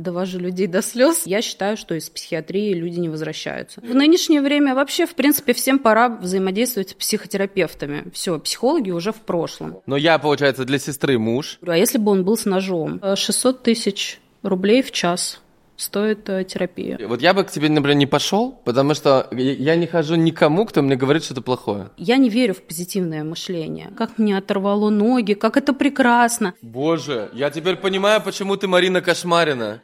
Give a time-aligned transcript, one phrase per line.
[0.00, 1.22] довожу людей до слез.
[1.26, 3.80] Я считаю, что из психиатрии люди не возвращаются.
[3.80, 8.10] В нынешнее время вообще, в принципе, всем пора взаимодействовать с психотерапевтами.
[8.12, 9.80] Все, психологи уже в прошлом.
[9.86, 11.58] Но я, получается, для сестры муж.
[11.66, 13.00] А если бы он был с ножом?
[13.14, 15.41] 600 тысяч рублей в час
[15.76, 16.98] стоит э, терапия.
[17.06, 20.82] Вот я бы к тебе, например, не пошел, потому что я не хожу никому, кто
[20.82, 21.90] мне говорит что-то плохое.
[21.96, 23.90] Я не верю в позитивное мышление.
[23.96, 26.54] Как мне оторвало ноги, как это прекрасно.
[26.62, 29.82] Боже, я теперь понимаю, почему ты Марина Кошмарина.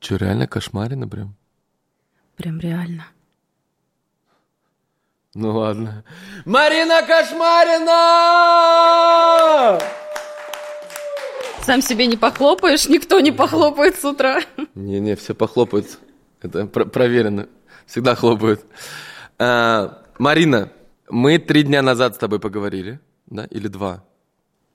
[0.00, 1.34] Че, реально Кошмарина прям?
[2.36, 3.06] Прям реально.
[5.34, 6.04] Ну ладно.
[6.44, 7.92] Марина Кошмарина!
[11.62, 14.40] Сам себе не похлопаешь, никто не похлопает с утра.
[14.74, 15.98] Не-не, все похлопают.
[16.40, 17.48] Это про- проверено.
[17.86, 18.64] Всегда хлопают.
[19.38, 20.70] А, Марина,
[21.08, 23.44] мы три дня назад с тобой поговорили, да?
[23.44, 24.02] Или два?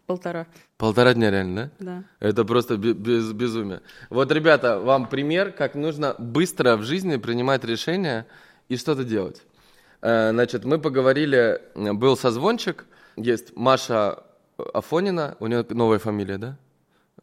[0.05, 0.47] Полтора.
[0.77, 2.03] Полтора дня реально, да?
[2.19, 2.27] Да.
[2.27, 3.81] Это просто без, безумие.
[4.09, 8.25] Вот, ребята, вам пример, как нужно быстро в жизни принимать решения
[8.69, 9.41] и что-то делать.
[10.01, 12.85] А, значит, мы поговорили, был созвончик,
[13.17, 14.23] есть Маша
[14.73, 16.57] Афонина, у нее новая фамилия, да?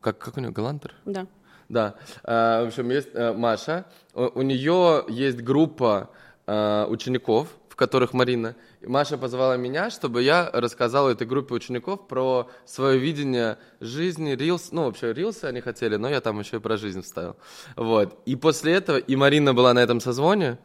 [0.04, 0.92] Как, как у нее, Галантер?
[1.06, 1.26] Да.
[1.70, 1.94] Да.
[2.24, 3.86] А, в общем, есть а, Маша.
[4.12, 6.10] У, у нее есть группа
[6.46, 8.54] а, учеников, в которых Марина.
[8.82, 14.72] И Маша позвала меня, чтобы я рассказал этой группе учеников про свое видение жизни, рилс.
[14.72, 17.36] Ну, вообще, рилсы они хотели, но я там еще и про жизнь вставил.
[17.74, 18.20] Вот.
[18.26, 20.58] И после этого, и Марина была на этом созвоне,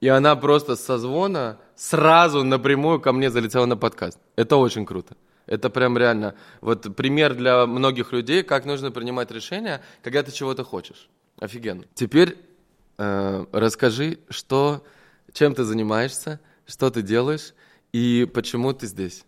[0.00, 4.18] и она просто с созвона сразу напрямую ко мне залетела на подкаст.
[4.36, 5.16] Это очень круто.
[5.46, 10.64] Это прям реально вот пример для многих людей, как нужно принимать решения, когда ты чего-то
[10.64, 11.08] хочешь.
[11.38, 11.84] Офигенно.
[11.94, 12.36] Теперь
[12.98, 14.84] э, расскажи, что,
[15.32, 17.54] чем ты занимаешься, что ты делаешь
[17.92, 19.24] и почему ты здесь.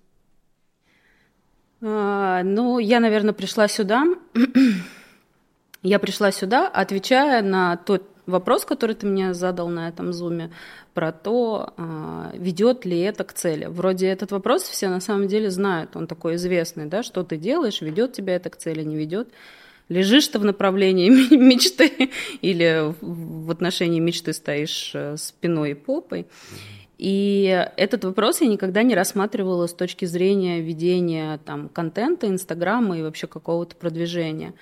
[1.81, 4.05] А, ну, я, наверное, пришла сюда.
[5.83, 10.51] я пришла сюда, отвечая на тот вопрос, который ты мне задал на этом зуме,
[10.95, 13.67] про то, а, ведет ли это к цели.
[13.67, 17.81] Вроде этот вопрос все на самом деле знают, он такой известный, да, что ты делаешь,
[17.81, 19.29] ведет тебя это к цели, не ведет.
[19.89, 22.11] Лежишь ты в направлении мечты
[22.43, 26.27] или в отношении мечты стоишь э, спиной и попой.
[26.99, 33.03] И этот вопрос я никогда не рассматривала с точки зрения ведения там, контента, Инстаграма и
[33.03, 34.53] вообще какого-то продвижения.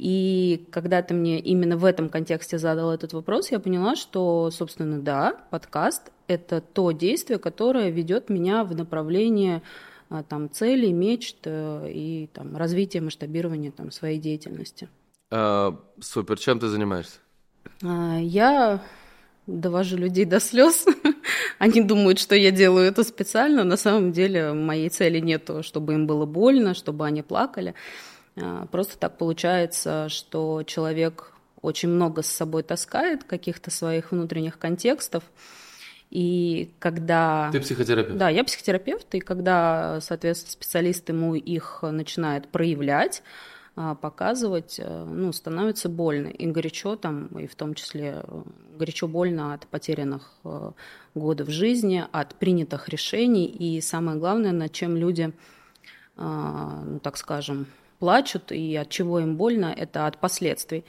[0.00, 4.98] И когда ты мне именно в этом контексте задал этот вопрос, я поняла, что, собственно,
[4.98, 9.60] да, подкаст— это то действие, которое ведет меня в направлении
[10.08, 14.88] а, там, целей, мечт э, и там, развития, масштабирования там, своей деятельности.
[15.30, 16.38] А, супер.
[16.38, 17.18] Чем ты занимаешься?
[17.84, 18.82] А, я
[19.46, 20.86] довожу людей до слез.
[21.58, 23.64] Они думают, что я делаю это специально.
[23.64, 27.74] На самом деле моей цели нет, чтобы им было больно, чтобы они плакали.
[28.36, 31.32] А, просто так получается, что человек
[31.62, 35.24] очень много с собой таскает каких-то своих внутренних контекстов.
[36.10, 37.50] И когда...
[37.52, 38.16] Ты психотерапевт?
[38.16, 43.22] Да, я психотерапевт, и когда, соответственно, специалист ему их начинает проявлять,
[43.76, 46.26] а, показывать, э, ну, становится больно.
[46.26, 48.42] И горячо там, и в том числе э,
[48.76, 50.72] горячо больно от потерянных э,
[51.14, 55.32] годов жизни, от принятых решений, и самое главное, над чем люди,
[56.16, 57.68] а, ну, так скажем,
[58.00, 60.84] плачут и от чего им больно, это от последствий.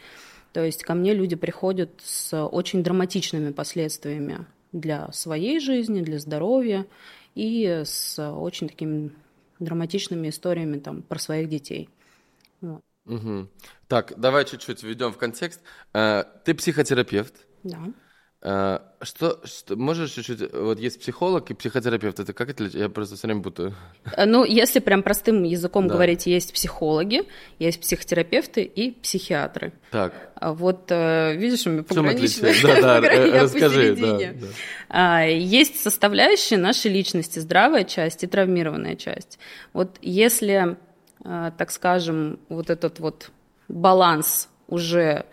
[0.53, 6.87] То есть ко мне люди приходят с очень драматичными последствиями для своей жизни, для здоровья
[7.35, 9.11] и с очень такими
[9.59, 11.89] драматичными историями там, про своих детей.
[12.61, 12.81] Вот.
[13.05, 13.47] Угу.
[13.87, 15.61] Так, давай чуть-чуть введем в контекст.
[15.93, 17.35] Э, ты психотерапевт.
[17.63, 17.79] Да.
[18.43, 23.15] А, что, что можешь чуть-чуть, вот есть психолог и психотерапевт, это как это, я просто
[23.15, 23.75] все время путаю.
[24.17, 25.93] А, ну, если прям простым языком да.
[25.93, 27.21] говорить, есть психологи,
[27.59, 29.73] есть психотерапевты и психиатры.
[29.91, 30.31] Так.
[30.33, 32.55] А вот э, видишь, у меня пограничные.
[32.63, 32.99] Да, да,
[33.43, 33.95] расскажи.
[33.95, 34.17] Да,
[34.89, 35.21] да.
[35.21, 39.37] Есть составляющие нашей личности, здравая часть и травмированная часть.
[39.71, 40.77] Вот если,
[41.23, 43.29] так скажем, вот этот вот
[43.67, 45.25] баланс уже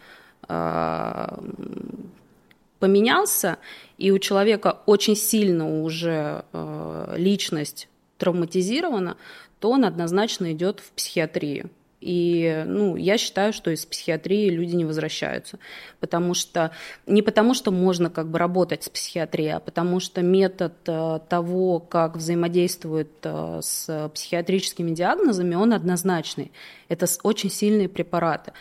[2.79, 3.59] поменялся,
[3.97, 7.89] и у человека очень сильно уже э, личность
[8.19, 9.17] травматизирована,
[9.61, 11.71] то он однозначно идет в психиатрию.
[12.01, 15.59] И ну, я считаю, что из психиатрии люди не возвращаются.
[15.99, 16.71] Потому что,
[17.07, 21.81] не потому, что можно как бы работать с психиатрией, а потому что метод э, того,
[21.81, 26.53] как взаимодействует э, с психиатрическими диагнозами, он однозначный.
[26.89, 28.53] Это очень сильные препараты.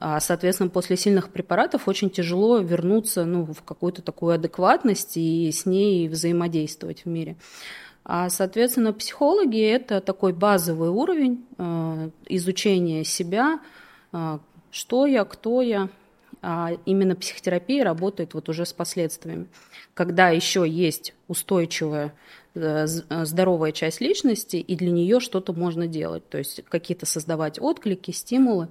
[0.00, 5.66] А, соответственно, после сильных препаратов очень тяжело вернуться ну, в какую-то такую адекватность и с
[5.66, 7.36] ней взаимодействовать в мире.
[8.04, 13.60] А, соответственно, психологи– это такой базовый уровень э, изучения себя,
[14.12, 14.38] э,
[14.70, 15.88] что я, кто я.
[16.44, 19.46] А именно психотерапия работает вот уже с последствиями.
[19.94, 22.12] Когда еще есть устойчивая
[22.54, 26.28] э, э, здоровая часть личности, и для нее что-то можно делать.
[26.28, 28.68] То есть какие-то создавать отклики, стимулы,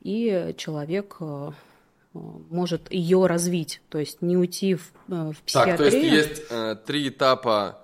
[0.00, 1.50] и человек э,
[2.12, 5.76] может ее развить, то есть не уйти в, в психиатрию.
[5.78, 7.80] Так, то есть есть э, три этапа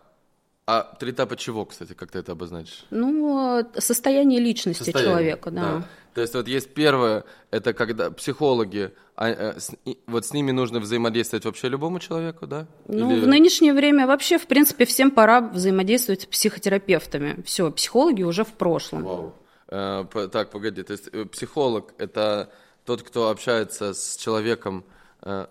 [0.69, 2.87] а три этапа чего, кстати, как ты это обозначишь?
[2.91, 5.63] Ну, состояние личности состояние, человека, да.
[5.63, 5.89] да.
[6.13, 7.23] То есть вот есть первое,
[7.53, 12.49] это когда психологи, а, а, с, и, вот с ними нужно взаимодействовать вообще любому человеку,
[12.49, 12.67] да?
[12.89, 13.21] Ну, Или...
[13.21, 17.43] в нынешнее время вообще, в принципе, всем пора взаимодействовать с психотерапевтами.
[17.45, 19.05] Все, психологи уже в прошлом.
[19.05, 19.35] Вау.
[19.69, 22.53] Э, так, погоди, то есть э, психолог– это
[22.85, 24.85] тот, кто общается с человеком…
[25.23, 25.47] Э...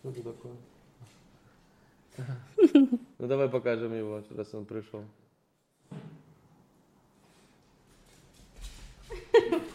[0.00, 0.52] Что это такое?
[3.18, 5.04] Ну давай покажем его, раз он пришел.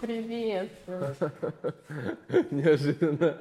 [0.01, 0.69] Привет.
[2.51, 3.37] Неожиданно.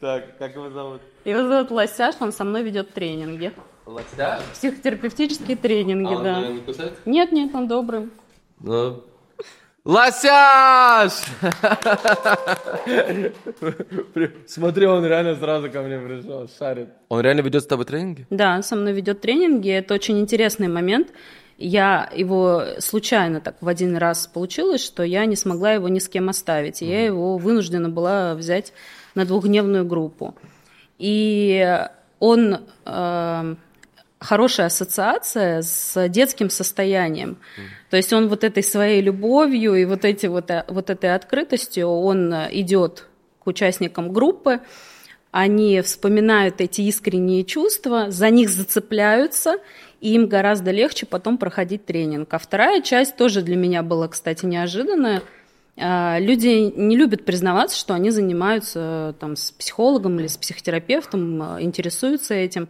[0.00, 1.00] Так, как его зовут?
[1.24, 3.52] Его зовут Лосяш, он со мной ведет тренинги.
[3.86, 4.42] Лосяш?
[4.52, 6.38] Психотерапевтические тренинги, а да.
[6.38, 6.94] Он не кусает?
[7.06, 8.10] Нет, нет, он добрый.
[8.60, 9.02] Ну,
[9.84, 11.12] Лосяш!
[14.46, 16.90] Смотри, он реально сразу ко мне пришел, шарит.
[17.08, 18.26] Он реально ведет с тобой тренинги?
[18.28, 19.70] Да, со мной ведет тренинги.
[19.70, 21.08] Это очень интересный момент.
[21.56, 26.08] Я его случайно так в один раз получилось, что я не смогла его ни с
[26.08, 26.82] кем оставить.
[26.82, 28.74] И я его вынуждена была взять
[29.14, 30.34] на двухдневную группу.
[30.98, 31.78] И
[32.18, 33.54] он э,
[34.20, 37.38] хорошая ассоциация с детским состоянием.
[37.88, 42.32] То есть он вот этой своей любовью и вот, эти вот, вот этой открытостью, он
[42.32, 43.06] идет
[43.42, 44.60] к участникам группы,
[45.30, 49.56] они вспоминают эти искренние чувства, за них зацепляются,
[50.00, 52.32] и им гораздо легче потом проходить тренинг.
[52.34, 55.22] А вторая часть тоже для меня была, кстати, неожиданная.
[55.76, 61.62] А, люди не любят признаваться, что они занимаются там, с психологом или с психотерапевтом, а,
[61.62, 62.68] интересуются этим.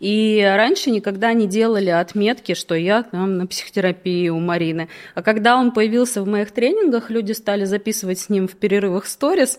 [0.00, 4.88] И раньше никогда не делали отметки, что я там на психотерапии у Марины.
[5.14, 9.58] А когда он появился в моих тренингах, люди стали записывать с ним в перерывах сторис,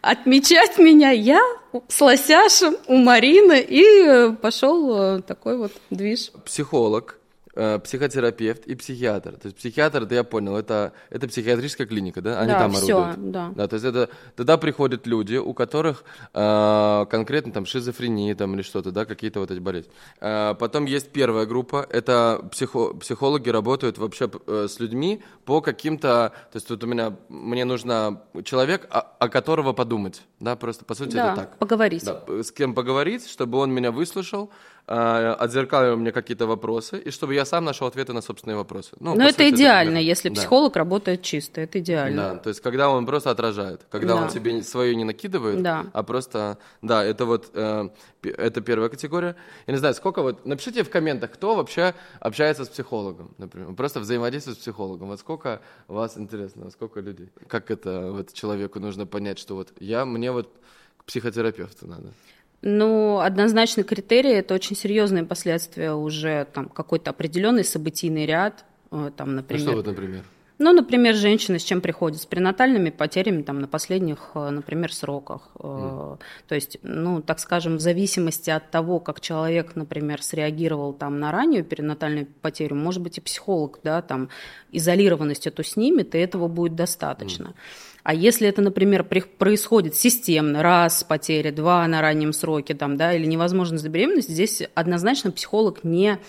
[0.00, 1.40] отмечать меня я
[1.88, 6.30] с Лосяшем у Марины, и пошел э, такой вот движ.
[6.44, 7.18] Психолог
[7.54, 9.32] психотерапевт и психиатр.
[9.32, 12.40] То есть психиатр, это я понял, это, это психиатрическая клиника, да?
[12.40, 13.30] Они да, там все, орудуют.
[13.30, 13.52] Да.
[13.54, 13.68] да.
[13.68, 18.90] То есть это тогда приходят люди, у которых э, конкретно там шизофрения там или что-то,
[18.90, 19.90] да, какие-то вот эти болезни.
[20.20, 26.32] Э, потом есть первая группа, это психо, психологи работают вообще э, с людьми по каким-то,
[26.52, 30.94] то есть тут у меня, мне нужно человек, о, о которого подумать, да, просто по
[30.94, 31.58] сути да, это так.
[31.58, 32.04] поговорить.
[32.04, 37.34] Да, с кем поговорить, чтобы он меня выслушал, э, отзеркалил мне какие-то вопросы, и чтобы
[37.34, 38.90] я сам нашел ответы на собственные вопросы.
[39.00, 40.34] Ну, Но это сути, идеально, это, если да.
[40.34, 42.34] психолог работает чисто, это идеально.
[42.34, 44.22] Да, то есть когда он просто отражает, когда да.
[44.22, 45.86] он себе свое не накидывает, да.
[45.92, 47.88] а просто, да, это вот, э,
[48.22, 49.36] это первая категория.
[49.66, 54.00] Я не знаю, сколько вот, напишите в комментах, кто вообще общается с психологом, например, просто
[54.00, 59.38] взаимодействует с психологом, вот сколько вас интересно, сколько людей, как это вот человеку нужно понять,
[59.38, 60.52] что вот я, мне вот
[60.98, 62.12] к психотерапевту надо.
[62.66, 69.36] Ну, однозначно критерии– это очень серьезные последствия уже там какой-то определенный событийный ряд, э, там,
[69.36, 69.64] например.
[69.66, 70.24] Ну, что вот, например?
[70.58, 72.22] Ну, например, женщина с чем приходит?
[72.22, 75.50] С пренатальными потерями там, на последних, э, например, сроках.
[75.56, 76.18] Mm.
[76.48, 81.32] То есть, ну, так скажем, в зависимости от того, как человек, например, среагировал там, на
[81.32, 84.30] раннюю перинатальную потерю, может быть, и психолог да, там,
[84.72, 87.48] изолированность эту снимет, и этого будет достаточно.
[87.48, 87.54] Mm.
[88.04, 93.26] А если это, например, происходит системно, раз потеря, два на раннем сроке, там, да, или
[93.26, 96.20] невозможность беременности, здесь однозначно психолог не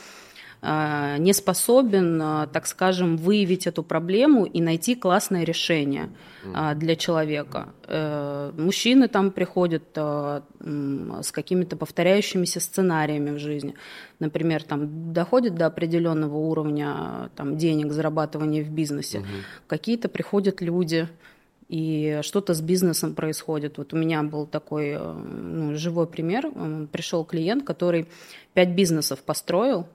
[0.67, 6.09] а, не способен, а, так скажем, выявить эту проблему и найти классное решение
[6.55, 7.69] а, для человека.
[7.87, 13.75] Э, мужчины там приходят с какими-то повторяющимися сценариями в жизни.
[14.19, 19.19] Например, там доходят до определенного уровня там, денег, зарабатывания в бизнесе.
[19.19, 19.27] Угу.
[19.67, 21.07] Какие-то приходят люди,
[21.67, 23.77] и что-то с бизнесом происходит.
[23.77, 26.51] Вот у меня был такой э, ну, живой пример.
[26.91, 28.07] Пришел клиент, который
[28.53, 29.87] пять бизнесов построил,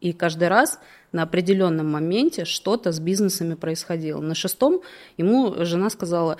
[0.00, 0.80] и каждый раз
[1.12, 4.20] на определенном моменте что-то с бизнесами происходило.
[4.20, 4.82] На шестом
[5.16, 6.36] ему жена сказала,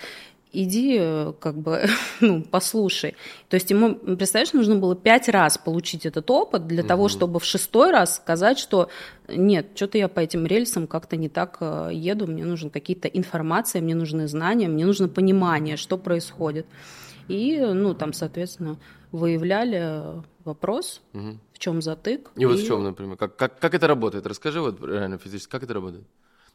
[0.54, 1.86] иди, э, как бы,
[2.20, 3.14] ну, послушай.
[3.48, 6.88] То есть ему, представляешь, нужно было пять раз получить этот опыт для угу.
[6.88, 8.88] того, чтобы в шестой раз сказать, что
[9.28, 13.80] нет, что-то я по этим рельсам как-то не так э, еду, мне нужны какие-то информации,
[13.80, 16.66] мне нужны знания, мне нужно понимание, что происходит.
[17.28, 18.78] И, ну, там, соответственно,
[19.12, 21.38] выявляли вопрос, угу.
[21.52, 22.30] в чем затык.
[22.36, 24.26] И, и вот в чем, например, как, как, как это работает?
[24.26, 26.04] Расскажи вот реально физически, как это работает?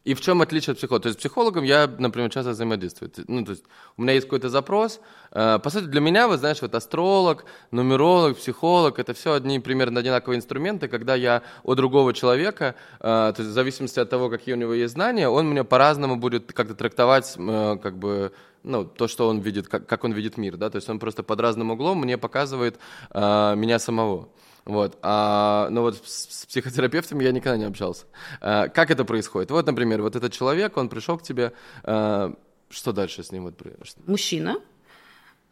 [0.05, 1.03] И в чем отличие от психолога?
[1.03, 3.11] То есть с психологом я, например, часто взаимодействую.
[3.27, 3.63] Ну, то есть
[3.97, 5.01] у меня есть какой-то запрос.
[5.31, 9.99] Э, по сути, для меня, вы знаешь, вот астролог, нумеролог, психолог, это все одни примерно
[9.99, 14.55] одинаковые инструменты, когда я у другого человека, э, то есть в зависимости от того, какие
[14.55, 18.31] у него есть знания, он мне по-разному будет как-то трактовать, э, как бы,
[18.63, 21.41] ну, то, что он видит, как он видит мир, да, то есть он просто под
[21.41, 22.79] разным углом мне показывает
[23.13, 24.29] меня самого.
[24.69, 24.99] Вот.
[25.01, 28.05] А, но вот с, с психотерапевтами я никогда не общался.
[28.39, 29.49] А, как это происходит?
[29.49, 32.35] Вот, например, вот этот человек, он пришел к тебе, а,
[32.69, 33.45] что дальше с ним?
[33.45, 33.59] Вот,
[34.05, 34.57] Мужчина,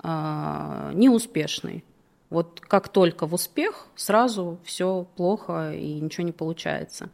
[0.03, 1.83] а, неуспешный.
[2.29, 7.09] Вот как только в успех, сразу все плохо и ничего не получается.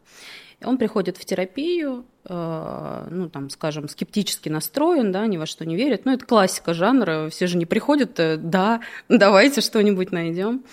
[0.62, 5.76] Он приходит в терапию, э, ну, там, скажем, скептически настроен, да, ни во что не
[5.76, 6.04] верит.
[6.04, 10.64] Ну, это классика жанра, все же не приходят, э, да, давайте что-нибудь найдем.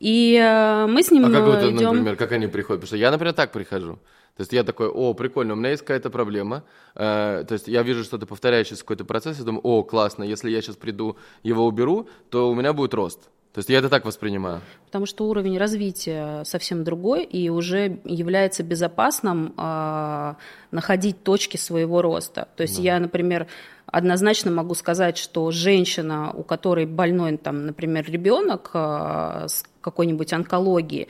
[0.00, 1.96] И э, мы с ним А как вот, идем...
[1.96, 2.80] например, как они приходят?
[2.80, 3.98] Потому что я, например, так прихожу.
[4.36, 6.64] То есть я такой, о, прикольно, у меня есть какая-то проблема.
[6.94, 10.62] Э, то есть я вижу что-то повторяющееся какой-то процесс, и думаю, о, классно, если я
[10.62, 13.28] сейчас приду, его уберу, то у меня будет рост.
[13.52, 14.60] То есть я это так воспринимаю.
[14.86, 20.34] Потому что уровень развития совсем другой, и уже является безопасным э,
[20.70, 22.48] находить точки своего роста.
[22.56, 22.82] То есть да.
[22.82, 23.48] я, например,
[23.90, 31.08] однозначно могу сказать, что женщина, у которой больной, там, например, ребенок э, с какой-нибудь онкологией,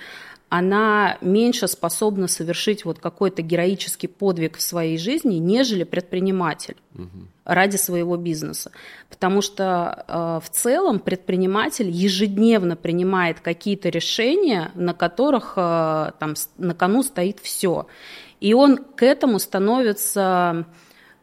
[0.51, 7.29] она меньше способна совершить вот какой-то героический подвиг в своей жизни, нежели предприниматель угу.
[7.45, 8.73] ради своего бизнеса.
[9.09, 16.75] Потому что э, в целом предприниматель ежедневно принимает какие-то решения, на которых э, там, на
[16.75, 17.87] кону стоит все.
[18.41, 20.67] И он к этому становится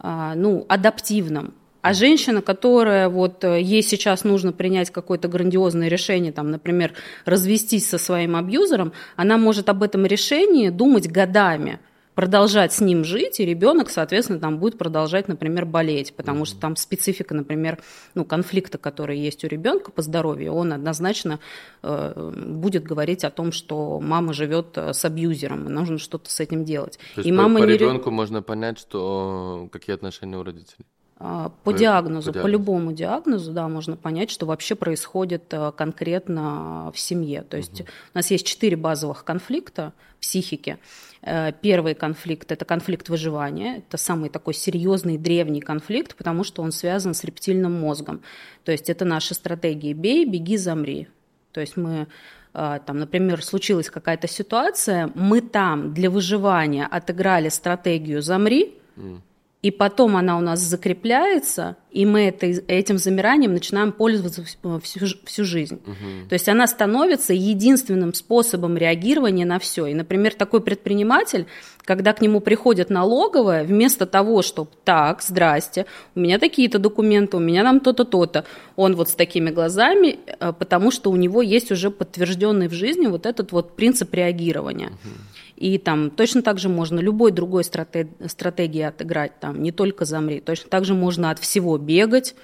[0.01, 1.53] ну, адаптивным.
[1.81, 7.87] А женщина, которая вот э, ей сейчас нужно принять какое-то грандиозное решение, там, например, развестись
[7.87, 11.79] со своим абьюзером, она может об этом решении думать годами
[12.17, 16.75] продолжать с ним жить, и ребенок, соответственно, там будет продолжать, например, болеть, потому что там
[16.75, 17.77] специфика, например,
[18.15, 21.39] ну, конфликта, который есть у ребенка по здоровью, он однозначно
[21.83, 26.39] э, будет говорить о том, что мама живет э, с абьюзером, и нужно что-то с
[26.39, 26.97] этим делать.
[27.13, 27.73] То есть и по, мама по не...
[27.73, 30.87] ребенку можно понять, что какие отношения у родителей?
[31.19, 36.91] А, по диагнозу, по, по любому диагнозу, да, можно понять, что вообще происходит э, конкретно
[36.93, 37.41] в семье.
[37.41, 37.89] То есть угу.
[38.13, 40.77] у нас есть четыре базовых конфликта в психике.
[41.23, 43.77] Э, первый конфликт– это конфликт выживания.
[43.77, 48.21] Это самый такой серьезный древний конфликт, потому что он связан с рептильным мозгом.
[48.63, 51.07] То есть это наши стратегии «бей, беги, замри».
[51.51, 52.05] То есть мы
[52.53, 59.21] э, там, например, случилась какая-то ситуация, мы там для выживания отыграли стратегию «замри», mm
[59.63, 64.43] и потом она у нас закрепляется, и мы это, этим замиранием начинаем пользоваться
[64.83, 65.81] всю, всю жизнь.
[65.83, 66.29] Угу.
[66.29, 69.87] То есть она становится единственным способом реагирования на все.
[69.87, 71.47] И, например, такой предприниматель,
[71.83, 77.39] когда к нему приходят налоговые, вместо того, чтобы так, здрасте, у меня такие-то документы, у
[77.39, 78.45] меня там то-то, то-то,
[78.75, 83.07] он вот с такими глазами, э, потому что у него есть уже подтвержденный в жизни
[83.07, 84.89] вот этот вот принцип реагирования.
[84.89, 85.36] Угу.
[85.57, 90.39] И там точно так же можно любой другой стратег, стратегии отыграть, там не только замри,
[90.39, 92.35] точно так же можно от всего бегать,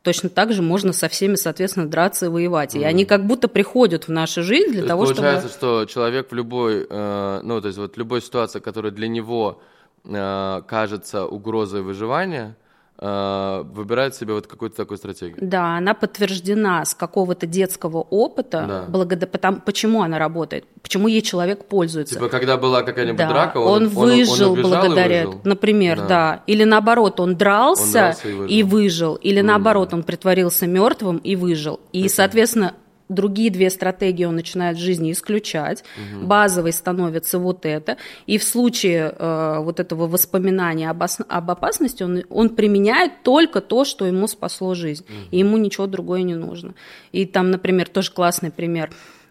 [0.00, 2.74] точно так же можно со всеми, соответственно, драться и воевать.
[2.74, 2.80] Mm.
[2.80, 5.60] И они как будто приходят в нашу жизнь для то того, получается, чтобы...
[5.60, 9.60] Получается, что человек в любой, э, ну, то есть вот любой ситуации, которая для него
[10.04, 12.56] э, кажется угрозой выживания,
[13.02, 15.36] выбирает себе вот какую-то такую стратегию.
[15.40, 18.84] Да, она подтверждена с какого-то детского опыта, да.
[18.88, 22.14] благодаря потому, почему она работает, почему ей человек пользуется.
[22.14, 23.28] Типа, когда была какая-нибудь да.
[23.28, 25.40] драка, он, он выжил он, он благодаря, выжил.
[25.42, 26.06] например, да.
[26.06, 26.42] да.
[26.46, 28.46] Или наоборот, он дрался, он дрался и, выжил.
[28.46, 29.46] и выжил, или mm.
[29.46, 31.80] наоборот, он притворился мертвым и выжил.
[31.92, 32.14] И, Это...
[32.14, 32.74] соответственно,
[33.14, 36.26] другие две стратегии он начинает в жизни исключать, угу.
[36.26, 42.02] базовой становится вот это, и в случае э, вот этого воспоминания об, ос- об опасности
[42.02, 45.28] он, он применяет только то, что ему спасло жизнь, угу.
[45.30, 46.74] и ему ничего другое не нужно.
[47.12, 48.90] И там, например, тоже классный пример.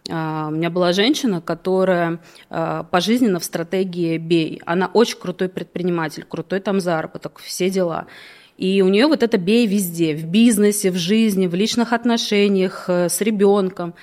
[0.09, 4.59] Uh, у меня была женщина, которая uh, пожизненно в стратегии «бей».
[4.65, 8.07] Она очень крутой предприниматель, крутой там заработок, все дела.
[8.61, 13.09] И у нее вот это бей везде, в бизнесе, в жизни, в личных отношениях, э,
[13.09, 13.95] с ребенком.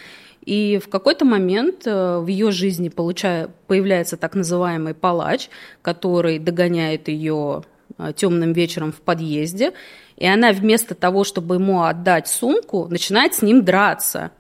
[0.45, 5.49] И в какой-то момент э, в ее жизни получая, появляется так называемый палач,
[5.81, 7.63] который догоняет ее
[7.99, 9.75] э, темным вечером в подъезде,
[10.17, 14.33] и она вместо того, чтобы ему отдать сумку, начинает с ним драться.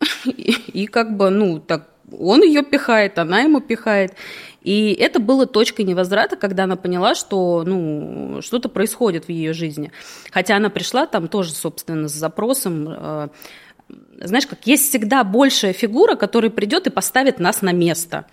[0.24, 4.14] И, и как бы, ну, так он ее пихает, она ему пихает.
[4.62, 9.92] И это было точкой невозврата, когда она поняла, что ну, что-то происходит в ее жизни.
[10.32, 13.28] Хотя она пришла там тоже, собственно, с запросом э,
[14.20, 18.26] знаешь, как есть всегда большая фигура, которая придет и поставит нас на место.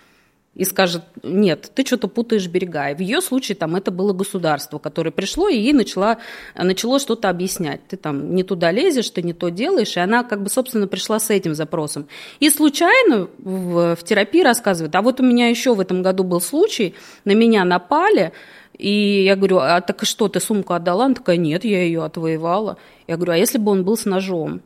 [0.54, 2.90] И скажет, нет, ты что-то путаешь берега.
[2.90, 6.18] И в ее случае там это было государство, которое пришло и ей начала,
[6.54, 7.80] начало что-то объяснять.
[7.88, 11.18] Ты там не туда лезешь, ты не то делаешь, и она как бы, собственно, пришла
[11.18, 12.06] с этим запросом.
[12.38, 16.40] И случайно в, в терапии рассказывает, а вот у меня еще в этом году был
[16.40, 16.94] случай,
[17.24, 18.32] на меня напали,
[18.78, 21.06] и я говорю, а так что, ты сумку отдала?
[21.06, 22.76] Она такая, нет, я ее отвоевала.
[23.06, 24.62] Я говорю, а если бы он был с ножом?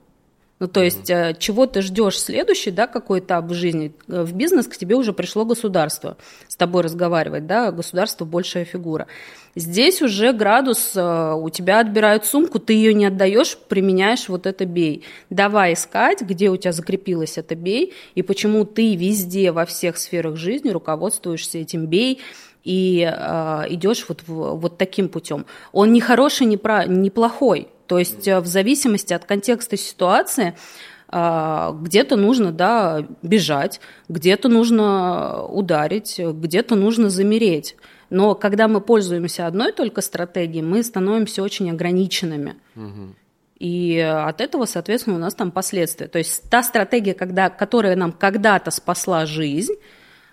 [0.61, 1.37] Ну, то есть, mm-hmm.
[1.39, 3.93] чего ты ждешь следующий, да, какой этап в жизни?
[4.09, 6.17] Э, в бизнес к тебе уже пришло государство
[6.49, 9.07] с тобой разговаривать, да, государство большая фигура.
[9.55, 14.65] Здесь уже градус, э, у тебя отбирают сумку, ты ее не отдаешь, применяешь вот это
[14.65, 15.05] бей.
[15.31, 20.37] Давай искать, где у тебя закрепилось это бей, и почему ты везде, во всех сферах
[20.37, 22.21] жизни руководствуешься этим бей,
[22.65, 25.47] и э, идешь вот, вот таким путем.
[25.73, 30.55] Он не хороший, не, про, не плохой, то есть э, в зависимости от контекста ситуации
[31.11, 37.77] э, где-то нужно да, бежать, где-то нужно ударить, где-то нужно замереть.
[38.11, 42.57] Но когда мы пользуемся одной только стратегией, мы становимся очень ограниченными.
[43.59, 46.07] И от этого, соответственно, у нас там последствия.
[46.07, 49.75] То есть та стратегия, когда, которая нам когда-то спасла жизнь,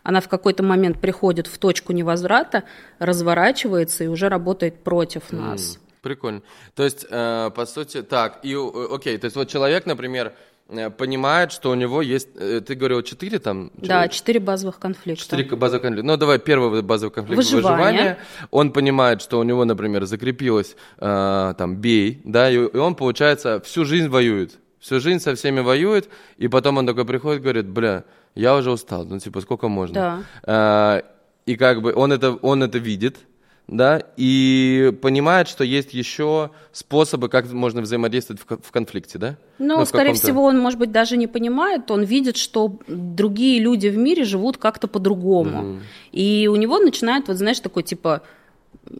[0.03, 2.65] она в какой-то момент приходит в точку невозврата,
[2.99, 5.79] разворачивается и уже работает против нас.
[6.05, 6.43] Прикольно.
[6.75, 10.33] То есть, э, по сути, так, и, э, окей, то есть вот человек, например,
[10.69, 13.71] э, понимает, что у него есть, э, ты говорил, четыре там?
[13.73, 15.23] Да, четыре базовых конфликта.
[15.23, 16.05] Четыре базовых конфликта.
[16.05, 17.69] Ну, давай первый базовый конфликт выживание.
[17.71, 18.17] выживание.
[18.51, 23.59] Он понимает, что у него, например, закрепилось э, там бей, да, и, и он, получается,
[23.61, 24.59] всю жизнь воюет.
[24.79, 26.07] Всю жизнь со всеми воюет,
[26.37, 28.03] и потом он такой приходит и говорит, бля,
[28.35, 29.95] я уже устал, ну, типа, сколько можно?
[29.95, 31.01] Да.
[31.01, 31.01] Э,
[31.47, 33.17] и как бы он это, он это видит,
[33.67, 39.37] да, и понимает, что есть еще способы, как можно взаимодействовать в, в конфликте, да?
[39.57, 43.87] Ну, ну скорее всего, он, может быть, даже не понимает, он видит, что другие люди
[43.87, 45.61] в мире живут как-то по-другому.
[45.61, 45.79] Mm-hmm.
[46.11, 48.21] И у него начинает, вот знаешь, такой типа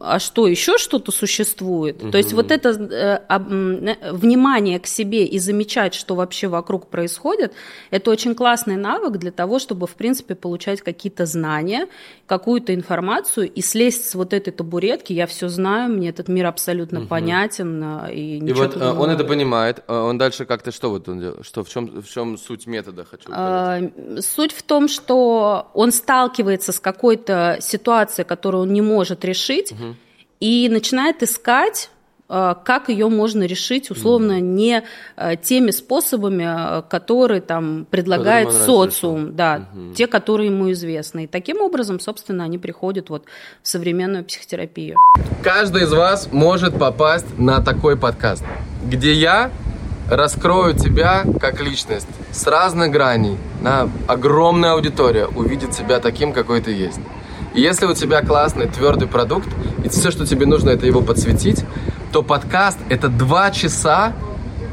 [0.00, 2.02] а что, еще что-то существует?
[2.02, 2.10] Угу.
[2.10, 7.52] То есть вот это э, э, внимание к себе и замечать, что вообще вокруг происходит,
[7.90, 11.86] это очень классный навык для того, чтобы, в принципе, получать какие-то знания,
[12.26, 15.12] какую-то информацию и слезть с вот этой табуретки.
[15.12, 17.08] Я все знаю, мне этот мир абсолютно угу.
[17.08, 17.82] понятен.
[17.82, 19.04] Э, и, и вот другого...
[19.04, 21.46] он это понимает, он дальше как-то что вот он делает?
[21.46, 23.04] Что, в, чем, в чем суть метода?
[23.04, 23.80] Хочу а,
[24.20, 29.75] суть в том, что он сталкивается с какой-то ситуацией, которую он не может решить,
[30.40, 31.90] и начинает искать
[32.28, 34.82] э, как ее можно решить, условно, не
[35.16, 39.94] э, теми способами, э, которые там предлагает социум, да, угу.
[39.94, 41.24] те, которые ему известны.
[41.24, 43.24] И таким образом, собственно, они приходят вот
[43.62, 44.96] в современную психотерапию.
[45.42, 48.44] Каждый из вас может попасть на такой подкаст,
[48.84, 49.50] где я
[50.10, 56.72] раскрою тебя как личность с разных граней, на огромная аудитория увидит тебя таким, какой ты
[56.72, 57.00] есть.
[57.56, 59.48] И если у тебя классный твердый продукт,
[59.82, 61.64] и все, что тебе нужно, это его подсветить,
[62.12, 64.12] то подкаст— это два часа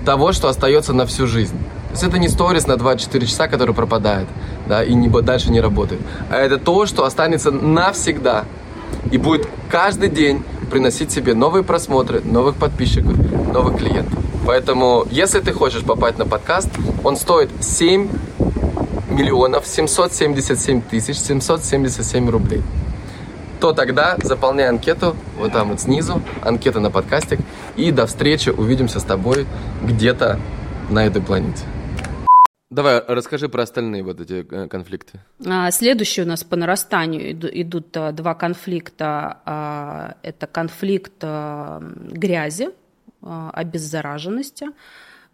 [0.05, 1.57] того, что остается на всю жизнь.
[1.57, 4.27] То есть это не сторис на 24 часа, который пропадает,
[4.67, 6.01] да, и не, дальше не работает.
[6.29, 8.43] А это то, что останется навсегда.
[9.11, 13.13] И будет каждый день приносить себе новые просмотры, новых подписчиков,
[13.53, 14.19] новых клиентов.
[14.45, 16.69] Поэтому, если ты хочешь попасть на подкаст,
[17.03, 18.09] он стоит 7
[19.13, 22.61] миллионов 777 тысяч 777 рублей,
[23.59, 27.39] то тогда заполняй анкету вот там вот снизу, анкета на подкастик,
[27.77, 29.45] и до встречи, увидимся с тобой
[29.83, 30.39] где-то
[30.89, 31.63] на этой планете.
[32.73, 35.19] Давай, расскажи про остальные вот эти э, конфликты.
[35.45, 39.37] А, следующие у нас по нарастанию идут а, два конфликта.
[39.45, 42.69] А, это конфликт грязи,
[43.21, 44.67] обеззараженности,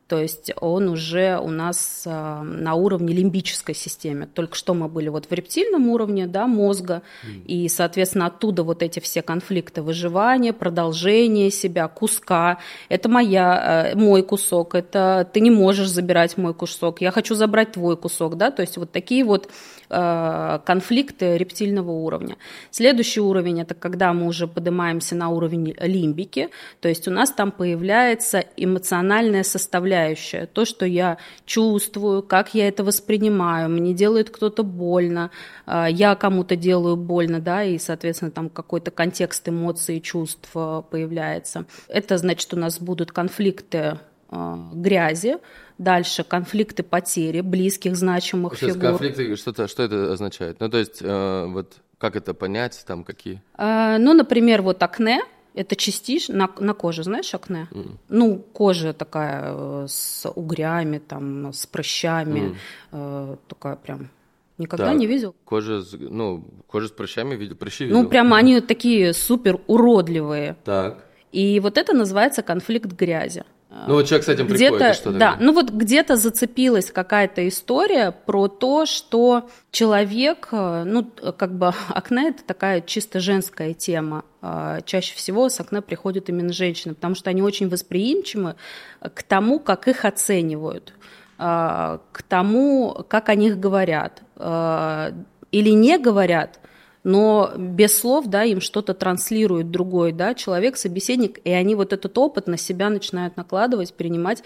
[0.09, 4.25] то есть он уже у нас э, на уровне лимбической системы.
[4.25, 7.45] Только что мы были вот в рептильном уровне да, мозга, mm.
[7.45, 12.57] и, соответственно, оттуда вот эти все конфликты выживания, продолжение себя, куска.
[12.89, 17.73] Это моя, э, мой кусок, это ты не можешь забирать мой кусок, я хочу забрать
[17.73, 18.35] твой кусок.
[18.35, 18.49] Да?
[18.49, 19.47] То есть вот такие вот
[19.89, 22.37] конфликты рептильного уровня.
[22.69, 26.49] Следующий уровень– это когда мы уже поднимаемся на уровень лимбики,
[26.79, 32.83] то есть у нас там появляется эмоциональная составляющая, то, что я чувствую, как я это
[32.83, 35.31] воспринимаю, мне делает кто-то больно,
[35.65, 41.65] э, я кому-то делаю больно, да, и, соответственно, там какой-то контекст эмоций чувств э, появляется.
[41.87, 43.99] Это значит, у нас будут конфликты
[44.31, 45.37] грязи,
[45.79, 48.89] Дальше конфликты потери близких, значимых Сейчас фигур.
[48.89, 50.59] Конфликты, что, что это означает?
[50.59, 53.41] Ну, то есть, э, вот как это понять, там какие?
[53.57, 55.21] Э, ну, например, вот акне,
[55.53, 57.67] это частиш на, на коже, знаешь, акне?
[57.71, 57.91] Mm.
[58.09, 62.55] Ну, кожа такая э, с угрями, там, с прыщами, mm.
[62.91, 64.09] э, такая прям
[64.57, 64.97] Никогда Так.
[64.97, 65.33] не видел?
[65.45, 68.09] Кожа, с- ну, кожа с прыщами видел, прыщи Ну, видел.
[68.09, 70.57] прямо они такие супер уродливые.
[70.65, 71.05] Так.
[71.31, 73.45] И вот это называется конфликт грязи.
[73.69, 77.47] Ну, вот человек с этим приходит, где-то, и что да, ну вот где-то зацепилась какая-то
[77.47, 81.03] история про то, что человек, э, ну
[81.37, 84.25] как бы акне это такая чисто женская тема.
[84.41, 88.55] А, Чаще всего с акне приходят именно женщины, потому что они очень восприимчивы
[89.01, 90.93] к тому, как их оценивают,
[91.37, 95.13] а, к тому, как о них говорят а,
[95.51, 96.59] или не говорят,
[97.09, 102.15] но без слов, да, им что-то транслирует другой, да, человек, собеседник, и они вот этот
[102.19, 104.43] опыт на себя начинают накладывать, перенимать,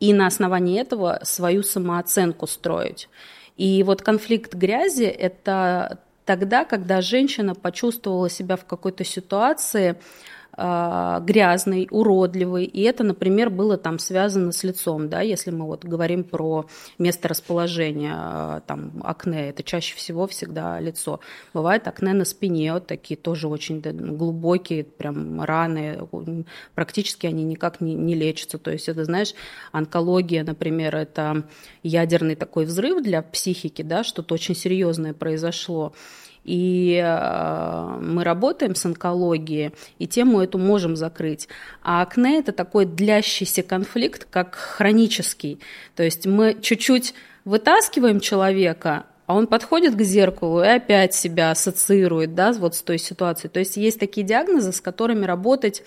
[0.00, 3.10] и на основании этого свою самооценку строить.
[3.58, 9.96] И вот конфликт грязи– это тогда, когда женщина почувствовала себя в какой-то ситуации
[10.56, 16.24] грязный, уродливый, и это, например, было там связано с лицом, да, если мы вот говорим
[16.24, 16.66] про
[16.98, 21.20] место расположения а, там акне, это чаще всего всегда лицо.
[21.52, 25.98] Бывает акне на спине, вот такие тоже очень глубокие, прям раны,
[26.74, 29.34] практически они никак не, не лечатся, то есть это, знаешь,
[29.72, 31.44] онкология, например, это
[31.82, 35.92] ядерный такой взрыв для психики, да, что-то очень серьезное произошло.
[36.46, 41.48] И э, мы работаем с онкологией, и тему эту можем закрыть.
[41.82, 45.58] А акне– это такой длящийся конфликт, как хронический.
[45.96, 52.36] То есть мы чуть-чуть вытаскиваем человека, а он подходит к зеркалу и опять себя ассоциирует
[52.36, 53.50] да, вот с той ситуацией.
[53.50, 55.82] То есть есть такие диагнозы, с которыми работать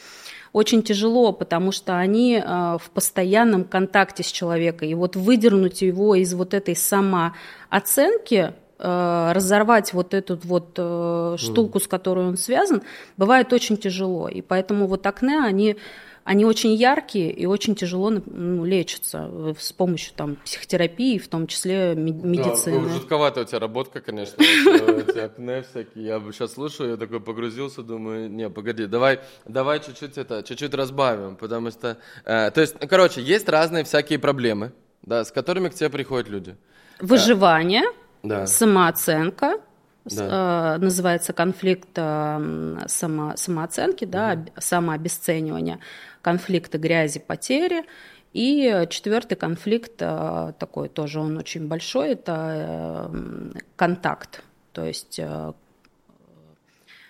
[0.51, 4.89] очень тяжело, потому что они э, в постоянном контакте с человеком.
[4.89, 11.87] И вот выдернуть его из вот этой самооценки, разорвать вот эту вот э, штуку, с
[11.87, 12.81] которой он связан,
[13.17, 14.29] бывает очень тяжело.
[14.29, 15.75] И поэтому вот акне, они,
[16.23, 21.47] они очень яркие и очень тяжело ну, лечатся э, с помощью там, психотерапии, в том
[21.47, 22.81] числе ме- медицины.
[22.87, 24.41] Да, жутковатая у тебя работка, конечно.
[24.41, 26.05] э, Эти акне всякие.
[26.05, 31.35] Я сейчас слушаю, я такой погрузился, думаю, не, погоди, давай, давай чуть-чуть это, чуть-чуть разбавим,
[31.35, 35.73] потому что, э, то есть, ну, короче, есть разные всякие проблемы, да, с которыми к
[35.73, 36.55] тебе приходят люди.
[37.01, 37.83] Выживание,
[38.23, 38.45] Да.
[38.47, 39.59] самооценка,
[40.05, 40.75] Да.
[40.75, 45.79] э, называется конфликт э, само- самооценки, да, об- самообесценивание,
[46.21, 47.85] конфликты грязи, потери.
[48.33, 55.53] И четвертый конфликт, э, такой тоже он очень большой, это э, контакт, то есть э,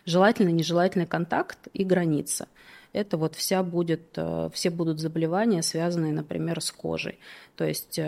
[0.05, 2.47] желательный, нежелательный контакт и граница.
[2.93, 7.19] Это вот вся будет, э, все будут заболевания, связанные, например, с кожей.
[7.55, 7.99] То есть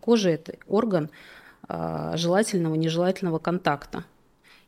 [0.00, 1.10] Кожа– это орган
[1.66, 4.04] а, желательного, нежелательного контакта.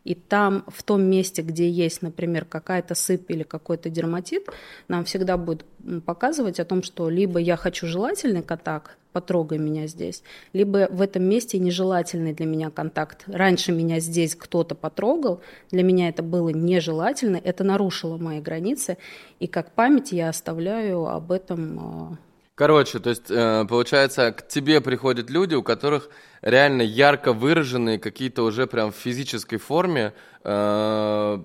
[0.05, 4.47] И там, в том месте, где есть, например, какая-то сыпь или какой-то дерматит,
[4.89, 5.67] нам всегда будет
[6.07, 10.23] показывать о том, что либо я хочу желательный контакт, потрогай меня здесь,
[10.55, 13.25] либо в этом месте нежелательный для меня контакт.
[13.27, 18.97] Раньше меня здесь кто-то потрогал, для меня это было нежелательно, это нарушило мои границы,
[19.39, 22.19] и как память я оставляю об этом а,
[22.61, 26.11] Короче, то есть, э, получается, к тебе приходят люди, у которых
[26.43, 30.13] реально ярко выраженные какие-то уже прям в физической форме
[30.45, 31.39] э,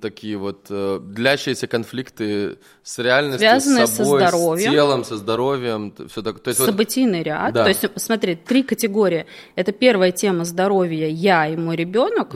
[0.00, 4.70] такие вот э, длящиеся конфликты с реальностью, Связанные с со собой, здоровьем.
[4.70, 6.40] с телом, со здоровьем, все так.
[6.40, 7.52] То есть, вот- Событийный ряд.
[7.52, 7.64] Да.
[7.64, 9.26] То есть, смотри, три категории.
[9.56, 12.34] Это первая тема здоровья я и мой ребенок.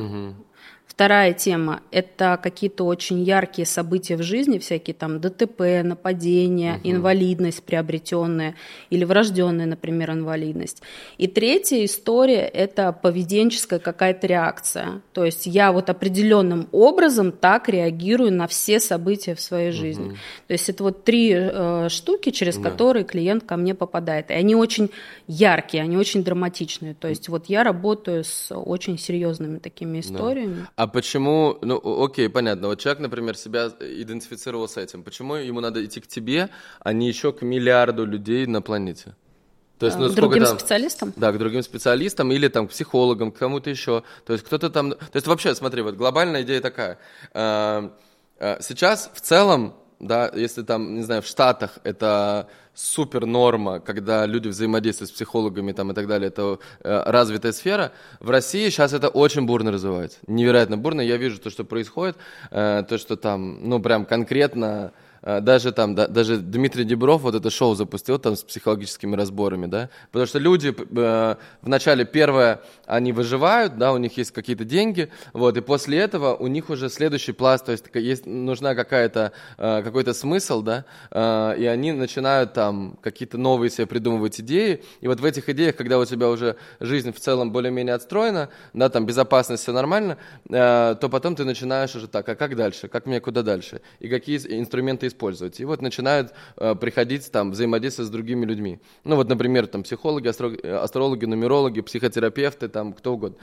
[1.00, 8.54] Вторая тема– это какие-то очень яркие события в жизни, всякие там ДТП, нападения, инвалидность приобретенная
[8.90, 10.82] или врожденная, например, инвалидность.
[11.16, 15.00] И третья история– это поведенческая какая-то реакция.
[15.14, 20.18] То есть я вот определенным образом так реагирую на все события в своей жизни.
[20.48, 22.68] То есть это вот три э, штуки, через Да.
[22.68, 24.30] которые клиент ко мне попадает.
[24.30, 24.90] И они очень
[25.26, 26.92] яркие, они очень драматичные.
[26.92, 30.66] То есть вот я работаю с очень серьезными такими историями.
[30.76, 35.84] А почему, ну, окей, понятно, вот человек, например, себя идентифицировал с этим, почему ему надо
[35.84, 36.50] идти к тебе,
[36.80, 39.14] а не еще к миллиарду людей на планете?
[39.78, 41.12] То есть, ну, Э, сколько Другим там- специалистам?
[41.16, 44.02] Да, к другим специалистам или там к психологам, к кому-то еще.
[44.26, 44.90] То есть кто-то там...
[44.90, 46.98] То есть вообще, смотри, вот глобальная идея такая.
[47.32, 47.88] Э,
[48.38, 54.24] э, Сейчас в целом, да, если там, не знаю, в Штатах это супер норма, когда
[54.26, 57.92] люди взаимодействуют с психологами там и так далее, это э, развитая сфера.
[58.18, 61.02] В России сейчас это очень бурно развивается, невероятно бурно.
[61.02, 62.16] Я вижу то, что происходит,
[62.50, 67.50] э, то, что там, ну, прям конкретно даже там, да, даже Дмитрий Дебров вот это
[67.50, 73.76] шоу запустил там с психологическими разборами, да, потому что люди э, вначале первое, они выживают,
[73.76, 77.66] да, у них есть какие-то деньги, вот, и после этого у них уже следующий пласт,
[77.66, 83.36] то есть есть, нужна какая-то, э, какой-то смысл, да, э, и они начинают там какие-то
[83.36, 87.20] новые себе придумывать идеи, и вот в этих идеях, когда у тебя уже жизнь в
[87.20, 90.16] целом более-менее отстроена, да, там безопасность, все нормально,
[90.48, 94.08] э, то потом ты начинаешь уже так, а как дальше, как мне куда дальше, и
[94.08, 95.60] какие инструменты использовать.
[95.60, 98.80] И вот начинают э, приходить там взаимодействовать с другими людьми.
[99.04, 103.38] Ну вот, например, там психологи, астрологи, нумерологи, психотерапевты, там кто угодно.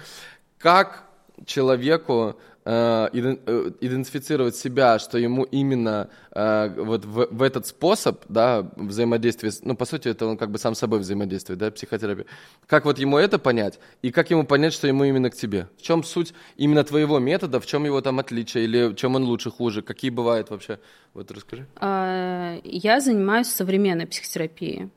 [0.57, 1.07] Как
[1.45, 8.69] человеку э, э, идентифицировать себя, что ему именно э, вот в, в этот способ, да,
[8.75, 12.25] взаимодействия, ну, по сути, это он как бы сам с собой взаимодействует, да, психотерапия.
[12.65, 15.69] Как вот ему это понять, и как ему понять, что ему именно к тебе?
[15.77, 19.23] В чем суть именно твоего метода, в чем его там отличие, или в чем он
[19.23, 20.79] лучше, хуже, какие бывают вообще?
[21.13, 21.65] Вот расскажи.
[21.77, 24.89] А, я занимаюсь современной психотерапией.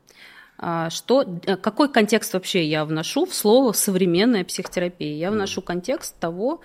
[0.62, 1.24] А, что,
[1.62, 5.14] какой контекст вообще я вношу в слово современная психотерапия?
[5.14, 6.60] Я вношу контекст того,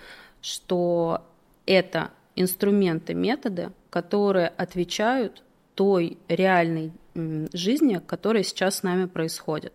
[0.45, 1.25] что
[1.65, 5.41] это инструменты, методы, которые отвечают
[5.73, 9.73] той реальной жизни, которая сейчас с нами происходит.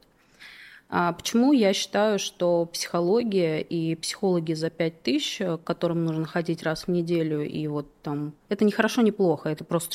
[0.92, 6.64] А почему я считаю, что психология и психологи за 5 тысяч, к которым нужно ходить
[6.64, 9.94] раз в неделю, и вот там, это не хорошо, не плохо, это просто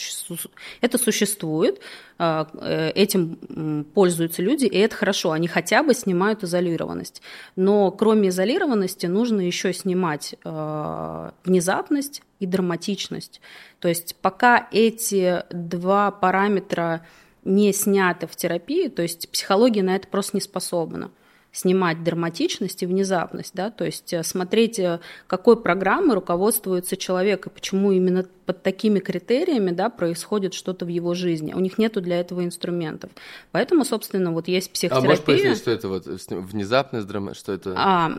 [0.80, 1.82] это существует,
[2.18, 7.22] а, э, этим пользуются люди, и это хорошо, они хотя бы снимают изолированность.
[7.58, 13.42] Но кроме изолированности нужно еще снимать а, внезапность и драматичность.
[13.82, 17.06] То есть пока эти два параметра
[17.46, 21.12] не снято в терапии, то есть психология на это просто не способна
[21.56, 27.50] снимать драматичность и внезапность, да, то есть э, смотреть, э, какой программой руководствуется человек и
[27.50, 31.54] почему именно под такими критериями, да, происходит что-то в его жизни.
[31.54, 33.10] У них нету для этого инструментов.
[33.54, 35.08] Поэтому, собственно, вот есть психотерапия.
[35.08, 37.74] А можешь пояснить, что это вот внезапность, драма, что это?
[37.78, 38.12] А,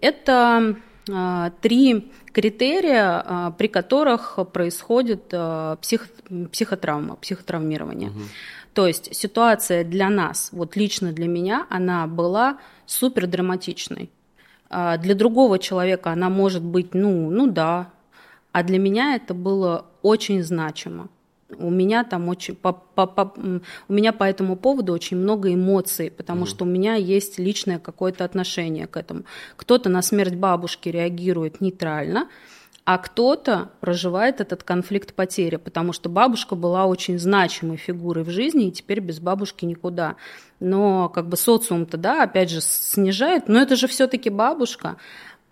[0.00, 0.76] это а,
[1.60, 6.08] три критерия, а, при которых происходит а, псих,
[6.50, 8.10] психотравма, психотравмирование.
[8.10, 8.20] Угу.
[8.72, 14.10] То есть ситуация для нас, вот лично для меня, она была супер драматичной.
[14.68, 17.90] Для другого человека она может быть, ну, ну да,
[18.50, 21.08] а для меня это было очень значимо.
[21.58, 23.34] У меня там очень по, по, по,
[23.88, 26.48] у меня по этому поводу очень много эмоций, потому mm.
[26.48, 29.24] что у меня есть личное какое-то отношение к этому.
[29.56, 32.28] Кто-то на смерть бабушки реагирует нейтрально,
[32.84, 38.68] а кто-то проживает этот конфликт потери, потому что бабушка была очень значимой фигурой в жизни,
[38.68, 40.16] и теперь без бабушки никуда.
[40.60, 44.96] Но как бы социум-то, да, опять же, снижает, но это же все-таки бабушка.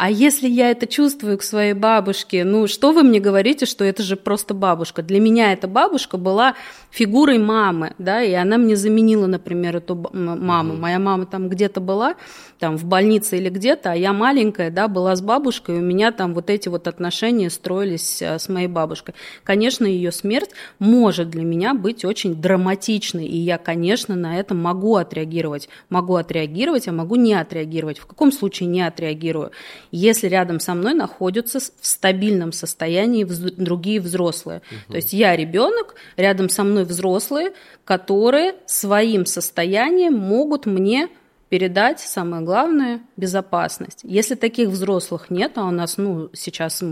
[0.02, 4.02] А если я это чувствую к своей бабушке, ну что вы мне говорите, что это
[4.02, 5.00] же просто бабушка?
[5.00, 6.56] Для меня эта бабушка была
[6.90, 10.74] фигурой мамы, да, и она мне заменила, например, эту маму.
[10.74, 12.16] Моя мама там где-то была,
[12.58, 16.10] там в больнице или где-то, а я маленькая, да, была с бабушкой, и у меня
[16.10, 19.14] там вот эти вот отношения строились э, с моей бабушкой.
[19.44, 24.96] Конечно, ее смерть может для меня быть очень драматичной, и я, конечно, на это могу
[24.96, 25.68] отреагировать.
[25.90, 28.00] Могу отреагировать, а могу не отреагировать.
[28.00, 29.52] В каком случае не отреагирую?
[29.92, 34.62] Если рядом со мной находятся в стабильном состоянии другие взрослые.
[34.70, 34.92] Угу.
[34.92, 37.52] То есть я ребенок, рядом со мной взрослые,
[37.84, 41.08] которые своим состоянием могут мне
[41.52, 44.00] передать, самое главное, безопасность.
[44.04, 46.82] Если таких взрослых нет, а у нас ну, сейчас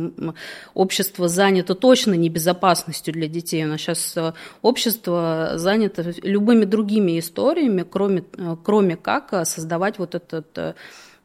[0.74, 7.18] общество занято точно не безопасностью для детей, у нас сейчас э, общество занято любыми другими
[7.18, 10.76] историями, кроме, э, кроме как э, создавать вот этот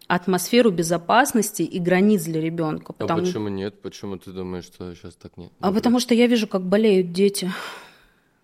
[0.08, 2.88] атмосферу безопасности и границ для ребенка.
[2.90, 3.22] А потому...
[3.22, 3.82] А почему нет?
[3.82, 5.52] Почему ты думаешь, что сейчас так нет?
[5.60, 7.52] А потому что я вижу, как болеют дети.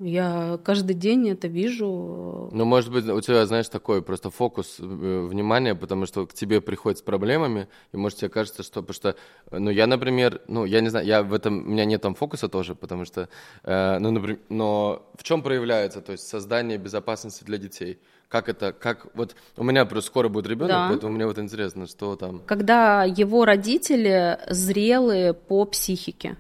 [0.04, 2.50] Я каждый день это вижу.
[2.52, 6.60] Ну, может быть, у тебя, знаешь, такой просто фокус э, внимания, потому что к тебе
[6.60, 8.82] приходят с проблемами, и может тебе кажется, что...
[8.82, 9.16] Потому что,
[9.52, 11.60] ну, я, например, ну, я не знаю, я в этом...
[11.68, 13.30] У меня нет там фокуса тоже, потому что...
[13.64, 18.00] Э, ну, например, но в чем проявляется, то есть создание безопасности для детей?
[18.28, 20.88] Как это, как, вот у меня просто скоро будет ребенок, да.
[20.90, 22.40] поэтому мне вот интересно, что там.
[22.48, 26.38] Когда его родители зрелые по психике.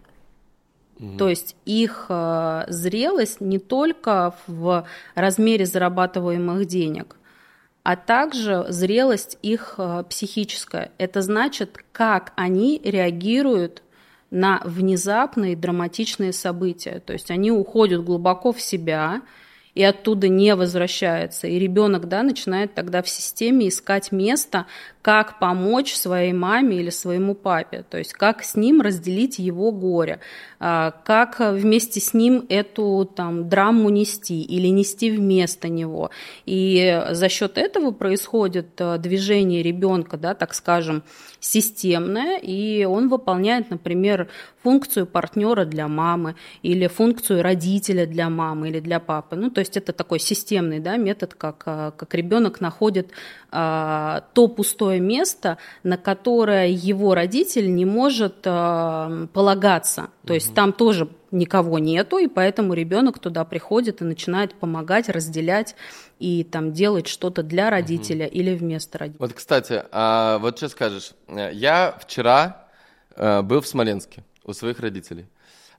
[1.01, 1.17] Угу.
[1.17, 7.15] То есть их э, зрелость не только в размере зарабатываемых денег,
[7.83, 10.91] а также зрелость их э, психическая.
[10.99, 13.81] Это значит, как они реагируют
[14.29, 16.99] на внезапные драматичные события.
[16.99, 19.23] То есть они уходят глубоко в себя,
[19.73, 21.47] и оттуда не возвращается.
[21.47, 24.65] И ребенок да, начинает тогда в системе искать место,
[25.01, 30.19] как помочь своей маме или своему папе, то есть как с ним разделить его горе,
[30.59, 36.11] а, как вместе с ним эту там, драму нести или нести вместо него.
[36.45, 41.03] И за счет этого происходит а, движение ребенка, да, так скажем,
[41.41, 44.29] системное, и он выполняет, например,
[44.63, 49.35] функцию партнера для мамы или функцию родителя для мамы или для папы.
[49.35, 53.09] Ну, то есть это такой системный да, метод, как, а, как ребенок находит
[53.51, 60.11] а, то пустое место, на которое его родитель не может а, полагаться.
[60.25, 65.75] То есть там тоже никого нету, и поэтому ребенок туда приходит и начинает помогать, разделять
[66.19, 68.35] и там делать что-то для родителя угу.
[68.35, 69.19] или вместо родителя.
[69.19, 71.11] Вот, кстати, а вот что скажешь?
[71.27, 72.67] Я вчера
[73.15, 75.27] э, был в Смоленске у своих родителей,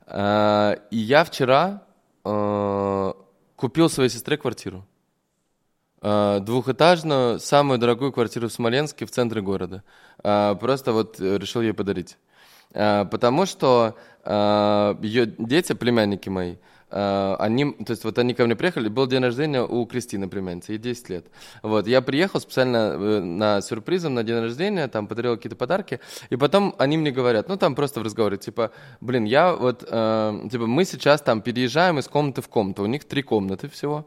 [0.06, 1.82] э, и я вчера
[2.24, 3.12] э,
[3.56, 4.86] купил своей сестре квартиру.
[6.04, 9.84] Э, двухэтажную, самую дорогую квартиру в Смоленске, в центре города.
[10.24, 12.18] Э, просто вот решил ей подарить.
[12.74, 16.56] Э, потому что ее дети, племянники мои,
[16.90, 20.78] они, то есть вот они ко мне приехали, был день рождения у Кристины, племянницы, ей
[20.78, 21.26] 10 лет.
[21.62, 26.74] Вот, я приехал специально на сюрпризом на день рождения, там подарил какие-то подарки, и потом
[26.78, 30.84] они мне говорят, ну там просто в разговоре, типа, блин, я вот, э, типа, мы
[30.84, 34.06] сейчас там переезжаем из комнаты в комнату, у них три комнаты всего,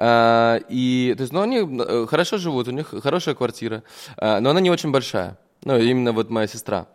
[0.00, 3.82] а, и, то есть, ну, они э, хорошо живут, у них хорошая квартира,
[4.16, 5.36] а, но она не очень большая.
[5.64, 6.86] Ну, именно вот моя сестра.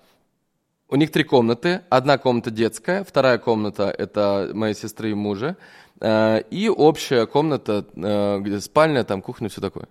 [0.93, 1.81] У них три комнаты.
[1.89, 5.57] Одна комната детская, вторая комната– это моей сестры и мужа,
[5.99, 9.87] а, и общая комната, э, где спальня, там кухня, все такое.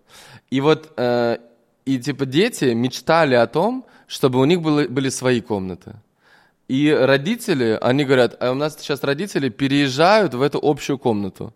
[0.50, 1.38] И вот, э,
[1.86, 5.94] и типа дети мечтали о том, чтобы у них были, были свои комнаты.
[6.68, 11.52] И родители, они говорят, а у нас сейчас родители переезжают в эту общую комнату.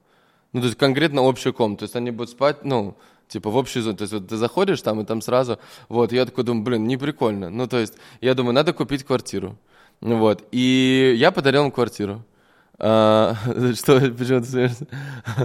[0.54, 1.80] Ну, то есть конкретно общую комнату.
[1.80, 2.96] То есть они будут спать, ну,
[3.28, 3.96] типа в общую зону.
[3.96, 5.58] То есть вот ты заходишь там, и там сразу,
[5.88, 7.50] вот, я такой думаю, блин, не прикольно.
[7.50, 9.56] Ну, то есть я думаю, надо купить квартиру.
[10.00, 12.22] Вот, и я подарил им квартиру.
[12.78, 13.34] А,
[13.74, 14.86] что, почему ты смеешься?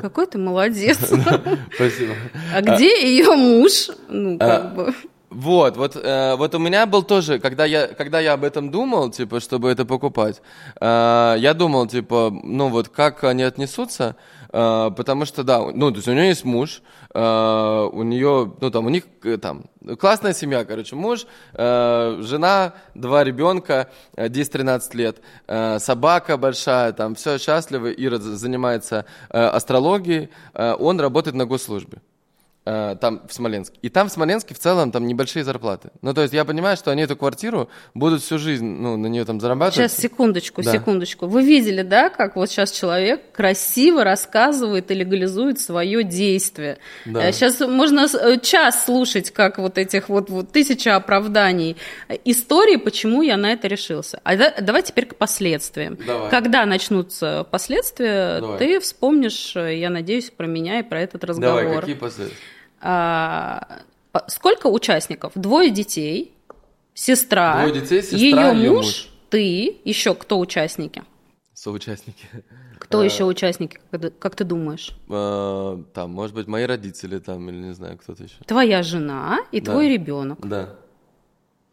[0.02, 0.98] Какой ты молодец.
[1.76, 2.14] Спасибо.
[2.54, 3.90] А где ее муж?
[4.10, 4.94] Ну, а, как бы.
[5.32, 9.12] Вот, вот, э, вот у меня был тоже, когда я, когда я об этом думал,
[9.12, 10.42] типа, чтобы это покупать,
[10.82, 14.18] э, я думал, типа, ну вот, как они отнесутся,
[14.52, 16.82] э, потому что, да, ну, то есть у нее есть муж,
[17.14, 19.66] э, у нее, ну, там, у них, э, там,
[20.00, 27.38] классная семья, короче, муж, э, жена, два ребенка, 10-13 э, лет, собака большая, там, все
[27.38, 32.00] счастливы, Ира занимается астрологией, он работает на госслужбе.
[32.64, 33.80] Э, там в Смоленске.
[33.82, 35.90] И там в Смоленске в целом там небольшие зарплаты.
[36.04, 39.26] Ну, то есть я понимаю, что они эту квартиру будут всю жизнь, ну, на нее
[39.26, 39.90] там зарабатывать.
[39.90, 40.72] Сейчас, секундочку, да.
[40.72, 41.26] секундочку.
[41.26, 46.78] Вы видели, да, как вот сейчас человек красиво рассказывает и легализует свое действие.
[47.06, 47.32] Да.
[47.32, 51.78] Сейчас э, можно э, час слушать, как вот этих вот, вот тысяча оправданий
[52.26, 54.22] истории, почему я на это решился.
[54.24, 55.98] А да, давай теперь к последствиям.
[56.06, 56.30] Давай.
[56.30, 58.60] Когда начнутся последствия, давай.
[58.60, 61.64] ты вспомнишь, я надеюсь, про меня и про этот разговор.
[61.64, 62.38] Давай, какие последствия?
[62.82, 63.82] А,
[64.28, 65.34] сколько участников?
[65.36, 66.34] Двое детей,
[66.94, 68.18] сестра, Двое детей, сестра,
[68.52, 71.04] ее муж, муж, ты, еще кто участники?
[71.54, 72.28] Соучастники.
[72.80, 73.80] Кто а, еще участники,
[74.18, 74.98] как ты думаешь?
[75.08, 78.36] А, там, может быть, мои родители там, или не знаю, кто-то еще.
[78.48, 79.72] Твоя жена и да.
[79.72, 80.40] твой ребенок.
[80.42, 80.76] Да.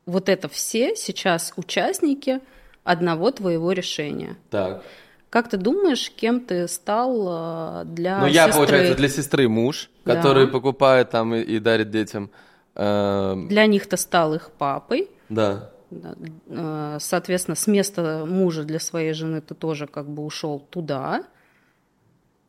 [0.04, 2.40] Вот это все сейчас участники
[2.84, 4.36] одного твоего решения.
[4.50, 4.82] Так.
[5.30, 8.52] Как ты думаешь, кем ты стал э, для Ну, я, сестры?
[8.54, 10.52] получается, для сестры муж, который да.
[10.52, 12.30] покупает там и, и дарит детям.
[12.74, 13.34] Э...
[13.48, 15.10] Для них ты стал их папой.
[15.28, 15.70] Да.
[15.90, 21.24] Э, соответственно, с места мужа для своей жены ты тоже как бы ушел туда.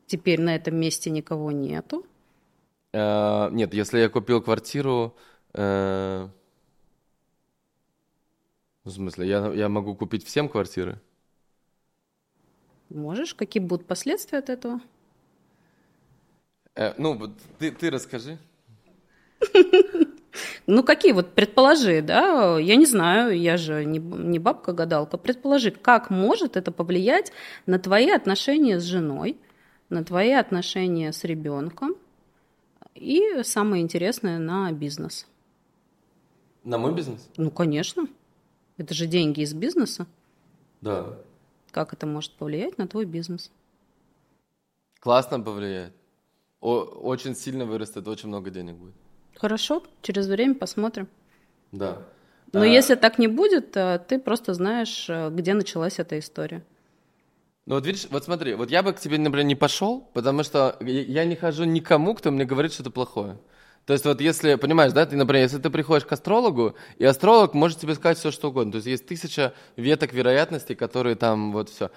[0.08, 2.06] Теперь на этом месте никого нету.
[2.94, 5.16] Э, нет, если я купил квартиру...
[5.54, 6.28] Э...
[8.86, 11.00] В смысле, я, я могу купить всем квартиры?
[12.90, 13.36] Можешь?
[13.36, 14.80] Какие будут последствия от этого?
[16.80, 17.20] Э, ну,
[17.60, 18.38] ты, ты расскажи.
[20.68, 22.60] Ну, какие вот предположи, да?
[22.60, 25.18] Я не знаю, я же не, не бабка-гадалка.
[25.18, 27.32] Предположи, как может это повлиять
[27.66, 29.38] на твои отношения с женой,
[29.90, 31.96] на твои отношения с ребенком
[32.94, 35.26] и, самое интересное, на бизнес.
[36.64, 37.28] На мой бизнес?
[37.36, 38.08] Ну, конечно.
[38.78, 40.06] Это же деньги из бизнеса.
[40.82, 41.18] Да.
[41.72, 43.52] Как это может повлиять на твой бизнес?
[45.00, 45.94] Классно повлияет.
[46.62, 48.94] О, очень сильно вырастет, очень много денег будет.
[49.36, 51.08] Хорошо, через время посмотрим.
[51.72, 52.02] Да.
[52.52, 52.66] Но а...
[52.66, 56.64] если так не будет, ты просто знаешь, э, где началась эта история.
[57.66, 60.76] Ну вот видишь, вот смотри, вот я бы к тебе, например, не пошел, потому что
[60.82, 63.38] я не хожу никому, кто мне говорит что-то плохое.
[63.90, 67.56] То есть вот если, понимаешь, да, ты, например, если ты приходишь к астрологу, и астролог
[67.56, 68.74] может тебе сказать все, что угодно.
[68.74, 71.90] То есть есть тысяча веток вероятностей, которые там вот все.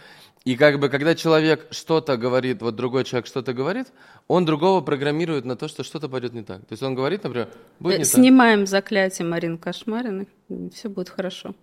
[0.46, 3.88] И как бы, когда человек что-то говорит, вот другой человек что-то говорит,
[4.26, 6.60] он другого программирует на то, что что-то пойдет не так.
[6.60, 8.68] То есть он говорит, например, будет не Снимаем так.
[8.68, 10.28] заклятие Марин Кошмарины,
[10.72, 11.54] все будет хорошо.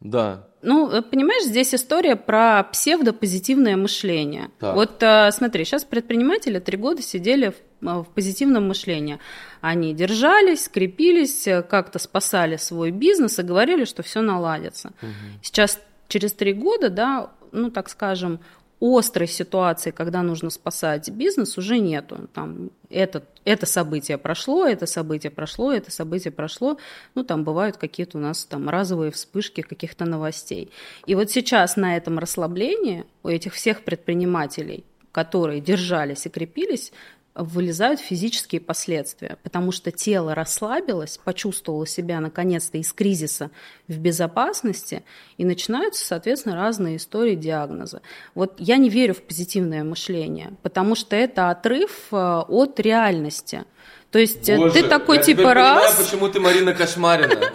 [0.00, 0.48] Да.
[0.62, 4.50] Ну, э, понимаешь, здесь история про псевдопозитивное мышление.
[4.58, 4.74] Так.
[4.74, 9.18] Вот э, смотри, сейчас предприниматели три года сидели в, э, в позитивном мышлении.
[9.60, 14.92] Они держались, скрепились, как-то спасали свой бизнес и говорили, что все наладится.
[15.02, 15.40] Угу.
[15.42, 18.40] Сейчас через три года, да, ну, так скажем,
[18.84, 22.28] острой ситуации, когда нужно спасать бизнес, уже нету.
[22.34, 26.78] Там это, это событие прошло, это событие прошло, это событие прошло.
[27.14, 30.70] Ну, там бывают какие-то у нас там разовые вспышки каких-то новостей.
[31.06, 36.92] И вот сейчас на этом расслаблении у этих всех предпринимателей, которые держались и крепились,
[37.34, 43.50] вылезают физические последствия, потому что тело расслабилось, почувствовало себя наконец-то из кризиса
[43.88, 45.04] в безопасности,
[45.36, 48.02] и начинаются, соответственно, разные истории диагноза.
[48.34, 53.64] Вот я не верю в позитивное мышление, потому что это отрыв э, от реальности.
[54.12, 55.90] То есть э, Боже, ты такой я типа раз...
[55.90, 57.34] Понимаю, почему ты Марина Кошмарина.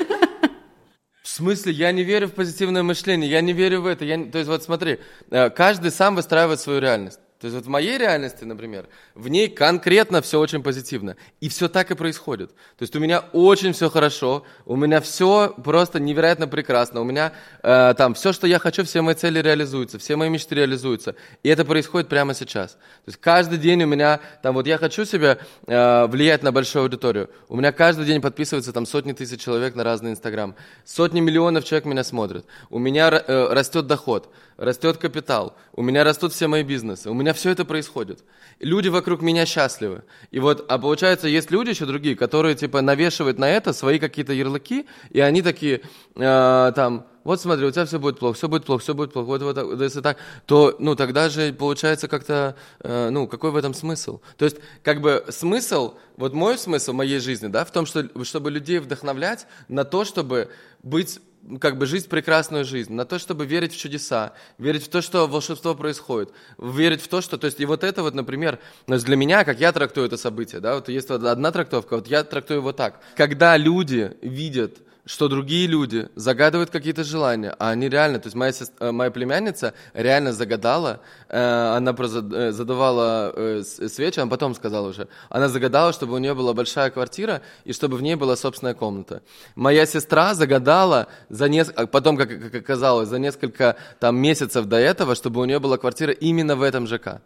[1.23, 4.03] В смысле, я не верю в позитивное мышление, я не верю в это.
[4.03, 4.17] Я...
[4.25, 4.99] То есть вот смотри,
[5.29, 7.19] э, каждый сам выстраивает свою реальность.
[7.39, 11.15] То есть вот в моей реальности, например, в ней конкретно все очень позитивно.
[11.39, 12.49] И все так и происходит.
[12.49, 16.99] То есть у меня очень все хорошо, у меня все просто невероятно прекрасно.
[16.99, 17.31] У меня
[17.63, 21.15] э, там все, что я хочу, все мои цели реализуются, все мои мечты реализуются.
[21.41, 22.73] И это происходит прямо сейчас.
[22.73, 26.83] То есть каждый день у меня, там вот я хочу себе э, влиять на большую
[26.83, 27.29] аудиторию.
[27.47, 30.55] У меня каждый день подписывается там сотни тысяч человек на разный Инстаграм.
[30.83, 32.45] Сотни миллионов человек меня смотрят.
[32.69, 34.29] У меня э, растет доход
[34.59, 38.23] растет капитал, у меня растут все мои бизнесы, у меня все это происходит.
[38.59, 40.03] Люди вокруг меня счастливы.
[40.31, 44.33] И вот, а получается, есть люди еще другие, которые типа навешивают на это свои какие-то
[44.33, 45.81] ярлыки, и они такие,
[46.15, 49.27] э, там, вот смотри, у тебя все будет плохо, все будет плохо, все будет плохо,
[49.27, 53.73] вот, вот если так, то, ну, тогда же получается как-то, э, ну, какой в этом
[53.73, 54.19] смысл?
[54.37, 58.51] То есть, как бы смысл, вот мой смысл моей жизни, да, в том, что, чтобы
[58.51, 60.49] людей вдохновлять на то, чтобы
[60.81, 61.19] быть
[61.59, 65.27] как бы жить прекрасную жизнь, на то, чтобы верить в чудеса, верить в то, что
[65.27, 69.43] волшебство происходит, верить в то, что, то есть и вот это вот, например, для меня,
[69.43, 72.99] как я трактую это событие, да, вот есть одна трактовка, вот я трактую его так.
[73.15, 78.51] Когда люди видят что другие люди загадывают какие-то желания, а они реально, то есть моя,
[78.51, 85.07] сестра, э, моя племянница реально загадала, э, она э, задавала свечи, она потом сказала уже,
[85.29, 89.21] она загадала, чтобы у нее была большая квартира и чтобы в ней была собственная комната.
[89.55, 91.73] Моя сестра загадала, за неск...
[91.75, 95.77] А потом, как, как оказалось, за несколько там, месяцев до этого, чтобы у нее была
[95.77, 97.21] квартира именно в этом ЖК.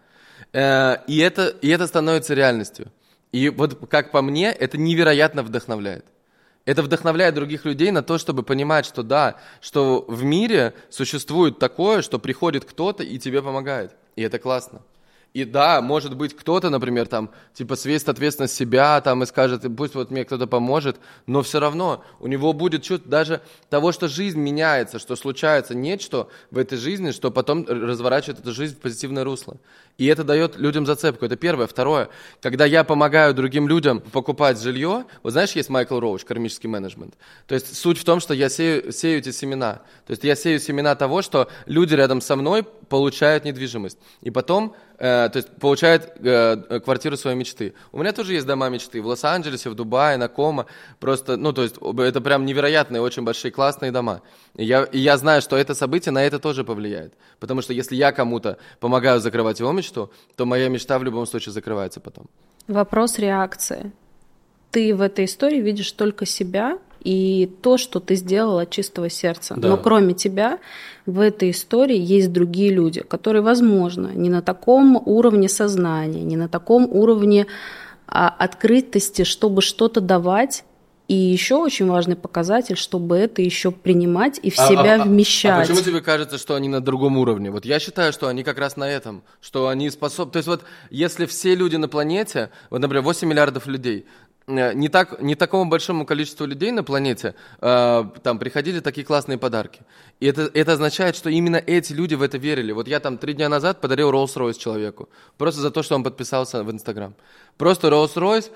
[0.54, 2.92] И это, и это становится реальностью.
[3.32, 6.06] И вот, как по мне, это невероятно вдохновляет.
[6.66, 12.02] Это вдохновляет других людей на то, чтобы понимать, что да, что в мире существует такое,
[12.02, 13.92] что приходит кто-то и тебе помогает.
[14.16, 14.82] И это классно.
[15.34, 19.96] И да, может быть, кто-то, например, там, типа, свест ответственность себя, там, и скажет, пусть
[19.96, 24.40] вот мне кто-то поможет, но все равно у него будет чувство даже того, что жизнь
[24.40, 29.58] меняется, что случается нечто в этой жизни, что потом разворачивает эту жизнь в позитивное русло.
[29.98, 31.26] И это дает людям зацепку.
[31.26, 31.68] Это первое.
[31.68, 32.10] Второе,
[32.42, 37.14] когда я помогаю другим людям покупать жилье, вот знаешь, есть Майкл Роуч, кармический менеджмент.
[37.48, 39.82] То есть суть в том, что я сею, сею эти семена.
[40.06, 44.00] То есть я сею семена того, что люди рядом со мной получают недвижимость.
[44.22, 47.74] И потом Э, то есть получает э, квартиру своей мечты.
[47.92, 50.66] У меня тоже есть дома мечты в Лос-Анджелесе, в Дубае, на Кома.
[51.02, 54.22] Просто, ну, то есть это прям невероятные, очень большие, классные дома.
[54.56, 57.16] И я, и я знаю, что это событие на это тоже повлияет.
[57.42, 61.54] Потому что если я кому-то помогаю закрывать его мечту, то моя мечта в любом случае
[61.54, 62.26] закрывается потом.
[62.68, 63.92] Вопрос реакции.
[64.72, 69.56] Ты в этой истории видишь только себя и то, что ты сделала от чистого сердца.
[69.58, 69.68] Да.
[69.70, 70.60] Но кроме тебя
[71.06, 76.48] в этой истории есть другие люди, которые, возможно, не на таком уровне сознания, не на
[76.48, 77.46] таком уровне
[78.08, 80.64] а, открытости, чтобы что-то давать.
[81.10, 85.52] И еще очень важный показатель, чтобы это еще принимать и в а, себя а, вмещать.
[85.52, 87.52] А почему тебе кажется, что они на другом уровне?
[87.52, 90.32] Вот я считаю, что они как раз на этом, что они способны...
[90.32, 94.06] То есть вот если все люди на планете, вот, например, 8 миллиардов людей,
[94.48, 99.82] не, так, не такому большому количеству людей на планете э, там приходили такие классные подарки.
[100.20, 102.72] И это, это означает, что именно эти люди в это верили.
[102.72, 105.10] Вот я там три дня назад подарил Rolls-Royce человеку.
[105.38, 107.16] Просто за то, что он подписался в Инстаграм.
[107.58, 108.52] Просто Rolls-Royce,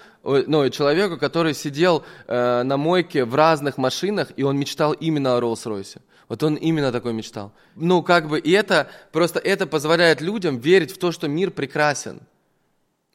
[0.48, 5.42] ну, человеку, который сидел э, на мойке в разных машинах, и он мечтал именно о
[5.42, 6.02] Rolls-Royce.
[6.28, 7.54] Вот он именно такой мечтал.
[7.76, 12.20] Ну, как бы, и это, просто это позволяет людям верить в то, что мир прекрасен.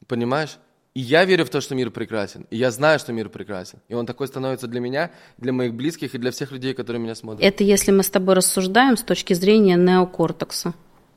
[0.07, 0.57] Понимаешь?
[0.95, 2.45] И я верю в то, что мир прекрасен.
[2.51, 3.79] И я знаю, что мир прекрасен.
[3.89, 7.15] И он такой становится для меня, для моих близких и для всех людей, которые меня
[7.15, 7.43] смотрят.
[7.43, 10.73] Это если мы с тобой рассуждаем с точки зрения неокортекса.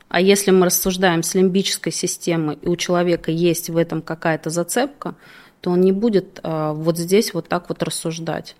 [0.09, 5.15] А если мы рассуждаем с лимбической системы, и у человека есть в этом какая-то зацепка,
[5.61, 8.55] то он не будет а, вот здесь вот так вот рассуждать.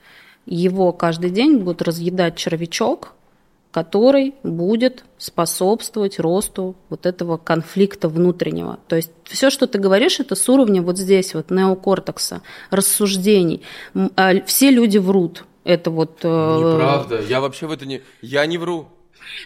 [0.46, 3.14] Его каждый день будет разъедать червячок,
[3.72, 8.80] который будет способствовать росту вот этого конфликта внутреннего.
[8.88, 12.42] То есть все, что ты говоришь, это с уровня вот здесь, вот неокортекса,
[12.72, 13.62] рассуждений.
[14.16, 15.46] А, все люди врут.
[15.64, 16.20] Это вот...
[16.24, 17.22] Э, Неправда.
[17.22, 18.02] Я вообще в это не...
[18.22, 18.88] Я не вру.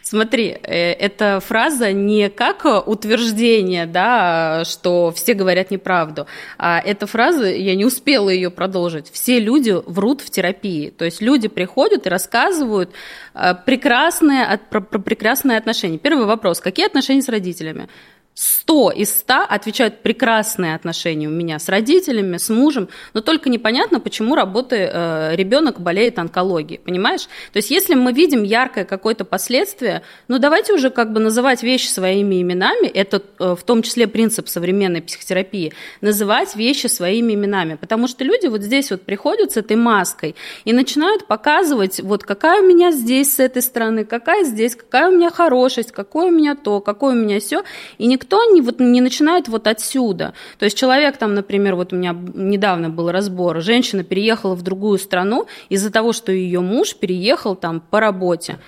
[0.01, 6.27] Смотри, э, эта фраза не как утверждение, да, что все говорят неправду,
[6.57, 11.21] а эта фраза, я не успела ее продолжить, все люди врут в терапии, то есть
[11.21, 12.91] люди приходят и рассказывают
[13.33, 15.97] э, прекрасные, про, про прекрасные отношения.
[15.97, 17.87] Первый вопрос, какие отношения с родителями?
[18.33, 23.99] 100 из 100 отвечают прекрасные отношения у меня с родителями, с мужем, но только непонятно,
[23.99, 27.23] почему работает э, ребенок болеет онкологией, понимаешь?
[27.51, 31.87] То есть если мы видим яркое какое-то последствие, ну давайте уже как бы называть вещи
[31.87, 38.07] своими именами, это э, в том числе принцип современной психотерапии, называть вещи своими именами, потому
[38.07, 42.65] что люди вот здесь вот приходят с этой маской и начинают показывать, вот какая у
[42.65, 46.79] меня здесь с этой стороны, какая здесь, какая у меня хорошесть, какое у меня то,
[46.79, 47.63] какое у меня все,
[47.97, 50.33] и никто никто не, вот, не начинает вот отсюда.
[50.59, 54.99] То есть человек там, например, вот у меня недавно был разбор, женщина переехала в другую
[54.99, 58.59] страну из-за того, что ее муж переехал там по работе.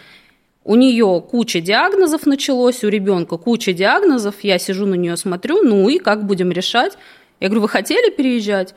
[0.63, 5.87] У нее куча диагнозов началось, у ребенка куча диагнозов, я сижу на нее смотрю, ну
[5.89, 6.97] и как будем решать?
[7.39, 8.73] Я говорю, вы хотели переезжать?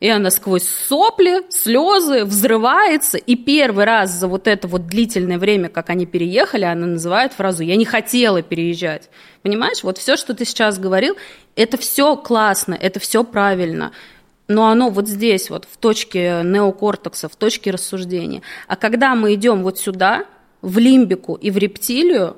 [0.00, 3.18] И она сквозь сопли, слезы взрывается.
[3.18, 7.62] И первый раз за вот это вот длительное время, как они переехали, она называет фразу
[7.62, 9.10] «я не хотела переезжать».
[9.42, 11.16] Понимаешь, вот все, что ты сейчас говорил,
[11.56, 13.92] это все классно, это все правильно.
[14.48, 18.42] Но оно вот здесь, вот в точке неокортекса, в точке рассуждения.
[18.66, 20.26] А когда мы идем вот сюда,
[20.60, 22.36] в лимбику и в рептилию,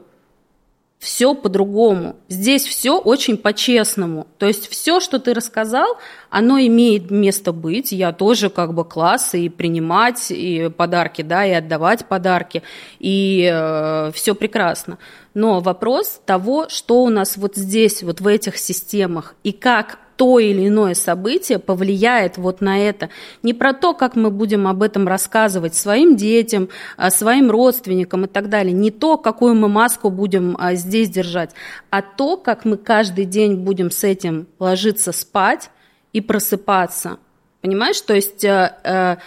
[1.02, 2.14] все по-другому.
[2.28, 4.28] Здесь все очень по-честному.
[4.38, 5.98] То есть все, что ты рассказал,
[6.30, 7.90] оно имеет место быть.
[7.90, 12.62] Я тоже как бы класс и принимать и подарки, да, и отдавать подарки.
[13.00, 14.98] И э, все прекрасно.
[15.34, 20.38] Но вопрос того, что у нас вот здесь, вот в этих системах, и как то
[20.38, 23.10] или иное событие повлияет вот на это.
[23.42, 28.28] Не про то, как мы будем об этом рассказывать своим детям, а, своим родственникам и
[28.28, 28.72] так далее.
[28.72, 31.50] Не то, какую мы маску будем а, здесь держать,
[31.90, 35.70] а то, как мы каждый день будем с этим ложиться спать
[36.12, 37.18] и просыпаться.
[37.60, 38.00] Понимаешь?
[38.00, 39.18] То есть э,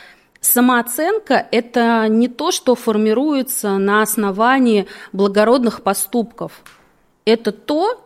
[0.42, 6.64] самооценка– это не то, что формируется на основании благородных поступков.
[7.26, 8.05] Это то,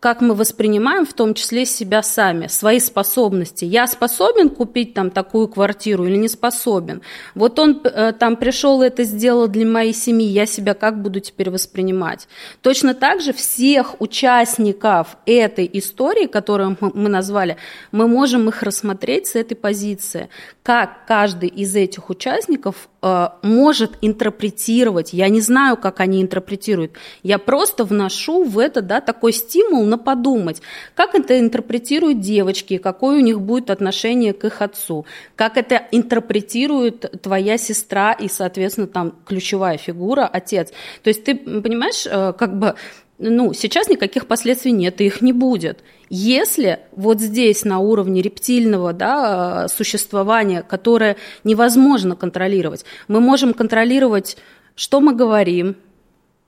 [0.00, 3.64] как мы воспринимаем в том числе себя сами, свои способности.
[3.64, 7.02] Я способен купить там такую квартиру или не способен?
[7.34, 11.18] Вот он э, там пришел и это сделал для моей семьи, я себя как буду
[11.18, 12.28] теперь воспринимать?
[12.62, 17.56] Точно так же всех участников этой истории, которую мы назвали,
[17.90, 20.28] мы можем их рассмотреть с этой позиции.
[20.62, 25.12] Как каждый из этих участников э, может интерпретировать.
[25.12, 26.92] Я не знаю, как они интерпретируют.
[27.22, 30.62] Я просто вношу в это да, такой стимул на подумать,
[30.94, 37.22] как это интерпретируют девочки, какое у них будет отношение к их отцу, как это интерпретирует
[37.22, 40.70] твоя сестра и, соответственно, там ключевая фигура, отец.
[41.02, 42.74] То есть ты понимаешь, э, как бы
[43.18, 45.82] ну, сейчас никаких последствий нет, и их не будет.
[46.08, 54.36] Если вот здесь на уровне рептильного да, существования, которое невозможно контролировать, мы можем контролировать,
[54.76, 55.76] что мы говорим,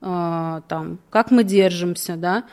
[0.01, 2.45] э, там, как мы держимся, да,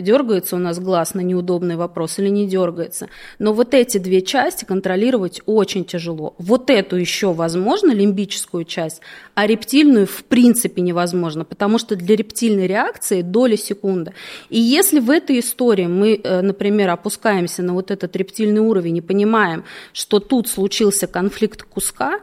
[0.00, 3.08] Дергается у нас глаз на неудобный вопрос или не дергается.
[3.38, 6.34] Но вот эти две части контролировать очень тяжело.
[6.38, 9.00] Вот эту еще возможно, лимбическую часть,
[9.34, 14.12] а рептильную в принципе невозможно, потому что для рептильной реакции доля секунды.
[14.48, 19.00] И если в этой истории мы, э, например, опускаемся на вот этот рептильный уровень и
[19.00, 22.20] понимаем, что тут случился конфликт куска,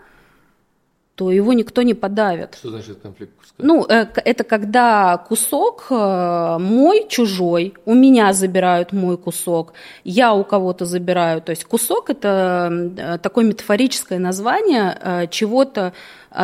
[1.17, 2.55] то его никто не подавит.
[2.59, 3.55] Что значит конфликт куска?
[3.57, 10.43] Ну, э, это когда кусок э, мой, чужой, у меня забирают мой кусок, я у
[10.43, 11.41] кого-то забираю.
[11.41, 15.93] То есть кусок– это э, такое метафорическое название чего-то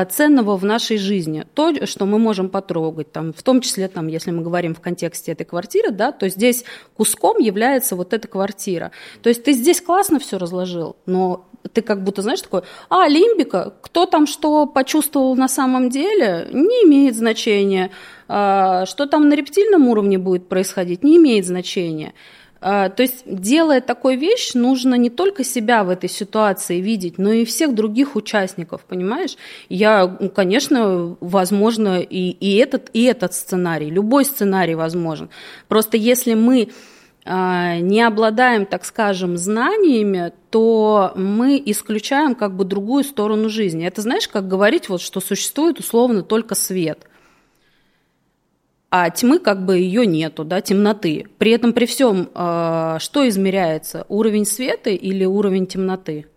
[0.10, 1.46] ценного в нашей жизни.
[1.54, 5.32] То, что мы можем потрогать, там, в том числе, там, если мы говорим в контексте
[5.32, 6.64] этой квартиры, да, то здесь
[6.96, 8.92] куском является вот эта квартира.
[9.22, 13.74] То есть ты здесь классно все разложил, но ты как будто, знаешь, такой, а, лимбика,
[13.82, 17.92] кто там что почувствовал на самом деле, не имеет значения.
[18.28, 22.14] А, что там на рептильном уровне будет происходить, не имеет значения.
[22.66, 27.30] А, то есть, делая такую вещь, нужно не только себя в этой ситуации видеть, но
[27.34, 29.36] и всех других участников, понимаешь?
[29.68, 35.30] Я, ну, конечно, возможно и, и, этот, и этот сценарий, любой сценарий возможен.
[35.68, 36.70] Просто если мы
[37.26, 43.86] а, не обладаем, так скажем, знаниями, то мы исключаем как бы другую сторону жизни.
[43.86, 47.10] Это знаешь, как говорить, вот, что существует условно только свет,
[48.96, 51.26] а тьмы как бы ее нету, да, темноты.
[51.40, 56.28] При этом при всем, а, что измеряется, уровень света или уровень темноты?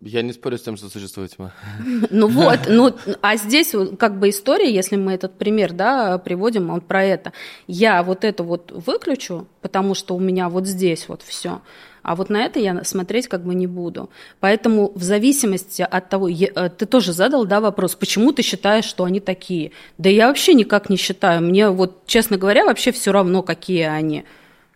[0.00, 1.52] Я не спорю с тем, что существует тьма.
[2.10, 6.80] Ну вот, ну, а здесь как бы история, если мы этот пример, да, приводим, он
[6.80, 7.32] про это.
[7.66, 11.60] Я вот это вот выключу, потому что у меня вот здесь вот все,
[12.02, 14.10] а вот на это я смотреть как бы не буду.
[14.40, 19.04] Поэтому в зависимости от того, э, ты тоже задал, да, вопрос, почему ты считаешь, что
[19.04, 19.72] они такие?
[19.98, 21.42] Да я вообще никак не считаю.
[21.42, 24.24] Мне вот, честно говоря, вообще все равно, какие они.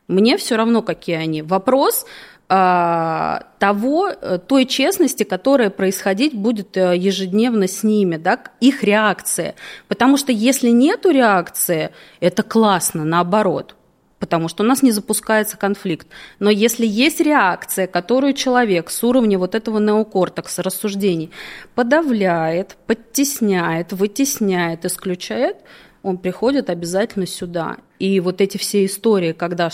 [0.08, 1.42] Мне все равно, какие они.
[1.42, 2.06] Вопрос,
[2.54, 9.54] а, того, э, той честности, которая происходить будет э, ежедневно с ними, да, их реакция.
[9.88, 13.74] Потому что если нету реакции, это классно, наоборот
[14.22, 16.06] потому что у нас не запускается конфликт.
[16.38, 21.32] Но если есть реакция, которую человек с уровня вот этого неокортекса рассуждений
[21.74, 25.56] подавляет, подтесняет, вытесняет, исключает,
[26.04, 27.78] он приходит обязательно сюда.
[27.98, 29.70] И вот эти все истории, когда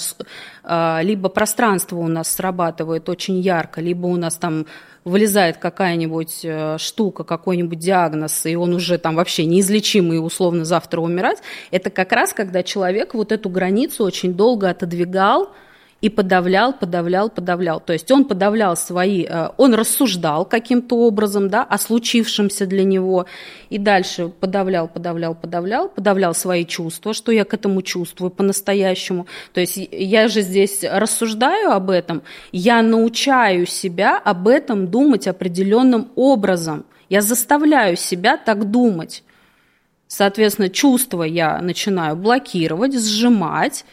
[0.64, 4.64] э, либо пространство у нас срабатывает очень ярко, либо у нас там
[5.08, 11.38] вылезает какая-нибудь э, штука, какой-нибудь диагноз, и он уже там вообще неизлечимый условно завтра умирать,
[11.70, 15.50] это как раз когда человек вот эту границу очень долго отодвигал,
[16.00, 17.80] и подавлял, подавлял, подавлял.
[17.80, 23.26] То есть он подавлял свои, э, он рассуждал каким-то образом, да, о случившемся для него,
[23.68, 29.26] и дальше подавлял, подавлял, подавлял, подавлял свои чувства, что я к этому чувствую по-настоящему.
[29.52, 32.22] То есть я же здесь рассуждаю об этом,
[32.52, 36.84] я научаю себя об этом думать определенным образом.
[37.08, 39.24] Я заставляю себя так думать.
[40.06, 43.84] Соответственно, чувства я начинаю блокировать, сжимать,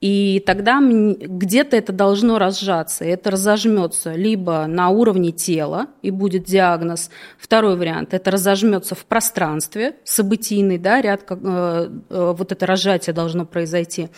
[0.00, 7.10] и тогда где-то это должно разжаться, это разожмется либо на уровне тела, и будет диагноз.
[7.38, 11.34] Второй вариант– это разожмется в пространстве, событийный, да, ряд, э,
[12.10, 14.08] э, вот это разжатие должно произойти.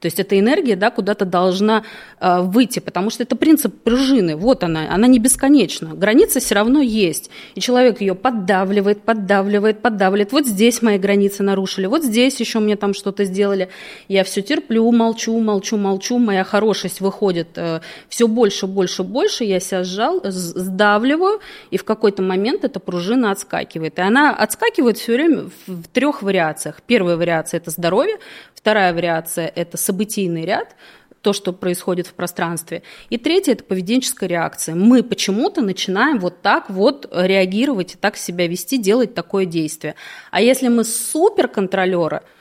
[0.00, 1.84] То есть эта энергия да, куда-то должна
[2.20, 4.34] э, выйти, потому что это принцип пружины.
[4.34, 5.94] Вот она, она не бесконечна.
[5.94, 7.30] Граница все равно есть.
[7.54, 10.32] И человек ее поддавливает, поддавливает, поддавливает.
[10.32, 13.68] Вот здесь мои границы нарушили, вот здесь еще мне там что-то сделали.
[14.08, 16.18] Я все терплю, молчу, молчу, молчу.
[16.18, 19.44] Моя хорошесть выходит э, все больше, больше, больше.
[19.44, 21.40] Я себя сжал, сдавливаю,
[21.70, 23.98] и в какой-то момент эта пружина отскакивает.
[23.98, 26.80] И она отскакивает все время в трех вариациях.
[26.86, 28.16] Первая вариация– это здоровье,
[28.60, 30.76] вторая вариация– это событийный ряд,
[31.22, 32.82] то, что происходит в пространстве.
[33.10, 34.74] И третье– это поведенческая реакция.
[34.74, 39.94] Мы почему-то начинаем вот так вот реагировать и так себя вести, делать такое действие.
[40.30, 42.22] А если мы суперконтролеры–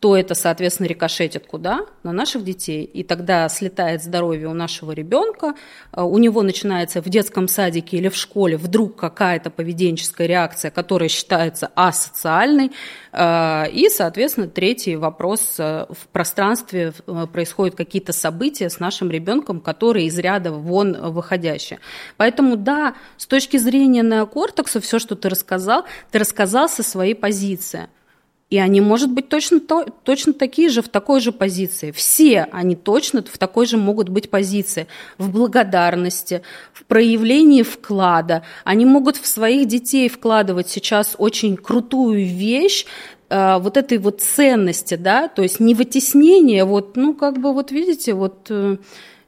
[0.00, 1.84] то это, соответственно, рикошетит куда?
[2.02, 2.84] На наших детей.
[2.84, 5.54] И тогда слетает здоровье у нашего ребенка,
[5.92, 11.10] э, у него начинается в детском садике или в школе вдруг какая-то поведенческая реакция, которая
[11.10, 12.72] считается асоциальной.
[13.12, 15.56] Э, и, соответственно, третий вопрос.
[15.58, 16.94] Э, в пространстве
[17.30, 21.78] происходят какие-то события с нашим ребенком, которые из ряда вон выходящие.
[22.16, 27.88] Поэтому, да, с точки зрения неокортекса, все, что ты рассказал, ты рассказал со своей позиции–
[28.50, 31.92] и они, может быть, точно, то, точно такие же, в такой же позиции.
[31.92, 34.88] Все они точно в такой же могут быть позиции.
[35.18, 36.42] В благодарности,
[36.72, 38.42] в проявлении вклада.
[38.64, 42.86] Они могут в своих детей вкладывать сейчас очень крутую вещь,
[43.28, 47.70] э, вот этой вот ценности, да, то есть не вытеснение, вот, ну, как бы, вот
[47.70, 48.78] видите, вот э,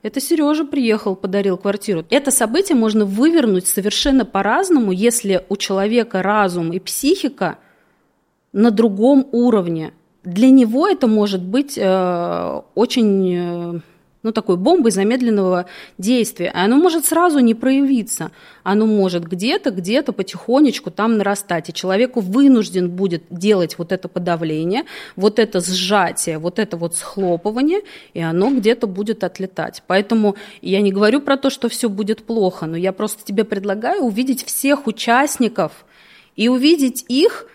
[0.02, 2.04] это Сережа приехал, подарил квартиру.
[2.10, 7.58] Это событие можно вывернуть совершенно по-разному, если у человека разум и психика–
[8.52, 9.92] на другом уровне.
[10.24, 13.80] Для него это может быть э, очень, э,
[14.22, 15.66] ну, такой бомбой замедленного
[15.98, 16.52] действия.
[16.54, 18.30] И оно может сразу не проявиться.
[18.62, 21.70] Оно может где-то, где-то потихонечку там нарастать.
[21.70, 24.84] И человеку вынужден будет делать вот это подавление,
[25.16, 27.80] вот это сжатие, вот это вот схлопывание,
[28.14, 29.82] и оно где-то будет отлетать.
[29.88, 34.02] Поэтому я не говорю про то, что все будет плохо, но я просто тебе предлагаю
[34.02, 35.84] увидеть всех участников
[36.36, 37.48] и увидеть их,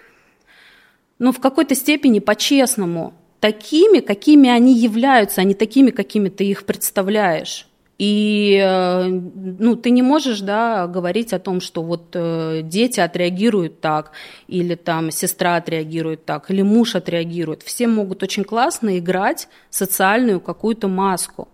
[1.20, 6.66] ну, в какой-то степени по-честному– такими, какими они являются, а не такими, какими ты их
[6.66, 7.68] представляешь.
[7.98, 13.82] И э, ну, ты не можешь да, говорить о том, что вот э, дети отреагируют
[13.82, 14.12] так,
[14.48, 17.64] или там сестра отреагирует так, или муж отреагирует.
[17.64, 21.48] Все могут очень классно играть социальную какую-то маску.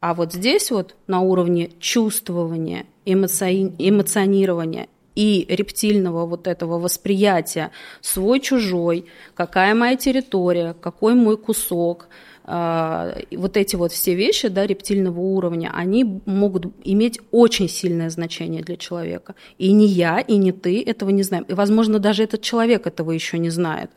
[0.00, 9.74] А вот здесь вот на уровне чувствования, эмоционирования и рептильного вот этого восприятия свой-чужой, какая
[9.74, 12.08] моя территория, какой мой кусок,
[12.46, 18.62] а, вот эти вот все вещи да, рептильного уровня, они могут иметь очень сильное значение
[18.62, 19.34] для человека.
[19.56, 21.44] И не я, и не ты этого не знаем.
[21.44, 23.90] И, возможно, даже этот человек этого еще не знает.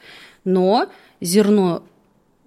[0.45, 0.87] Но
[1.19, 1.83] зерно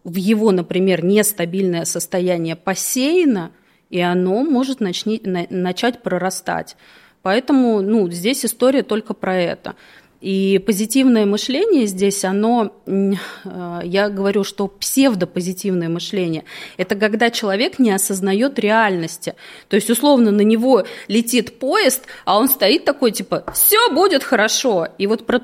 [0.05, 3.51] в его, например, нестабильное состояние посеяно,
[3.91, 6.77] и оно может начни, начать прорастать.
[7.23, 9.75] Поэтому ну, здесь история только про это.
[10.21, 13.13] И позитивное мышление здесь, оно, э,
[13.85, 16.45] я говорю, что псевдопозитивное мышление,
[16.77, 19.35] это когда человек не осознает реальности.
[19.69, 24.89] То есть, условно, на него летит поезд, а он стоит такой, типа, все будет хорошо.
[24.99, 25.39] И вот про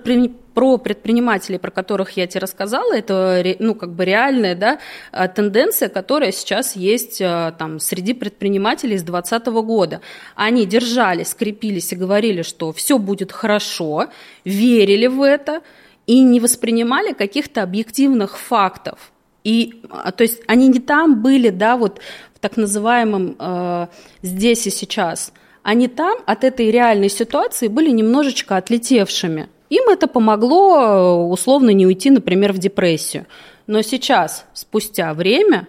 [0.57, 4.78] предпринимателей, про которых я тебе рассказала, это ну, как бы реальная да,
[5.12, 10.00] а, тенденция, которая сейчас есть а, там, среди предпринимателей с 2020 года.
[10.34, 14.07] Они держались, скрепились и говорили, что все будет хорошо,
[14.44, 15.61] верили в это
[16.07, 19.12] и не воспринимали каких-то объективных фактов.
[19.44, 22.00] И, а, то есть они не там были, да, вот
[22.34, 23.86] в так называемом э,
[24.22, 25.32] здесь и сейчас.
[25.62, 29.48] Они там от этой реальной ситуации были немножечко отлетевшими.
[29.68, 33.26] Им это помогло э, условно не уйти, например, в депрессию.
[33.66, 35.66] Но сейчас, спустя время,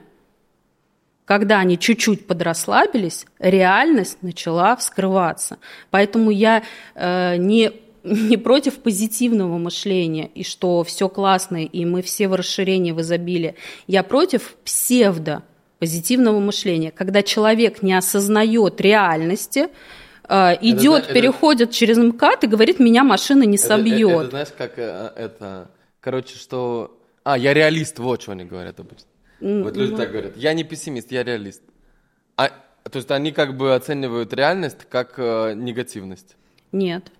[1.25, 5.57] когда они чуть-чуть подрасслабились, реальность начала вскрываться.
[5.89, 6.63] Поэтому я
[6.95, 7.71] э, не,
[8.03, 13.55] не против позитивного мышления, и что все классно, и мы все в расширении, в изобилии.
[13.87, 15.43] Я против псевдо
[15.79, 19.67] позитивного мышления, когда человек не осознает реальности,
[20.29, 24.09] идет, это, переходит это, через МКАД и говорит, меня машина не собьет.
[24.09, 25.71] Это, это, знаешь, как э, это,
[26.01, 26.99] короче, что...
[27.23, 29.07] А, я реалист, вот что они говорят обычно.
[29.39, 30.37] Вот люди так говорят.
[30.37, 31.61] Я не пессимист, я реалист.
[32.35, 32.49] А,
[32.83, 36.35] то есть они как бы оценивают реальность как э, негативность?
[36.71, 37.11] Нет.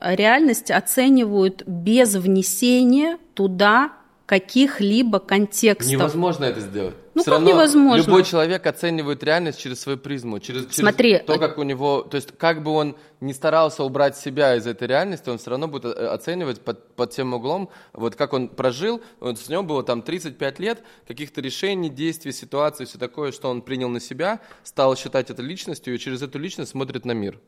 [0.00, 3.92] Реальность оценивают без внесения туда
[4.28, 5.90] каких-либо контекстов.
[5.90, 6.94] Невозможно это сделать.
[7.14, 8.04] Ну, Все как равно невозможно?
[8.04, 12.02] Любой человек оценивает реальность через свою призму, через, через Смотри, то, как у него...
[12.02, 15.66] То есть, как бы он не старался убрать себя из этой реальности, он все равно
[15.66, 19.82] будет э, оценивать под, под тем углом, вот как он прожил, вот с него было
[19.82, 24.94] там 35 лет, каких-то решений, действий, ситуаций, все такое, что он принял на себя, стал
[24.94, 27.40] считать это личностью, и через эту личность смотрит на мир.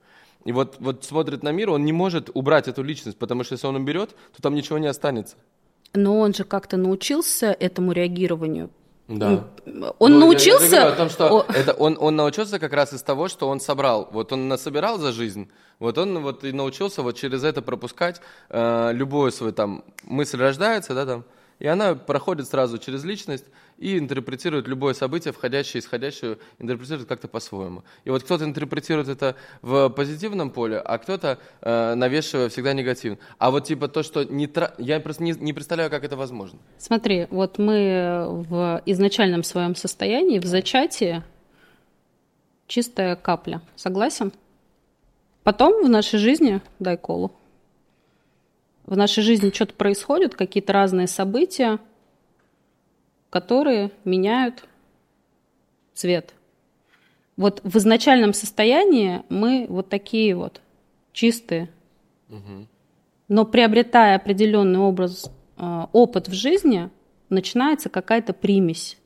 [0.46, 3.66] И вот, вот смотрит на мир, он не может убрать эту личность, потому что если
[3.66, 5.36] он уберет, то там ничего не останется.
[5.94, 8.70] Но он же как-то научился этому реагированию.
[9.10, 9.44] Да.
[9.98, 10.76] Он ну, научился...
[10.76, 11.52] Я, я о том, что о...
[11.52, 14.08] это он, он научился как раз из того, что он собрал.
[14.12, 18.20] Вот он насобирал за жизнь, вот он вот и научился вот через это пропускать
[18.50, 21.24] э, любую свою там мысль рождается, да, там,
[21.60, 23.44] и она проходит сразу через личность
[23.78, 27.84] и интерпретирует любое событие, входящее и исходящее, интерпретирует как-то по-своему.
[28.04, 33.18] И вот кто-то интерпретирует это в позитивном поле, а кто-то э, навешивая всегда негативно.
[33.38, 34.74] А вот типа то, что не тра...
[34.78, 36.58] я просто не, не представляю, как это возможно.
[36.78, 41.22] Смотри, вот мы в изначальном своем состоянии, в зачатии,
[42.66, 43.60] чистая капля.
[43.76, 44.32] Согласен?
[45.42, 47.32] Потом в нашей жизни, дай колу,
[48.90, 51.78] в нашей жизни что-то происходит, какие-то разные события,
[53.30, 54.64] которые меняют
[55.94, 56.34] цвет.
[57.36, 60.60] Вот в изначальном состоянии мы вот такие вот
[61.12, 61.70] чистые,
[62.28, 62.66] угу.
[63.28, 66.90] но приобретая определенный образ, э, опыт в жизни,
[67.28, 68.98] начинается какая-то примесь.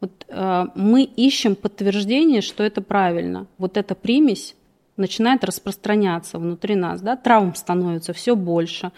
[0.00, 3.48] Вот э, мы ищем подтверждение, что это правильно.
[3.58, 4.54] Вот эта примесь
[4.96, 8.92] начинает распространяться внутри нас, да, травм становится все больше,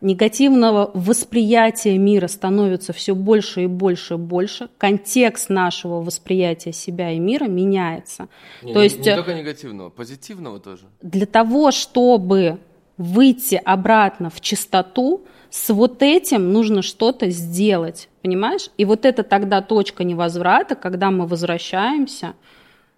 [0.00, 7.18] негативного восприятия мира становится все больше и больше и больше, контекст нашего восприятия себя и
[7.18, 8.28] мира меняется.
[8.62, 10.84] Не, То не, есть, не только негативного, позитивного тоже.
[11.02, 12.58] Для того, чтобы
[12.96, 18.70] выйти обратно в чистоту, с вот этим нужно что-то сделать, понимаешь?
[18.76, 22.34] И вот это тогда точка невозврата, когда мы возвращаемся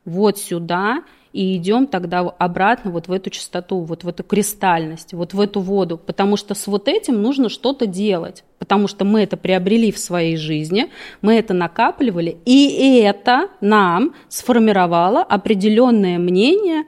[0.04, 5.32] вот сюда и идем тогда обратно вот в эту чистоту, вот в эту кристальность, вот
[5.32, 9.36] в эту воду, потому что с вот этим нужно что-то делать, потому что мы это
[9.36, 10.90] приобрели в своей жизни,
[11.22, 16.84] мы это накапливали, и это нам сформировало определенное мнение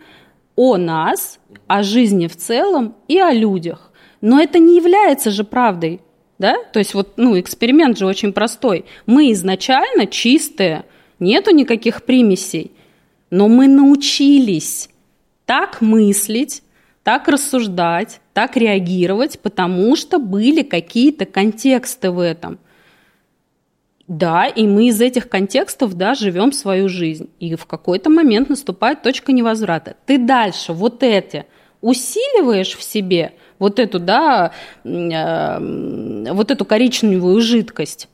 [0.56, 3.90] о нас, о жизни в целом и о людях.
[4.20, 6.00] Но это не является же правдой,
[6.38, 6.56] да?
[6.72, 8.84] То есть вот, ну, эксперимент же очень простой.
[9.06, 10.84] Мы изначально чистые,
[11.18, 12.72] нету никаких примесей,
[13.34, 14.88] но мы научились
[15.44, 16.62] так мыслить,
[17.02, 22.60] так рассуждать, так реагировать, потому что были какие-то контексты в этом.
[24.06, 27.28] Да, и мы из этих контекстов, да, живем свою жизнь.
[27.40, 29.96] И в какой-то момент наступает точка невозврата.
[30.06, 31.44] Ты дальше вот эти
[31.80, 34.52] усиливаешь в себе вот эту, да,
[34.84, 38.08] э, вот эту коричневую жидкость,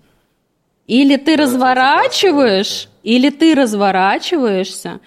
[0.86, 5.00] или ты да, разворачиваешь, или ты разворачиваешься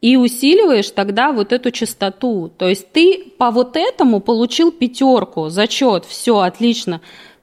[0.00, 2.50] и усиливаешь тогда вот эту частоту.
[2.56, 7.00] То есть ты по вот этому получил пятерку, зачет, все отлично.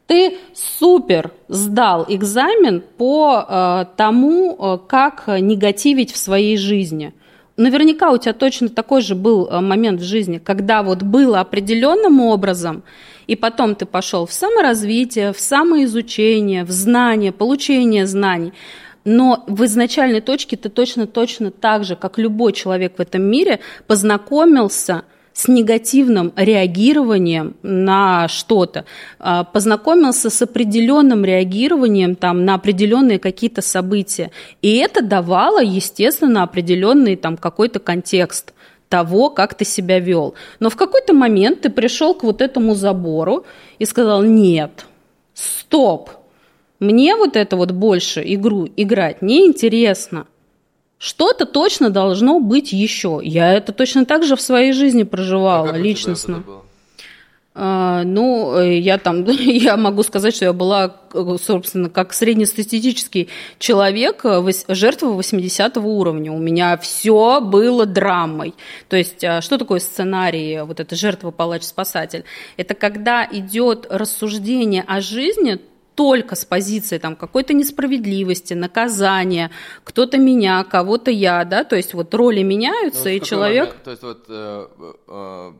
[0.08, 7.14] Ты супер сдал экзамен по э, тому, э, как негативить в своей жизни.
[7.58, 12.22] Наверняка у тебя точно такой же был э, момент в жизни, когда вот было определенным
[12.22, 12.84] образом,
[13.26, 18.54] и потом ты пошел в саморазвитие, в самоизучение, в знание, получение знаний.
[19.10, 25.04] Но в изначальной точке ты точно-точно так же, как любой человек в этом мире, познакомился–
[25.38, 28.86] с негативным реагированием на что-то,
[29.20, 34.32] а, познакомился с определенным реагированием там, на определенные какие-то события.
[34.64, 38.56] И это давало, естественно, определенный там, какой-то контекст
[38.90, 40.34] того, как ты себя вел.
[40.60, 43.46] Но в какой-то момент ты пришел к вот этому забору
[43.78, 44.88] и сказал, нет,
[45.36, 46.10] стоп,
[46.80, 50.28] мне вот это вот больше игру играть неинтересно.
[51.00, 53.20] Что-то точно должно быть еще.
[53.24, 56.44] Я это точно так же в своей жизни проживала а личностно.
[57.60, 60.96] А, ну, э, я там, я могу сказать, что я была,
[61.42, 66.32] собственно, как среднестатистический человек, э, жертва 80 уровня.
[66.32, 68.54] У меня все было драмой.
[68.90, 72.26] То есть, а, что такое сценарий, вот эта жертва, палач, спасатель?
[72.58, 75.60] Это когда идет рассуждение о жизни
[75.98, 79.50] только с позиции там какой-то несправедливости, наказания,
[79.84, 83.66] кто-то меня, кого-то я, да, то есть вот роли меняются, ну, и человек...
[83.66, 83.84] Момент?
[83.84, 84.68] То есть вот э,
[85.08, 85.52] э,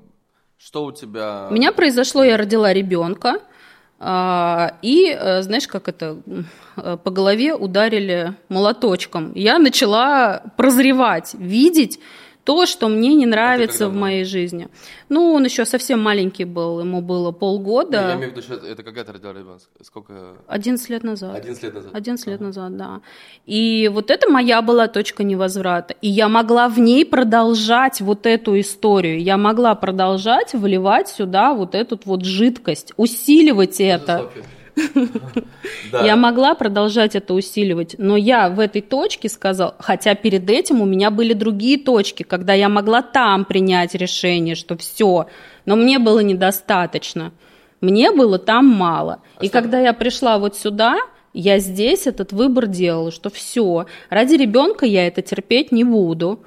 [0.60, 1.48] что у тебя...
[1.50, 3.40] У меня произошло, я родила ребенка,
[4.00, 6.20] э, и, э, знаешь, как это,
[6.76, 9.34] э, по голове ударили молоточком.
[9.34, 12.00] Я начала прозревать, видеть,
[12.48, 14.70] то, что мне не нравится а в моей жизни.
[15.10, 17.98] Ну, он еще совсем маленький был, ему было полгода.
[17.98, 19.60] Я имею в виду, что это когда ты родила ребенка?
[19.82, 20.14] Сколько?
[20.48, 21.36] 11 лет назад.
[21.36, 21.92] 11 лет назад.
[21.94, 22.32] 11 ага.
[22.32, 23.02] лет назад, да.
[23.46, 25.94] И вот это моя была точка невозврата.
[26.02, 29.22] И я могла в ней продолжать вот эту историю.
[29.22, 34.30] Я могла продолжать вливать сюда вот эту вот жидкость, усиливать это.
[34.34, 34.57] это
[35.92, 40.86] я могла продолжать это усиливать, но я в этой точке сказал, хотя перед этим у
[40.86, 45.28] меня были другие точки, когда я могла там принять решение, что все,
[45.66, 47.32] но мне было недостаточно,
[47.82, 49.22] мне было там мало.
[49.38, 50.98] А И когда я пришла вот сюда,
[51.34, 56.44] я здесь этот выбор делала, что все, ради ребенка я это терпеть не буду.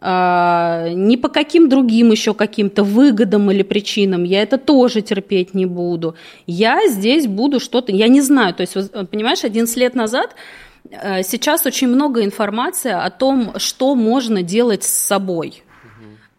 [0.00, 5.66] А, ни по каким другим еще каким-то выгодам или причинам я это тоже терпеть не
[5.66, 6.14] буду.
[6.46, 8.74] Я здесь буду что-то, я не знаю, то есть,
[9.10, 10.34] понимаешь, 11 лет назад
[10.90, 15.62] э, сейчас очень много информации о том, что можно делать с собой.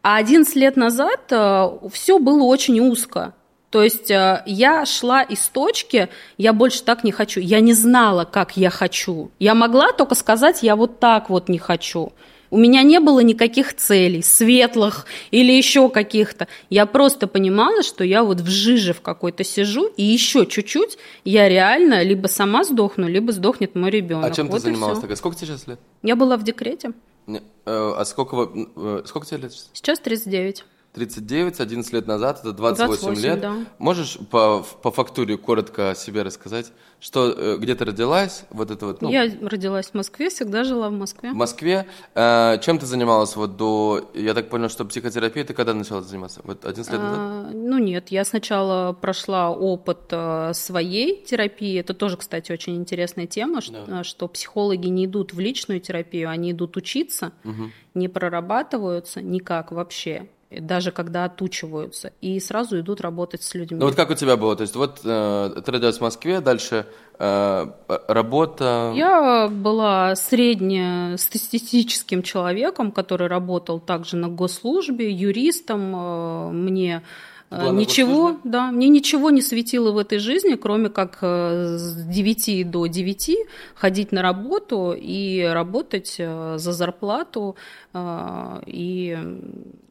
[0.04, 3.34] А 11 лет назад э, все было очень узко.
[3.72, 7.40] То есть э, я шла из точки, я больше так не хочу.
[7.40, 9.32] Я не знала, как я хочу.
[9.40, 12.14] Я могла только сказать, я вот так вот не хочу.
[12.50, 16.48] У меня не было никаких целей, светлых или еще каких-то.
[16.70, 21.50] Я просто понимала, что я вот в жиже в какой-то сижу, и еще чуть-чуть я
[21.50, 24.32] реально либо сама сдохну, либо сдохнет мой ребенок.
[24.32, 25.16] А чем вот ты занималась тогда?
[25.16, 25.80] Сколько тебе сейчас лет?
[26.04, 26.94] Я была в декрете.
[27.28, 29.70] Не, э, а сколько, э, сколько тебе лет сейчас?
[29.74, 30.64] Сейчас 39.
[30.96, 33.42] 39, 11 лет назад, это 28, 28 лет.
[33.42, 33.56] Да.
[33.80, 36.72] Можешь по, по фактуре коротко о себе рассказать?
[37.02, 38.46] Что, э, где ты родилась?
[38.50, 41.32] Вот это вот, ну, я родилась в Москве, всегда жила в Москве.
[41.32, 41.86] В Москве.
[42.16, 44.10] Э, чем ты занималась вот до...
[44.14, 46.40] Я так понял, что психотерапией ты когда начала заниматься?
[46.46, 47.20] Вот 11 лет назад?
[47.20, 51.78] А, ну нет, я сначала прошла опыт э, своей терапии.
[51.78, 54.04] Это тоже, кстати, очень интересная тема, что, да.
[54.06, 57.72] что психологи не идут в личную терапию, они идут учиться, угу.
[57.94, 63.80] не прорабатываются никак вообще даже когда отучиваются, и сразу идут работать с людьми.
[63.80, 64.56] Ну вот как у тебя было?
[64.56, 66.86] То есть вот э, ты родилась в Москве, дальше
[67.18, 67.66] э,
[68.08, 68.94] работа...
[68.96, 75.96] Я была среднестатистическим человеком, который работал также на госслужбе, юристом.
[75.96, 77.02] Э, мне
[77.50, 82.70] была ничего, да, мне ничего не светило в этой жизни, кроме как э, с 9
[82.70, 83.38] до 9
[83.76, 87.56] ходить на работу и работать э, за зарплату
[87.94, 89.18] э, и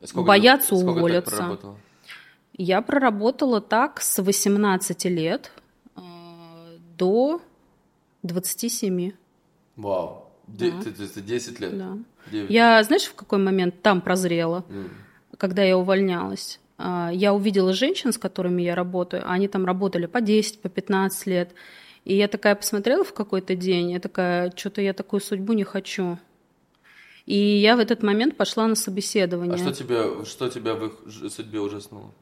[0.02, 1.59] Сколько бояться сколько уволиться.
[2.57, 5.50] Я проработала так с 18 лет
[6.96, 7.40] до
[8.22, 9.12] 27.
[9.76, 10.24] Вау.
[10.46, 11.78] Де- ты, ты 10 лет?
[11.78, 11.98] Да.
[12.30, 12.50] 9.
[12.50, 14.90] Я, знаешь, в какой момент там прозрела, М.
[15.38, 16.61] когда я увольнялась?
[16.79, 21.27] А, Я увидела женщин, с которыми я работаю, они там работали по 10, по 15
[21.27, 21.55] лет.
[22.05, 26.18] И я такая посмотрела в какой-то день, я такая, что-то я такую судьбу не хочу.
[27.27, 29.55] И я в этот момент пошла на собеседование.
[29.55, 32.12] А что тебя, что тебя в их судьбе ужаснуло?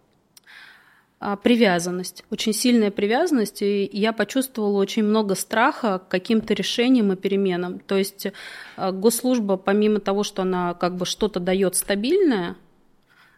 [1.18, 7.16] А, Привязанность, очень сильная привязанность, и я почувствовала очень много страха к каким-то решениям и
[7.16, 7.80] переменам.
[7.80, 8.28] То есть
[8.76, 12.56] а, госслужба, помимо того, что она как бы что-то дает стабильное,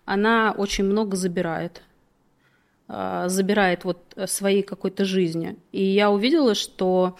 [0.05, 1.83] она очень много забирает.
[2.89, 5.57] А, Забирает вот своей какой-то жизни.
[5.73, 7.17] И я увидела, что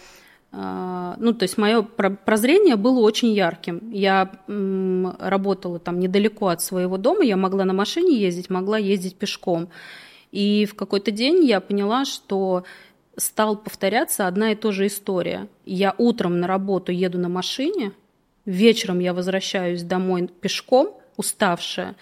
[0.57, 3.91] а, ну, то есть мое прозрение было очень ярким.
[3.91, 9.69] Я работала там недалеко от своего дома, я могла на машине ездить, могла ездить пешком.
[10.31, 12.63] И в какой-то день я поняла, что
[13.17, 15.47] стал повторяться одна и та же история.
[15.65, 17.91] Я утром на работу еду на машине,
[18.45, 21.95] вечером я возвращаюсь домой пешком, уставшая,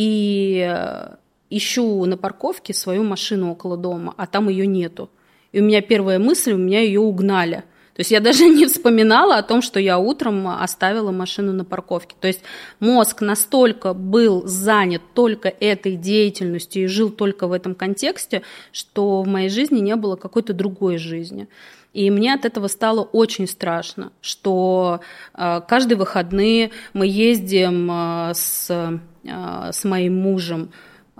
[0.00, 1.16] и э,
[1.50, 5.10] ищу на парковке свою машину около дома, а там ее нету.
[5.52, 7.64] И у меня первая мысль, у меня ее угнали.
[7.92, 12.16] То есть я даже не вспоминала о том, что я утром оставила машину на парковке.
[12.18, 12.40] То есть
[12.78, 18.40] мозг настолько был занят только этой деятельностью и жил только в этом контексте,
[18.72, 21.46] что в моей жизни не было какой-то другой жизни.
[21.92, 25.00] И мне от этого стало очень страшно, что
[25.34, 30.72] э, каждые выходные мы ездим э, с, э, с моим мужем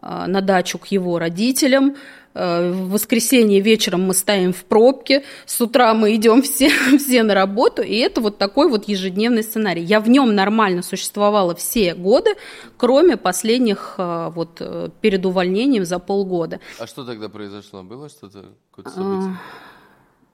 [0.02, 1.94] на дачу к его родителям.
[2.32, 7.82] В воскресенье вечером мы стоим в пробке, с утра мы идем все, все на работу,
[7.82, 9.82] и это вот такой вот ежедневный сценарий.
[9.82, 12.30] Я в нем нормально существовала все годы,
[12.78, 14.62] кроме последних вот
[15.02, 16.60] перед увольнением за полгода.
[16.78, 17.82] А что тогда произошло?
[17.82, 19.36] Было что-то, какое-то А, событие?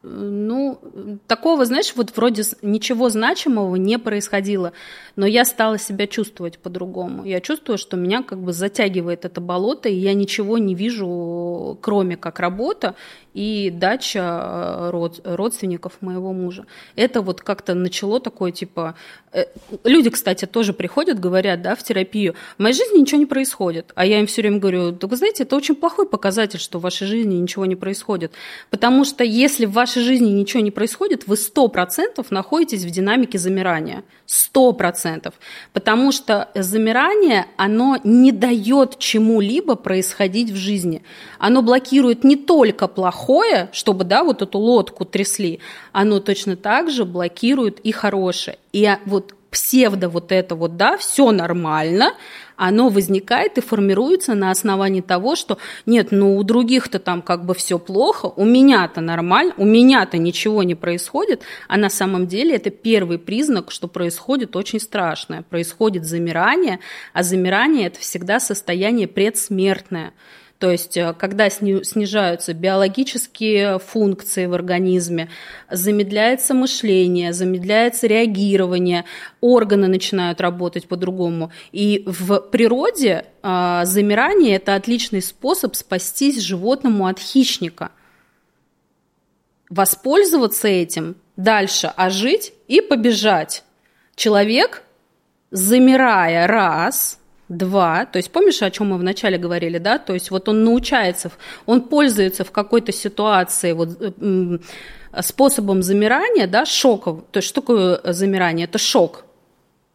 [0.03, 0.81] Ну,
[1.27, 4.73] такого, знаешь, вот вроде ничего значимого не происходило,
[5.17, 7.25] но я стала себя чувствовать по-другому.
[7.25, 12.17] Я чувствую, что меня как бы затягивает это болото, и я ничего не вижу, кроме
[12.17, 12.95] как работа
[13.33, 16.67] и дача э, род- родственников моего мужа.
[16.97, 18.95] Это вот как-то начало такое, типа...
[19.33, 19.45] э,
[19.85, 23.93] Люди, кстати, тоже приходят, говорят, да, в терапию, в моей жизни ничего не происходит.
[23.95, 27.07] А я им все время говорю, вы знаете, это очень плохой показатель, что в вашей
[27.07, 28.33] жизни ничего не происходит.
[28.71, 34.03] Потому что если в вашей жизни ничего не происходит, вы 100% находитесь в динамике замирания.
[34.27, 35.06] 100%.
[35.73, 41.03] Потому что замирание, оно не дает чему-либо происходить в жизни.
[41.39, 45.61] Оно блокирует не только плохое, чтобы, да, вот эту лодку трясли,
[45.93, 48.59] оно точно так же блокирует и хорошее.
[48.73, 52.13] И а, вот псевдо вот это вот, да, все нормально,
[52.57, 57.55] оно возникает и формируется на основании того, что нет, ну у других-то там как бы
[57.55, 62.69] все плохо, у меня-то нормально, у меня-то ничего не происходит, а на самом деле это
[62.69, 66.81] первый признак, что происходит очень страшное, происходит замирание,
[67.15, 70.13] а замирание это всегда состояние предсмертное.
[70.59, 75.29] То есть, э, когда сни- снижаются биологические функции в организме,
[75.71, 79.05] замедляется мышление, замедляется реагирование,
[79.41, 81.53] органы начинают работать по-другому.
[81.73, 87.91] И в природе а, замирание– это отличный способ спастись животному от хищника.
[89.69, 93.63] Воспользоваться этим, дальше ожить и побежать.
[94.15, 94.85] Человек,
[95.51, 98.07] замирая раз– Два.
[98.07, 99.99] То есть помнишь, о чем мы вначале говорили, да?
[99.99, 101.31] То есть вот он научается,
[101.65, 104.61] он пользуется в какой-то ситуации вот, м,
[105.21, 107.23] способом замирания, да, шоков.
[107.31, 108.65] То есть что такое замирание?
[108.65, 109.25] Это шок.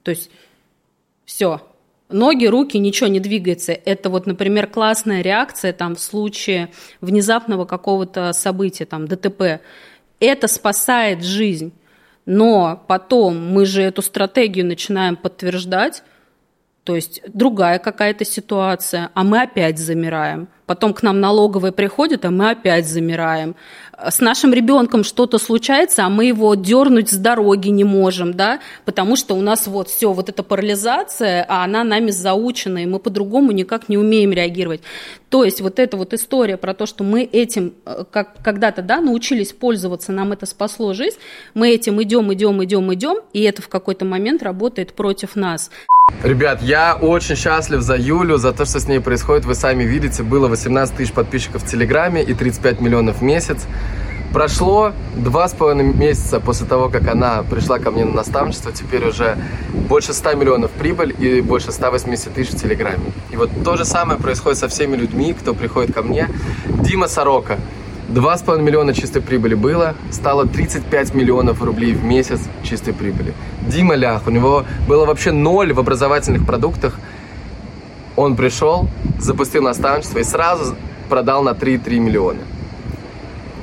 [0.03, 0.31] То есть
[1.25, 1.61] все.
[2.09, 3.73] Ноги, руки, ничего не двигается.
[3.73, 6.69] Это вот, например, классная реакция там в случае
[7.01, 9.61] внезапного какого-то события, там ДТП.
[10.19, 11.73] Это спасает жизнь.
[12.25, 16.03] Но потом мы же эту стратегию начинаем подтверждать,
[16.83, 20.47] то есть другая какая-то ситуация, а мы опять замираем.
[20.65, 23.55] Потом к нам налоговые приходят, а мы опять замираем.
[24.03, 29.15] С нашим ребенком что-то случается, а мы его дернуть с дороги не можем, да, потому
[29.15, 33.51] что у нас вот все, вот эта парализация, а она нами заучена, и мы по-другому
[33.51, 34.81] никак не умеем реагировать.
[35.31, 38.99] То есть вот эта вот история про то, что мы этим э, как, когда-то, да,
[38.99, 41.15] научились пользоваться, нам это спасло жизнь,
[41.53, 45.71] мы этим идем, идем, идем, идем, и это в какой-то момент работает против нас.
[46.21, 49.45] Ребят, я очень счастлив за Юлю, за то, что с ней происходит.
[49.45, 53.65] Вы сами видите, было 18 тысяч подписчиков в Телеграме и 35 миллионов в месяц.
[54.33, 58.71] Прошло два с половиной месяца после того, как она пришла ко мне на наставничество.
[58.71, 59.37] Теперь уже
[59.89, 63.11] больше 100 миллионов прибыль и больше 180 тысяч в Телеграме.
[63.31, 66.29] И вот то же самое происходит со всеми людьми, кто приходит ко мне.
[66.65, 67.57] Дима Сорока–
[68.11, 73.33] 2,5 миллиона чистой прибыли было, стало 35 миллионов рублей в месяц чистой прибыли.
[73.61, 76.99] Дима Лях, у него было вообще ноль в образовательных продуктах.
[78.17, 80.75] Он пришел, запустил наставничество и сразу
[81.07, 82.39] продал на 3,3 миллиона.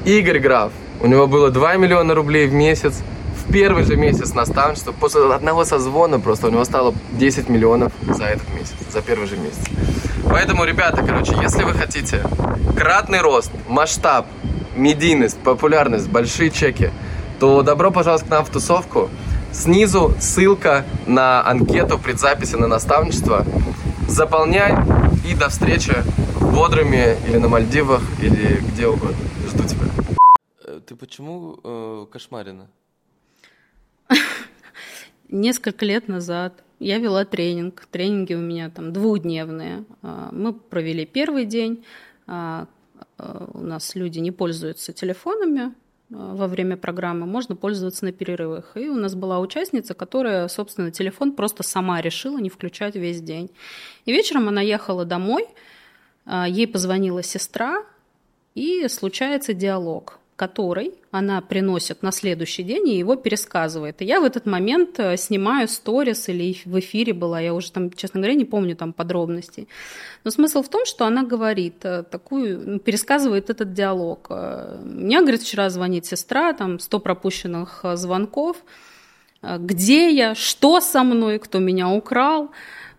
[0.05, 3.03] Игорь Граф, у него было 2 миллиона рублей в месяц,
[3.37, 8.25] в первый же месяц наставничества, после одного созвона просто у него стало 10 миллионов за
[8.25, 9.61] этот месяц, за первый же месяц.
[10.25, 12.23] Поэтому, ребята, короче, если вы хотите
[12.77, 14.27] кратный рост, масштаб,
[14.77, 16.91] медийность, популярность, большие чеки,
[17.41, 19.11] то добро пожаловать к нам в тусовку.
[19.53, 23.47] Снизу ссылка на анкету предзаписи на наставничество.
[24.07, 24.75] Заполняй
[25.27, 25.93] и до встречи
[26.35, 29.17] в Бодрыме или на Мальдивах или где угодно.
[29.47, 29.87] Жду тебя.
[30.65, 32.69] Э, ты почему э, кошмарина?
[35.29, 37.87] Несколько лет назад я вела тренинг.
[37.91, 39.85] Тренинги у меня там двухдневные.
[40.03, 41.85] А, мы провели первый день.
[42.27, 42.67] А,
[43.17, 45.73] а, у нас люди не пользуются телефонами
[46.11, 48.77] во время программы, можно пользоваться на перерывах.
[48.77, 53.51] И у нас была участница, которая, собственно, телефон просто сама решила не включать весь день.
[54.07, 55.47] И вечером она ехала домой,
[56.27, 57.85] ей позвонила сестра,
[58.55, 64.01] и случается диалог который она приносит на следующий день и его пересказывает.
[64.03, 67.91] И я в этот момент э, снимаю сторис или в эфире была, я уже там,
[67.91, 69.66] честно говоря, не помню там подробностей.
[70.22, 74.28] Но смысл в том, что она говорит э, такую, пересказывает этот диалог.
[74.30, 78.59] Э, мне, говорит, вчера звонит сестра, там 100 пропущенных звонков,
[79.43, 82.51] где я, что со мной, кто меня украл.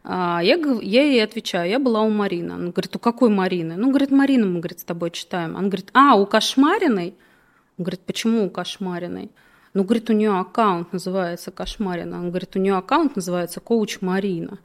[0.03, 2.53] А, я, я ей отвечаю, я была у Марины.
[2.53, 3.75] Она говорит, у какой Марины?
[3.77, 5.55] Ну, говорит, Марина, мы, говорит, с тобой читаем.
[5.55, 7.15] Она говорит, а, у Кошмариной?
[7.79, 9.31] Он говорит, почему Кошмариной?
[9.73, 12.19] Ну, говорит, у нее аккаунт называется Кошмарина.
[12.19, 14.59] Он говорит, у нее аккаунт называется Коуч Марина.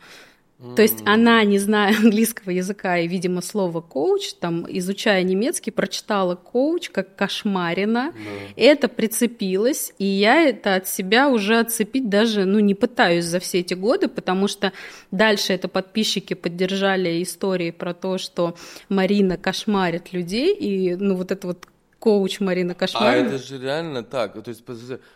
[0.77, 6.37] То есть она, не зная английского языка и, видимо, слово коуч, там, изучая немецкий, прочитала
[6.37, 8.15] коуч как кошмарина.
[8.57, 13.61] Это прицепилось, и я это от себя уже отцепить даже, ну, не пытаюсь за все
[13.61, 14.73] эти годы, потому что
[15.11, 18.57] дальше это подписчики поддержали истории про то, что
[18.89, 21.67] Марина кошмарит людей, и, ну, вот это вот
[22.05, 23.03] коуч Марина Кошмар.
[23.03, 24.35] А это же реально так.
[24.45, 24.63] То есть,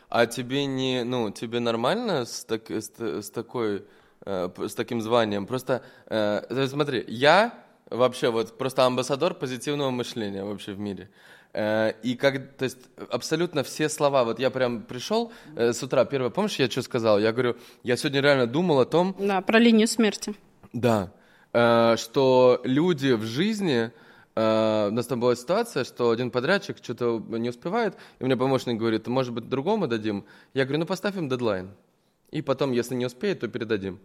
[0.08, 3.84] а тебе не, ну, тебе нормально с, так, с, с такой,
[4.24, 5.46] э, с таким званием?
[5.46, 7.52] Просто, э, смотри, я
[7.90, 11.10] вообще вот просто амбассадор позитивного мышления вообще в мире.
[11.52, 12.78] Э, и как, то есть
[13.10, 17.18] абсолютно все слова, вот я прям пришел э, с утра, первое, помнишь, я что сказал?
[17.18, 19.14] Я говорю, я сегодня реально думал о том...
[19.18, 20.34] Да, про линию смерти.
[20.72, 21.10] Да,
[21.52, 23.90] э, что люди в жизни
[24.38, 28.78] Э, у нас там была ситуация, что один подрядчик что-то не успевает, и мне помощник
[28.78, 30.24] говорит, может быть, другому дадим?
[30.54, 31.70] Я говорю, ну поставь им дедлайн.
[32.30, 33.98] И потом, если не успеет, то передадим.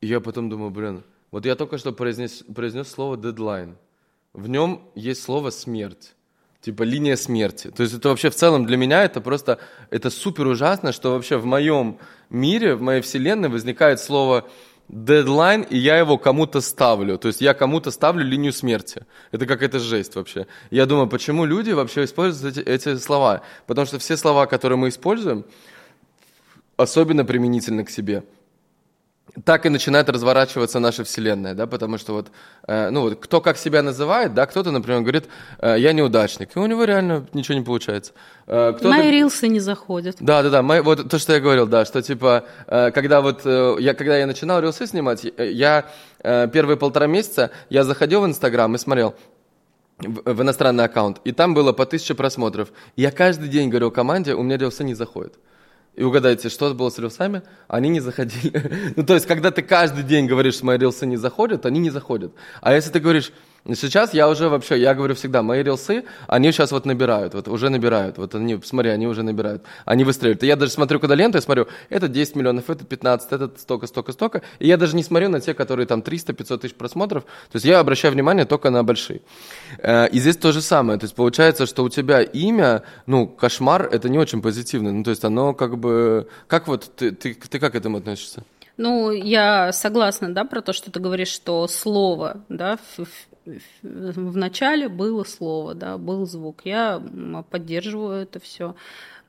[0.00, 3.76] И я потом думаю, блин, вот я только что произнес, произнес слово дедлайн.
[4.32, 6.14] В нем есть слово смерть.
[6.62, 7.70] Типа линия смерти.
[7.70, 9.58] То есть это вообще в целом для меня это просто,
[9.90, 11.98] это супер ужасно, что вообще в моем
[12.30, 14.48] мире, в моей вселенной возникает слово
[14.88, 17.18] дедлайн, и я его кому-то ставлю.
[17.18, 19.04] То есть я кому-то ставлю линию смерти.
[19.32, 20.46] Это какая-то жесть вообще.
[20.70, 23.42] Я думаю, почему люди вообще используют эти, эти слова?
[23.66, 25.44] Потому что все слова, которые мы используем,
[26.76, 28.24] особенно применительно к себе–
[29.44, 32.28] так и начинает разворачиваться наша вселенная, да, потому что вот,
[32.66, 35.26] э, ну вот, кто как себя называет, да, кто-то, например, говорит,
[35.58, 38.12] э, я неудачник, и у него реально ничего не получается.
[38.46, 40.16] Э, мои рилсы не заходят.
[40.20, 43.42] Да, да, да, мои, вот то, что я говорил, да, что типа, э, когда вот,
[43.44, 45.86] э, я, когда я начинал рилсы снимать, я
[46.20, 49.14] э, первые полтора месяца, я заходил в Инстаграм и смотрел,
[49.98, 52.68] в иностранный аккаунт, и там было по тысяче просмотров.
[52.94, 55.34] Я каждый день говорил команде, у меня рилсы не заходят.
[55.98, 57.42] И угадайте, что было с рилсами?
[57.66, 58.92] Они не заходили.
[58.96, 61.90] ну, то есть, когда ты каждый день говоришь, что мои рилсы не заходят, они не
[61.90, 62.32] заходят.
[62.60, 63.32] А если ты говоришь,
[63.74, 67.68] Сейчас я уже вообще, я говорю всегда, мои рилсы, они сейчас вот набирают, вот уже
[67.68, 68.16] набирают.
[68.16, 69.62] Вот они, смотри, они уже набирают.
[69.84, 70.42] Они выстреливают.
[70.42, 73.86] И я даже смотрю, когда ленту, я смотрю, это 10 миллионов, это 15, это столько,
[73.86, 74.42] столько, столько.
[74.58, 77.24] И я даже не смотрю на те, которые там 300-500 тысяч просмотров.
[77.24, 79.20] То есть я обращаю внимание только на большие.
[79.78, 80.98] Э, и здесь то же самое.
[80.98, 84.92] То есть получается, что у тебя имя, ну, кошмар, это не очень позитивно.
[84.92, 86.28] Ну, то есть оно как бы...
[86.46, 88.44] Как вот, ты, ты, ты как к этому относишься?
[88.78, 92.78] Ну, я согласна, да, про то, что ты говоришь, что слово, да,
[93.82, 96.62] в, начале было слово, да, был звук.
[96.64, 97.02] Я
[97.50, 98.74] поддерживаю это все.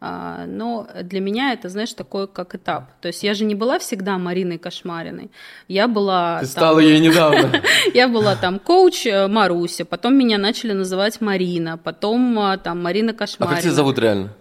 [0.01, 2.99] А, но для меня это, знаешь, такой как этап.
[3.01, 5.29] То есть я же не была всегда Мариной Кошмариной.
[5.67, 6.39] Я была...
[6.39, 6.51] Ты там...
[6.51, 7.61] стала ей недавно.
[7.93, 13.13] Я была там коуч э, Маруся, потом меня начали называть Марина, потом э, там Марина
[13.13, 13.53] Кошмарина.
[13.53, 14.33] А как тебя зовут реально?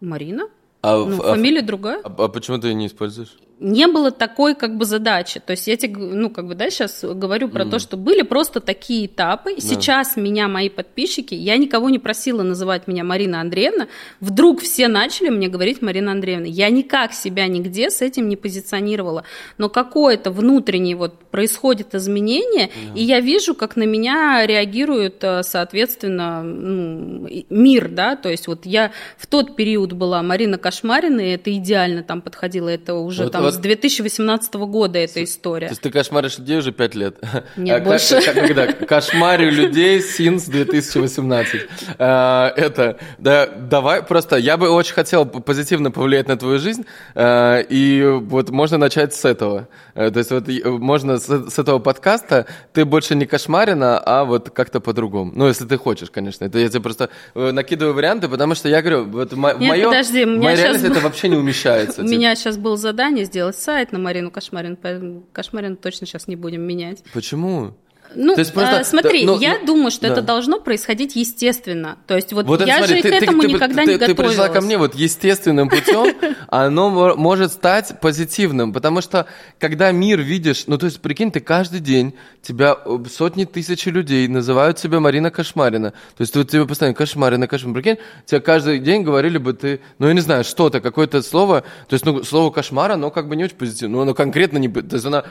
[0.00, 0.44] Марина.
[0.80, 2.00] А, ну, а, фамилия другая.
[2.02, 3.36] А, а почему ты ее не используешь?
[3.60, 5.40] Не было такой как бы задачи.
[5.40, 7.70] То есть я тебе, ну, как бы, да, сейчас говорю про mm.
[7.70, 9.54] то, что были просто такие этапы.
[9.54, 9.60] Да.
[9.60, 13.88] Сейчас меня мои подписчики, я никого не просила называть меня Марина Андреевна,
[14.20, 16.46] вдруг все начали мне говорить Марина Андреевна.
[16.46, 19.24] Я никак себя нигде с этим не позиционировала.
[19.58, 22.96] Но какое-то внутреннее вот происходит изменение, yeah.
[22.96, 28.66] и я вижу, как на меня реагирует, э, соответственно, ну, мир, да, то есть вот
[28.66, 33.32] я в тот период была Марина Кошмарина, и это идеально там подходило, это уже вот,
[33.32, 33.54] там вот...
[33.54, 35.66] с 2018 года эта история.
[35.68, 37.16] То есть ты кошмаришь людей уже пять лет?
[37.56, 38.20] Нет, а, больше.
[38.20, 41.62] Как, когда кошмарю людей синс 2018.
[41.98, 46.84] А, это, да, давай, просто я бы очень хотел позитивно повлиять на твою жизнь,
[47.14, 49.68] а, и вот можно начать с этого.
[49.94, 54.50] А, то есть вот можно с, с этого подкаста, ты больше не кошмарина, а вот
[54.50, 55.32] как-то по-другому.
[55.34, 56.44] Ну, если ты хочешь, конечно.
[56.44, 60.24] Это я тебе просто э, накидываю варианты, потому что я говорю, вот в Нет, подожди,
[60.24, 62.02] в моей реальности это вообще не умещается.
[62.02, 66.36] У меня сейчас был задание сделать сайт на Марину Кошмарин, поэтому Кошмарин точно сейчас не
[66.36, 67.02] будем менять.
[67.12, 67.74] Почему?
[68.14, 70.12] Ну, То есть просто, э, смотри, да, ну, я ну, думаю, что да.
[70.14, 71.98] это должно происходить естественно.
[72.06, 74.06] То есть вот, вот я смотри, же ты, к этому ты, никогда ты, не ты,
[74.06, 74.16] готовилась.
[74.16, 76.16] Ты пришла ко мне вот естественным путем,
[76.48, 79.26] оно может стать позитивным, потому что
[79.58, 84.26] когда мир видишь, ну то есть прикинь, ты каждый день, тебя э, сотни тысяч людей
[84.28, 85.90] называют себя Марина Кошмарина.
[85.90, 90.08] То есть вот тебе постоянно Кошмарина, Кошмарина, прикинь, тебе каждый день говорили бы ты, ну
[90.08, 93.44] я не знаю, что-то, какое-то слово, то есть ну слово кошмара, оно как бы не
[93.44, 95.24] очень позитивно, но оно конкретно не, то есть она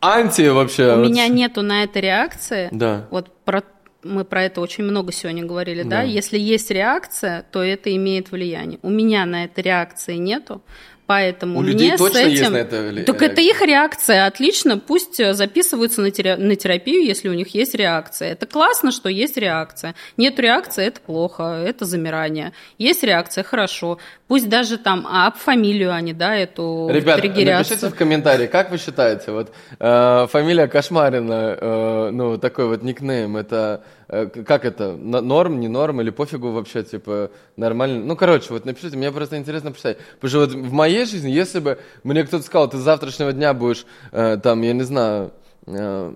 [0.00, 0.94] анти вообще.
[0.94, 2.68] У меня нету на это реакции.
[2.72, 3.06] Да.
[3.10, 3.62] Вот про
[4.04, 5.88] мы про это очень много сегодня говорили, да.
[5.88, 6.02] да?
[6.02, 8.78] Если есть реакция, то это имеет влияние.
[8.82, 10.62] У меня на это реакции нету,
[11.08, 12.30] Поэтому У людей точно с этим...
[12.30, 14.76] есть на это Так это их реакция, отлично.
[14.76, 18.32] Пусть э, записываются на, терапию, на терапию, если у них есть реакция.
[18.32, 19.94] Это классно, что есть реакция.
[20.18, 22.52] Нет реакции, это плохо, это замирание.
[22.76, 23.96] Есть реакция, хорошо.
[24.26, 29.32] Пусть даже там об фамилию они, да, эту Ребят, напишите в комментарии, как вы считаете,
[29.32, 36.00] вот э, фамилия Кошмарина, э, ну, такой вот никнейм, это как это, норм, не норм,
[36.00, 38.04] или пофигу вообще, типа, нормально.
[38.04, 39.98] Ну, короче, вот напишите, мне просто интересно почитать.
[40.18, 43.52] Потому что вот в моей жизни, если бы мне кто-то сказал, ты с завтрашнего дня
[43.52, 45.32] будешь, э, там, я не знаю,
[45.66, 46.14] э,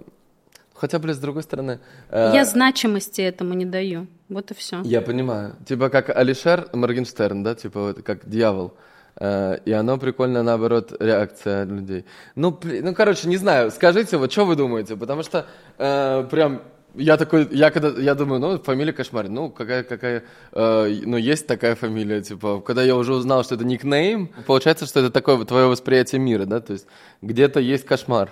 [0.74, 1.81] хотя, блин, с другой стороны...
[2.09, 4.81] Э, я значимости этому не даю, вот и все.
[4.85, 5.55] Я понимаю.
[5.66, 8.74] Типа как Алишер Моргенштерн, да, типа вот как дьявол.
[9.14, 12.06] Uh, и оно прикольно, наоборот, реакция людей.
[12.35, 15.44] Ну, ну, короче, не знаю, скажите, вот что вы думаете, потому что
[15.77, 16.62] uh, прям
[16.94, 21.47] я такой, я когда, я думаю, ну, фамилия Кошмарин, ну, какая, какая, э, ну, есть
[21.47, 25.66] такая фамилия, типа, когда я уже узнал, что это никнейм, получается, что это такое твое
[25.66, 26.86] восприятие мира, да, то есть
[27.23, 28.31] где-то есть кошмар.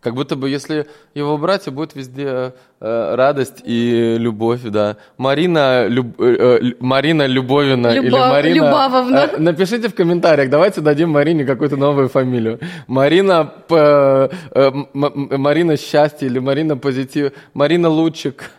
[0.00, 4.96] Как будто бы, если его брать, и будет везде э, радость и любовь, да.
[5.16, 8.54] Марина, люб, э, э, Марина Любовина Любов, или Марина...
[8.54, 9.16] Любавовна.
[9.16, 12.60] Э, напишите в комментариях, давайте дадим Марине какую-то новую фамилию.
[12.86, 18.52] Марина, э, э, Марина Счастье или Марина Позитив, Марина Лучик.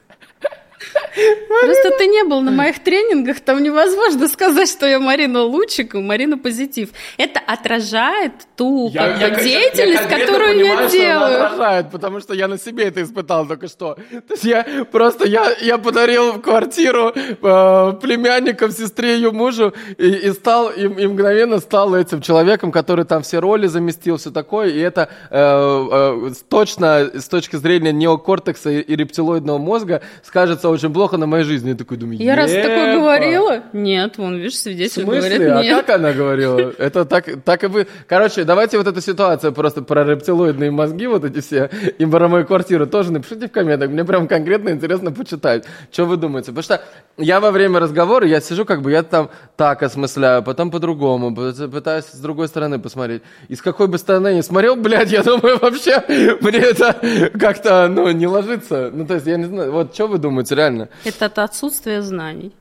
[1.50, 6.00] Просто ты не был на моих тренингах, там невозможно сказать, что я Марина Лучик и
[6.00, 6.90] Марина Позитив.
[7.18, 11.34] Это отражает ту я, я, деятельность, я, я которую понимаю, я делаю.
[11.34, 13.96] Что отражает, потому что я на себе это испытал только что.
[13.96, 20.32] То есть я просто, я, я подарил квартиру э, племянникам, сестре ее мужу, и, и
[20.32, 24.80] стал, и, и мгновенно стал этим человеком, который там все роли заместил, все такое, и
[24.80, 31.18] это э, э, точно с точки зрения неокортекса и, и рептилоидного мозга скажется очень плохо
[31.18, 31.70] на моей жизни.
[31.70, 33.64] Я такой думаю, Я раз такое говорила?
[33.74, 35.86] Нет, вон, видишь, свидетель говорит А нет.
[35.86, 36.72] как она говорила?
[36.78, 37.88] Это так, так и вы...
[38.08, 42.46] Короче, давайте вот эту ситуацию просто про рептилоидные мозги, вот эти все, и про мою
[42.46, 43.90] квартиру тоже напишите в комментах.
[43.90, 46.52] Мне прям конкретно интересно почитать, что вы думаете.
[46.52, 46.82] Потому что
[47.18, 51.68] я во время разговора, я сижу, как бы я там так осмысляю, потом по-другому, пы-
[51.70, 53.24] пытаюсь с другой стороны посмотреть.
[53.48, 56.04] И с какой бы стороны не смотрел, блядь, я думаю, вообще
[56.42, 56.96] мне это
[57.40, 58.92] как-то, ну, не ложится.
[58.94, 60.69] Ну, то есть, я не знаю, вот что вы думаете, реально?
[61.04, 62.54] Это от отсутствия знаний.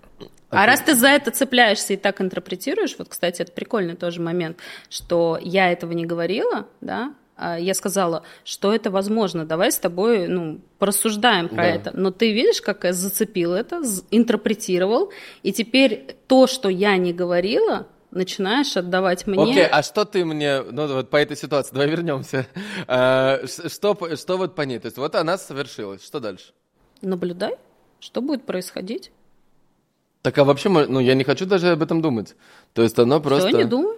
[0.50, 4.58] А раз ты за это цепляешься и так интерпретируешь, вот, кстати, это прикольный тоже момент,
[4.88, 10.26] что я этого не говорила, да, а я сказала, что это возможно, давай с тобой,
[10.26, 11.64] ну, порассуждаем про Да.
[11.66, 11.90] это.
[11.94, 15.12] Но ты видишь, как я зацепил это, интерпретировал,
[15.42, 19.42] и теперь то, что я не говорила, начинаешь отдавать мне.
[19.42, 22.46] Окей, а что ты мне, ну вот по этой ситуации, давай вернемся.
[22.86, 24.78] А, что, что вот по ней?
[24.78, 26.52] То есть вот она совершилась, что дальше?
[27.02, 27.54] Наблюдай,
[28.00, 29.10] что будет происходить.
[30.22, 32.34] Так а вообще, ну я не хочу даже об этом думать.
[32.72, 33.48] То есть оно просто...
[33.48, 33.96] Все, не думай.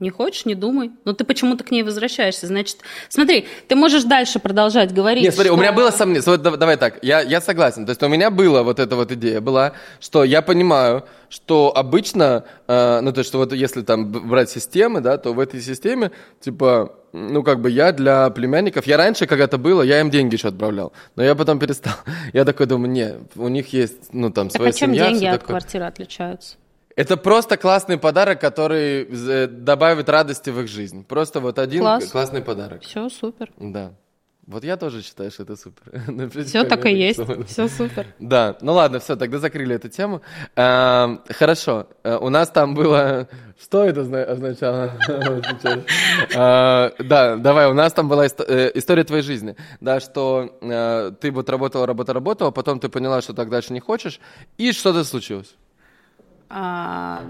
[0.00, 0.90] Не хочешь, не думай.
[1.04, 2.46] Но ты почему-то к ней возвращаешься.
[2.46, 2.78] Значит,
[3.10, 5.22] смотри, ты можешь дальше продолжать говорить.
[5.22, 6.22] Нет, смотри, у что- меня было сомнение.
[6.24, 7.84] Вот дав- давай так, я, я согласен.
[7.84, 12.44] То есть у меня была вот эта вот идея была, что я понимаю, что обычно,
[12.66, 16.10] э, ну то есть что вот если там брать системы, да, то в этой системе,
[16.40, 20.48] типа, ну как бы я для племянников, я раньше когда-то было, я им деньги еще
[20.48, 21.92] отправлял, но я потом перестал.
[22.32, 25.26] Я такой думаю, не, у них есть, ну там Так своя а чем семья, деньги
[25.26, 25.58] от такое.
[25.58, 26.56] квартиры отличаются?
[27.00, 31.02] Это просто классный подарок, который э, добавит радости в их жизнь.
[31.04, 32.10] Просто вот один Класс.
[32.10, 32.82] классный подарок.
[32.82, 33.50] Все супер.
[33.58, 33.92] Да.
[34.46, 35.82] Вот я тоже считаю, что это супер.
[36.08, 37.20] Напишите Все так и есть.
[37.46, 38.06] Все супер.
[38.18, 40.20] Да, ну ладно, все, тогда закрыли эту тему.
[40.56, 43.28] Эм, Хорошо, Э, у нас там было...
[43.62, 44.92] Что это зна- означало?
[46.34, 49.56] Э, Да, давай, у нас там была история твоей жизни.
[49.80, 50.50] Да, что
[51.20, 54.20] ты вот работала, работала, работала, потом ты поняла, что так дальше не хочешь,
[54.58, 55.54] и что-то случилось.
[56.50, 57.24] А,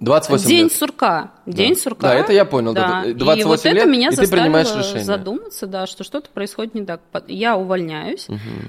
[0.00, 0.72] 28 День лет.
[0.72, 1.30] сурка.
[1.44, 1.80] День Да.
[1.80, 2.02] сурка.
[2.08, 3.02] Да, это я понял, Да.
[3.02, 5.04] да, и 28 вот это лет, меня и ты заставило принимаешь решение.
[5.04, 7.00] задуматься, да, что что-то происходит не так.
[7.28, 8.26] Я увольняюсь.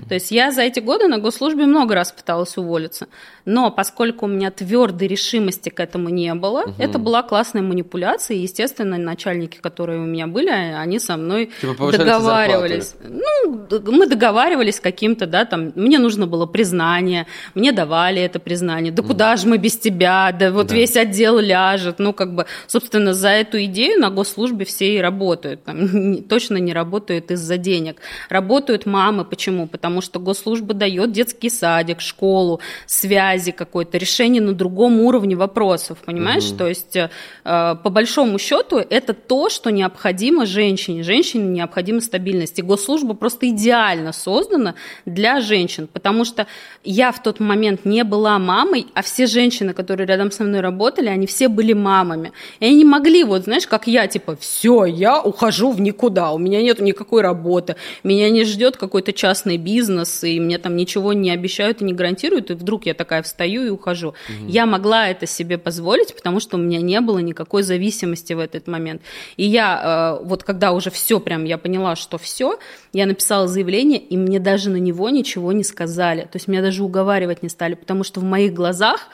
[0.09, 3.07] То есть я за эти годы на госслужбе много раз пыталась уволиться.
[3.45, 8.35] Но поскольку у меня твердой решимости к этому не было, это была классная манипуляция.
[8.35, 12.93] И, естественно, начальники, которые у меня были, они со мной Типа договаривались.
[13.03, 17.25] Ну, мы договаривались каким-то, да, там, мне нужно было признание,
[17.55, 18.91] мне давали это признание.
[18.91, 20.31] Да куда же мы без тебя?
[20.37, 20.75] Да вот Да.
[20.75, 21.99] весь отдел ляжет.
[21.99, 25.63] Ну, как бы, собственно, за эту идею на госслужбе все и работают.
[25.63, 25.77] Там,
[26.11, 27.97] не- точно не работают из-за денег.
[28.29, 29.25] Работают мамы.
[29.25, 29.67] Почему?
[29.67, 36.45] Потому что госслужба дает детский садик, школу, связи какой-то, решение на другом уровне вопросов, понимаешь?
[36.57, 37.09] То есть, э,
[37.43, 41.03] по большому счету, это то, что необходимо женщине.
[41.03, 42.59] Женщине необходима стабильность.
[42.59, 44.75] И госслужба просто идеально создана
[45.05, 46.47] для женщин, потому что
[46.83, 51.07] я в тот момент не была мамой, а все женщины, которые рядом со мной работали,
[51.13, 52.31] они все были мамами.
[52.59, 56.37] И они не могли, вот знаешь, как я, типа, все, я ухожу в никуда, у
[56.37, 61.31] меня нет никакой работы, меня не ждет какой-то частный бизнес, и мне там ничего не
[61.31, 64.13] обещают и не гарантируют, и вдруг я такая встаю и ухожу.
[64.47, 68.67] Я могла это себе позволить, потому что у меня не было никакой зависимости в этот
[68.67, 69.01] момент.
[69.37, 72.57] И я, э, вот когда уже все прям, я поняла, что все,
[72.93, 76.21] я написала заявление, и мне даже на него ничего не сказали.
[76.21, 79.07] То есть меня даже уговаривать не стали, потому что в моих глазах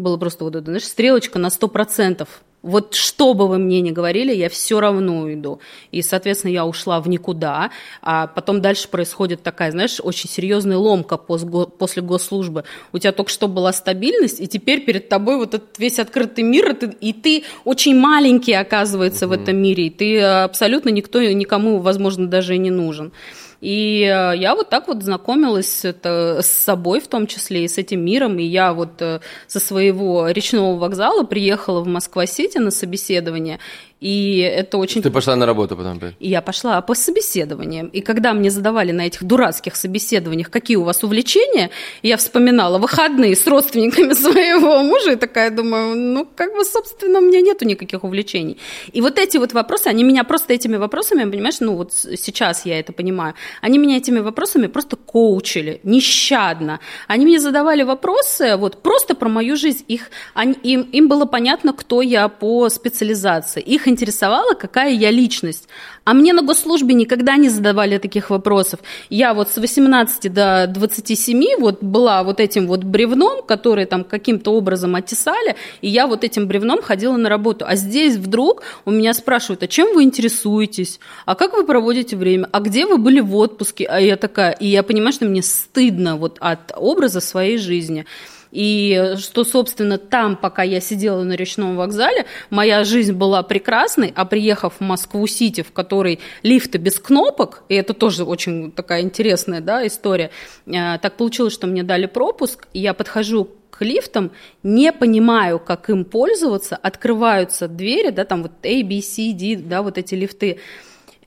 [0.00, 2.26] было просто вот это, знаешь, стрелочка на 100%.
[2.62, 5.60] Вот что бы вы мне ни говорили, я все равно уйду.
[5.92, 7.70] И, соответственно, я ушла в никуда.
[8.02, 12.64] А потом дальше происходит такая, знаешь, очень серьезная ломка после госслужбы.
[12.92, 16.70] У тебя только что была стабильность, и теперь перед тобой вот этот весь открытый мир,
[16.70, 19.86] и ты, и ты очень маленький, оказывается, в этом мире.
[19.86, 23.12] И ты э, абсолютно никто, никому, возможно, даже и не нужен.
[23.60, 27.78] И э, я вот так вот знакомилась это, с собой в том числе и с
[27.78, 28.38] этим миром.
[28.38, 33.58] И я вот э, со своего речного вокзала приехала в Москва-Сити на собеседование.
[34.00, 35.02] И это очень...
[35.02, 36.14] Ты пошла на работу потом опять?
[36.20, 37.88] И я пошла по собеседованиям.
[37.88, 41.70] И когда мне задавали на этих дурацких собеседованиях, какие у вас увлечения,
[42.02, 47.22] я вспоминала выходные с родственниками своего мужа и такая думаю, ну, как бы, собственно, у
[47.22, 48.56] меня нету никаких увлечений.
[48.92, 52.80] И вот эти вот вопросы, они меня просто этими вопросами, понимаешь, ну, вот сейчас я
[52.80, 56.80] это понимаю, они меня этими вопросами просто коучили, нещадно.
[57.06, 59.84] Они мне задавали вопросы вот просто про мою жизнь.
[59.88, 63.60] Их, они- им, им было понятно, кто я по специализации.
[63.60, 65.68] Их интересовало, какая я личность.
[66.04, 68.80] А мне на госслужбе никогда не задавали таких вопросов.
[69.10, 74.52] Я вот с 18 до 27 вот была вот этим вот бревном, который там каким-то
[74.52, 77.64] образом оттесали, и я вот этим бревном ходила на работу.
[77.68, 81.00] А здесь вдруг у меня спрашивают, а чем вы интересуетесь?
[81.26, 82.48] А как вы проводите время?
[82.50, 83.84] А где вы были в отпуске?
[83.84, 88.06] А я такая, и я понимаю, что мне стыдно вот от образа своей жизни.
[88.52, 94.24] И что, собственно, там, пока я сидела на речном вокзале, моя жизнь была прекрасной, а
[94.24, 99.86] приехав в Москву-Сити, в которой лифты без кнопок, и это тоже очень такая интересная да,
[99.86, 100.30] история,
[100.66, 104.32] э, так получилось, что мне дали пропуск, и я подхожу к лифтам,
[104.62, 109.82] не понимаю, как им пользоваться, открываются двери, да, там вот A, B, C, D, да,
[109.82, 110.58] вот эти лифты,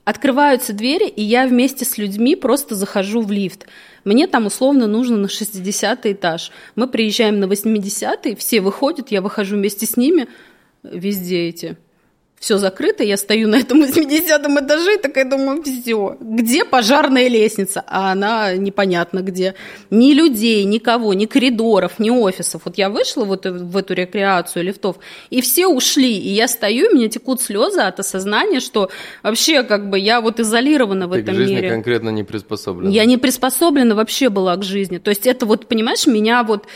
[0.04, 3.66] открываются двери, и я вместе с людьми просто захожу в лифт.
[4.04, 6.50] Мне там условно нужно на 60 этаж.
[6.76, 10.28] Мы приезжаем на 80 все выходят, я выхожу вместе с ними,
[10.82, 11.76] везде эти
[12.44, 17.82] все закрыто, я стою на этом 80 этаже и такая думаю, все, где пожарная лестница?
[17.86, 19.54] А она непонятно где.
[19.88, 22.60] Ни людей, никого, ни коридоров, ни офисов.
[22.66, 24.96] Вот я вышла вот в эту рекреацию лифтов,
[25.30, 28.90] и все ушли, и я стою, у меня текут слезы от осознания, что
[29.22, 31.70] вообще как бы я вот изолирована в Ты этом к жизни мире.
[31.70, 32.90] конкретно не приспособлена.
[32.90, 34.98] Я не приспособлена вообще была к жизни.
[34.98, 36.66] То есть это вот, понимаешь, меня вот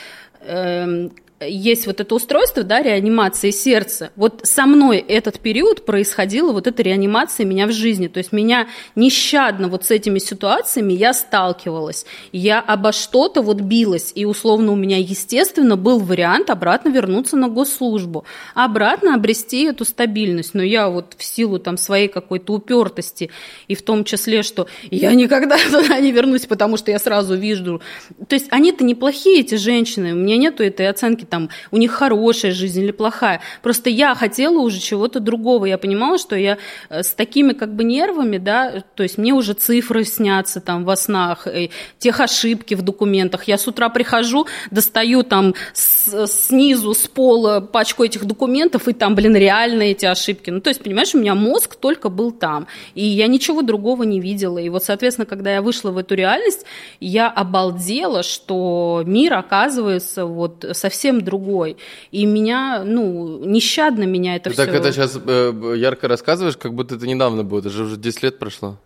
[0.47, 4.11] эм, есть вот это устройство, да, реанимации сердца.
[4.17, 8.09] Вот со мной этот период происходила вот эта реанимация меня в жизни.
[8.09, 12.07] То есть меня нещадно вот с этими ситуациями я сталкивалась.
[12.33, 14.13] Я обо что-то вот билась.
[14.15, 18.25] И условно у меня, естественно, был вариант обратно вернуться на госслужбу.
[18.55, 20.55] Обратно обрести эту стабильность.
[20.55, 23.31] Но я вот в силу там своей какой-то упертости
[23.69, 27.81] и в том числе, что я никогда туда не вернусь, потому что я сразу вижу.
[28.27, 30.15] То есть они-то неплохие, эти женщины.
[30.15, 33.41] У меня нету этой оценки там у них хорошая жизнь или плохая.
[33.63, 35.67] Просто я хотела уже чего-то другого.
[35.67, 39.55] Я понимала, что я э, с такими как бы нервами, да, то есть мне уже
[39.55, 43.45] цифры снятся там во снах, и тех ошибки в документах.
[43.45, 49.15] Я с утра прихожу, достаю там с, снизу, с пола пачку этих документов, и там,
[49.15, 50.51] блин, реально эти ошибки.
[50.51, 54.21] Ну, то есть, понимаешь, у меня мозг только был там, и я ничего другого не
[54.21, 54.59] видела.
[54.59, 56.65] И вот, соответственно, когда я вышла в эту реальность,
[57.01, 61.77] я обалдела, что мир оказывается вот совсем совсем другой.
[62.13, 64.67] И меня, ну, нещадно меня это Ты все...
[64.67, 68.23] так это сейчас э, ярко рассказываешь, как будто это недавно было, это же уже 10
[68.23, 68.77] лет прошло.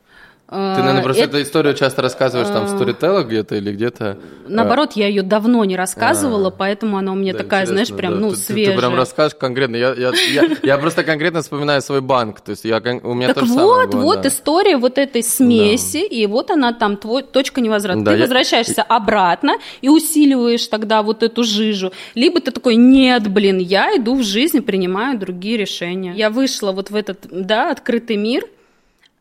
[0.52, 1.38] Ты, наверное, а, просто это...
[1.38, 4.18] эту историю часто рассказываешь там в сторителлах где-то или где-то.
[4.46, 8.14] Наоборот, я ее давно не рассказывала, а, поэтому она у меня да, такая, знаешь, прям,
[8.14, 8.20] да.
[8.20, 8.66] ну, ты, свежая.
[8.66, 9.76] Ты, ты прям расскажешь конкретно.
[9.76, 12.42] Я, я, я, я просто конкретно вспоминаю свой банк.
[12.42, 14.28] То есть я, у меня так тоже вот, было, вот да.
[14.28, 16.14] история вот этой смеси, да.
[16.14, 18.00] и вот она там, твой, точка невозврата.
[18.02, 18.22] Да, ты я...
[18.24, 21.92] возвращаешься обратно и усиливаешь тогда вот эту жижу.
[22.14, 26.12] Либо ты такой, нет, блин, я иду в жизнь и принимаю другие решения.
[26.14, 28.61] Я вышла вот в этот, да, открытый мир, а,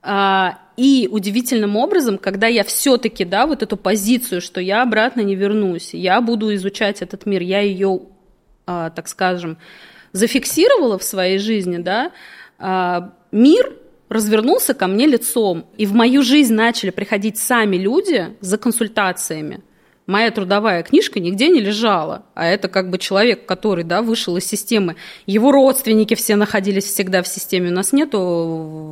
[0.03, 5.93] и удивительным образом, когда я все-таки, да, вот эту позицию, что я обратно не вернусь,
[5.93, 8.01] я буду изучать этот мир, я ее,
[8.65, 9.57] а, так скажем,
[10.11, 12.11] зафиксировала в своей жизни, да,
[12.57, 13.73] а, мир
[14.09, 19.61] развернулся ко мне лицом, и в мою жизнь начали приходить сами люди за консультациями
[20.11, 22.23] моя трудовая книжка нигде не лежала.
[22.35, 24.95] А это как бы человек, который да, вышел из системы.
[25.25, 27.69] Его родственники все находились всегда в системе.
[27.69, 28.19] У нас нету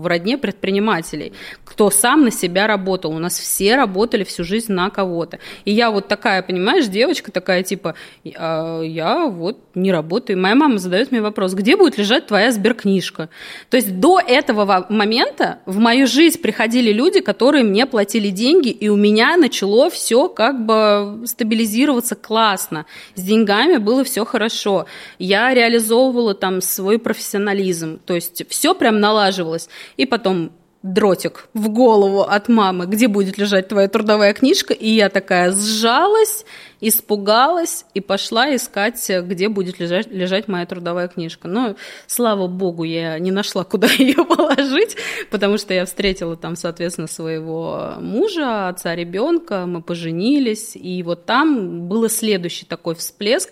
[0.01, 1.33] в родне предпринимателей,
[1.65, 3.11] кто сам на себя работал.
[3.11, 5.39] У нас все работали всю жизнь на кого-то.
[5.65, 7.95] И я вот такая, понимаешь, девочка такая, типа,
[8.37, 10.39] «А, я вот не работаю.
[10.39, 13.29] Моя мама задает мне вопрос, где будет лежать твоя сберкнижка?
[13.69, 18.87] То есть до этого момента в мою жизнь приходили люди, которые мне платили деньги, и
[18.87, 22.85] у меня начало все как бы стабилизироваться классно.
[23.15, 24.85] С деньгами было все хорошо.
[25.17, 27.99] Я реализовывала там свой профессионализм.
[28.05, 29.69] То есть все прям налаживалось.
[29.97, 35.09] И потом дротик в голову от мамы, где будет лежать твоя трудовая книжка, и я
[35.09, 36.45] такая сжалась,
[36.79, 41.49] испугалась и пошла искать, где будет лежать, лежать моя трудовая книжка.
[41.49, 41.75] Но,
[42.07, 44.95] слава богу, я не нашла, куда ее положить,
[45.29, 51.89] потому что я встретила там, соответственно, своего мужа, отца ребенка, мы поженились, и вот там
[51.89, 53.49] был следующий такой всплеск,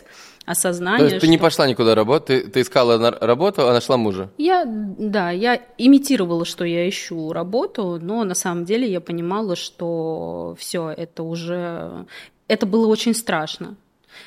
[0.47, 0.99] осознание.
[0.99, 1.31] То есть ты что...
[1.31, 4.31] не пошла никуда работать, ты, ты искала на работу, а нашла мужа?
[4.37, 10.55] Я, да, я имитировала, что я ищу работу, но на самом деле я понимала, что
[10.57, 12.05] все, это уже,
[12.47, 13.75] это было очень страшно.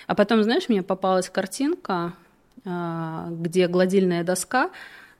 [0.06, 2.12] А потом, знаешь, мне попалась картинка,
[2.66, 4.70] а, где гладильная доска,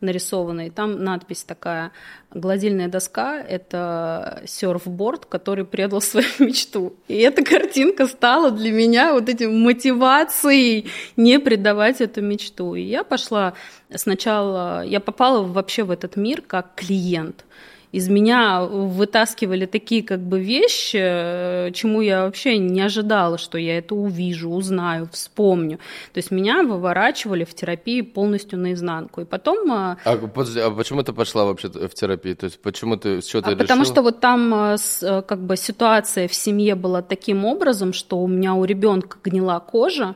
[0.01, 0.70] нарисованный.
[0.70, 1.93] Там надпись такая
[2.31, 6.94] «Гладильная доска– это серфборд, который предал свою мечту».
[7.09, 12.74] И эта картинка стала для меня вот этим мотивацией не предавать эту мечту.
[12.74, 13.55] И я пошла
[13.94, 17.44] сначала, я попала вообще в этот мир как клиент–
[17.92, 23.78] из меня вытаскивали такие как бы вещи, э, чему я вообще не ожидала, что я
[23.78, 25.78] это увижу, узнаю, вспомню.
[26.12, 29.22] То есть меня выворачивали в терапии полностью наизнанку.
[29.22, 29.72] И потом...
[29.72, 32.36] Э, а, подожди, а почему ты пошла вообще в терапию?
[32.36, 36.28] То есть почему ты что то а Потому что вот там э, как бы ситуация
[36.28, 40.14] в семье была таким образом, что у меня у ребенка гнила кожа,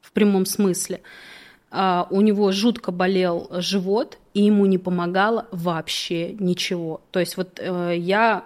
[0.00, 1.00] в прямом смысле,
[1.70, 7.00] а, у него жутко болел живот, и ему не помогало вообще ничего.
[7.12, 8.44] То есть вот э, я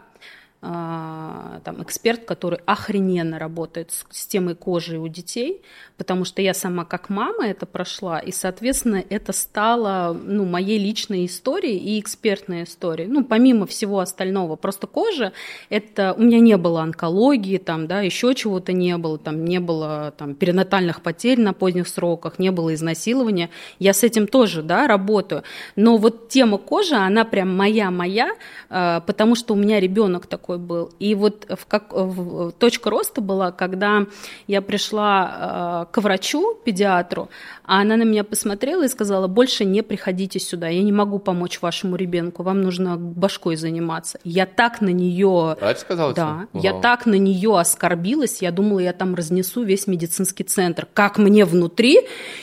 [0.60, 5.62] а, там, эксперт, который охрененно работает с темой кожи у детей,
[5.98, 11.26] потому что я сама как мама это прошла, и, соответственно, это стало ну, моей личной
[11.26, 13.08] историей и экспертной историей.
[13.08, 15.32] Ну, помимо всего остального, просто кожа,
[15.68, 20.14] это у меня не было онкологии, там, да, еще чего-то не было, там, не было
[20.16, 23.50] там, перинатальных потерь на поздних сроках, не было изнасилования.
[23.78, 25.42] Я с этим тоже да, работаю.
[25.76, 28.30] Но вот тема кожи, она прям моя-моя,
[28.70, 30.92] а, потому что у меня ребенок такой такой был.
[30.98, 34.06] И вот в как, в, точка роста была, когда
[34.46, 37.28] я пришла э, к врачу, педиатру,
[37.64, 41.60] а она на меня посмотрела и сказала, больше не приходите сюда, я не могу помочь
[41.60, 44.18] вашему ребенку, вам нужно башкой заниматься.
[44.24, 45.56] Я так на нее...
[45.60, 46.62] Врач сказал Да, тебе?
[46.62, 50.86] я так на нее оскорбилась, я думала, я там разнесу весь медицинский центр.
[50.94, 52.00] Как мне внутри?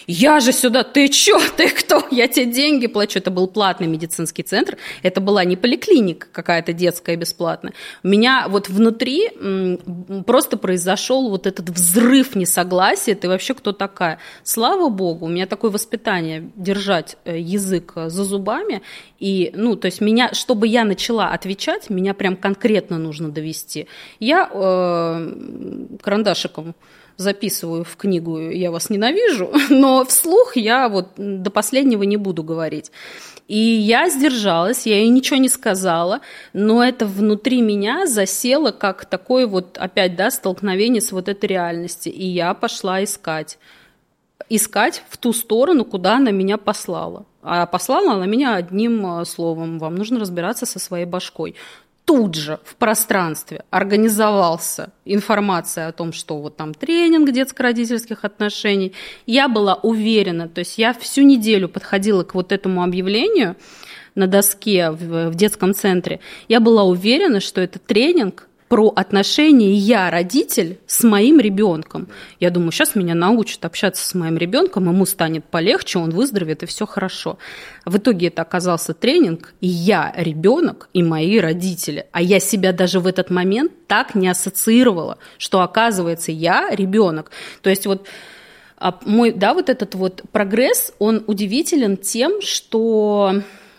[0.08, 2.04] Я же сюда, ты чё, ты кто?
[2.12, 3.20] Я тебе деньги плачу.
[3.20, 7.74] Это был платный медицинский центр, это была не поликлиника какая-то детская бесплатная.
[8.04, 9.30] У меня вот внутри
[10.26, 14.20] просто произошел вот этот взрыв несогласия, ты вообще кто такая?
[14.44, 18.82] Слава богу, у меня такое воспитание держать э, язык э, за зубами,
[19.20, 23.88] и, ну, то есть меня, чтобы я начала отвечать, меня прям конкретно нужно довести.
[24.20, 26.76] Я э, карандашиком
[27.18, 32.92] записываю в книгу «Я вас ненавижу», но вслух я вот до последнего не буду говорить.
[33.48, 36.22] И я сдержалась, я ей ничего не сказала,
[36.54, 42.12] но это внутри меня засело как такое вот опять, да, столкновение с вот этой реальностью.
[42.12, 43.60] И я пошла искать.
[44.50, 47.26] Искать в ту сторону, куда она меня послала.
[47.42, 49.78] А послала она меня одним э, словом.
[49.78, 51.56] Вам нужно разбираться со своей башкой
[52.06, 58.94] тут же в пространстве организовался информация о том, что вот там тренинг детско-родительских отношений.
[59.26, 63.56] Я была уверена, то есть я всю неделю подходила к вот этому объявлению
[64.14, 66.20] на доске в, в детском центре.
[66.48, 72.10] Я была уверена, что это тренинг про отношения я, родитель, с моим ребенком.
[72.42, 76.66] Я думаю, сейчас меня научат общаться с моим ребенком, ему станет полегче, он выздоровеет, и
[76.66, 77.38] все хорошо.
[77.86, 82.08] В итоге это оказался тренинг, и я ребенок, и мои родители.
[82.12, 87.32] А я себя даже в этот момент так не ассоциировала, что оказывается я ребенок.
[87.62, 88.10] То есть вот
[88.76, 93.36] а, мой, да, вот этот вот прогресс, он удивителен тем, что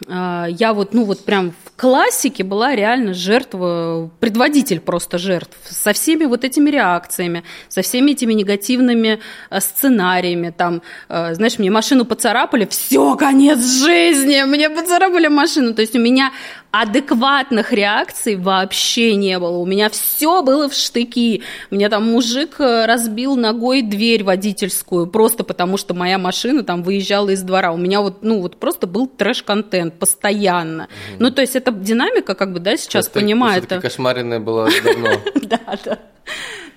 [0.08, 6.24] а, я вот, ну вот прям классике была реально жертва, предводитель просто жертв, со всеми
[6.24, 9.20] вот этими реакциями, со всеми этими негативными
[9.50, 15.82] а, сценариями, там, а, знаешь, мне машину поцарапали, все, конец жизни, мне поцарапали машину, то
[15.82, 16.32] есть у меня
[16.70, 19.56] адекватных реакций вообще не было.
[19.58, 21.42] У меня все было в штыки.
[21.70, 27.30] Мне там мужик э, разбил ногой дверь водительскую, просто потому что моя машина там выезжала
[27.30, 27.72] из двора.
[27.72, 30.84] У меня вот, ну, вот просто был трэш-контент постоянно.
[30.84, 31.16] Угу.
[31.20, 33.62] Ну, то есть это динамика, как бы, да, сейчас понимаю.
[33.62, 35.08] Это кошмаренная была давно.
[35.46, 35.98] Да, да.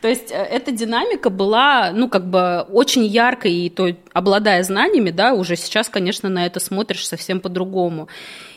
[0.02, 5.12] То есть э, эта динамика была, ну, как бы очень яркой, и то, обладая знаниями,
[5.12, 8.08] да, уже сейчас, конечно, на это смотришь совсем по-другому.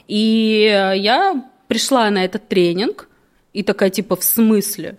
[0.08, 0.64] И
[0.96, 3.08] я пришла на этот тренинг
[3.52, 4.98] и такая типа в смысле,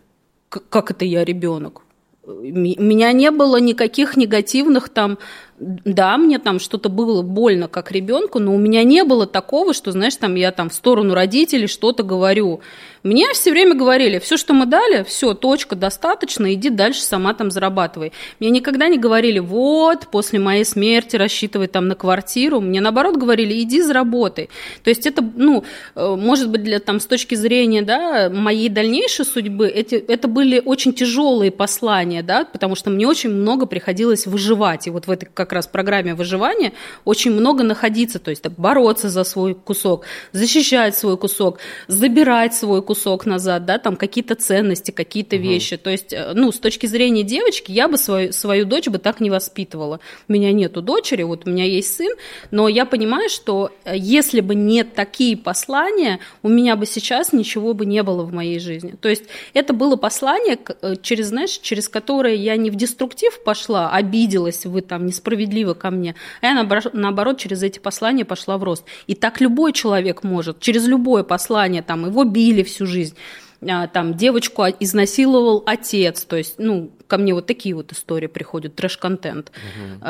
[0.50, 1.82] как это я ребенок?
[2.24, 5.18] У меня не было никаких негативных там
[5.60, 9.92] да, мне там что-то было больно как ребенку, но у меня не было такого, что,
[9.92, 12.62] знаешь, там я там в сторону родителей что-то говорю.
[13.04, 17.52] Мне все время говорили, все, что мы дали, все, точка, достаточно, иди дальше сама там
[17.52, 18.14] зарабатывай.
[18.40, 22.62] Мне никогда не говорили, вот, после моей смерти рассчитывай там на квартиру.
[22.62, 24.50] Мне наоборот говорили, иди заработай.
[24.84, 25.66] То есть это, ну,
[25.96, 30.62] э, может быть, для там с точки зрения, да, моей дальнейшей судьбы, эти, это были
[30.64, 34.88] очень тяжелые послания, да, потому что мне очень много приходилось выживать.
[34.88, 36.72] И вот в этой как раз программе выживания
[37.04, 43.26] очень много находиться, то есть бороться за свой кусок, защищать свой кусок, забирать свой кусок
[43.26, 45.44] назад, да, там какие-то ценности, какие-то угу.
[45.44, 45.78] вещи.
[45.78, 49.20] То есть, э, ну, с точки зрения девочки, я бы свою, свою дочь бы так
[49.20, 50.00] не воспитывала.
[50.30, 52.12] У меня нету дочери, вот у меня есть сын,
[52.52, 57.74] но я понимаю, что э, если бы не такие послания, у меня бы сейчас ничего
[57.74, 58.96] бы не было в моей жизни.
[59.02, 63.90] То есть это было послание, э, через, знаешь, через которое я не в деструктив пошла,
[63.92, 68.86] обиделась, вы там несправедливо ко мне, а я наоборот через эти послания пошла в рост.
[69.08, 73.16] И так любой человек может, через любое послание, там его били всю жизнь,
[73.62, 78.74] а, там девочку изнасиловал отец, то есть, ну, ко мне вот такие вот истории приходят,
[78.74, 79.52] трэш-контент.
[79.52, 80.10] Угу.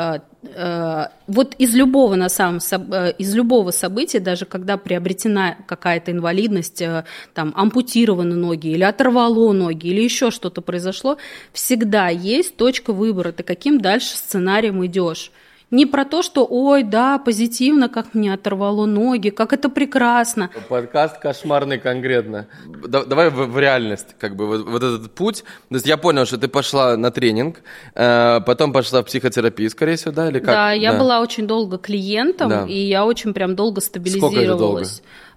[1.26, 7.04] Вот из любого, на самом, э, из любого события, даже когда приобретена какая-то инвалидность, э,
[7.34, 11.18] там, ампутированы ноги или оторвало ноги, или еще что-то произошло,
[11.52, 15.30] всегда есть точка выбора, ты каким дальше сценарием идешь.
[15.74, 20.48] Не про то, что ой, да, позитивно, как мне оторвало ноги, как это прекрасно.
[20.68, 22.46] Подкаст кошмарный конкретно.
[22.86, 25.42] Да, давай в, в реальность, как бы, вот, вот этот путь.
[25.70, 27.56] То есть я понял, что ты пошла на тренинг,
[27.96, 30.46] э, потом пошла в психотерапию, скорее всего, да, или как?
[30.46, 30.98] Да, я да.
[31.00, 32.66] была очень долго клиентом, да.
[32.68, 34.36] и я очень прям долго стабилизировалась.
[34.36, 34.84] Сколько это долго?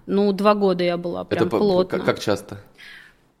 [0.06, 1.98] Ну, два года я была прям это плотно.
[1.98, 2.60] Как, как часто?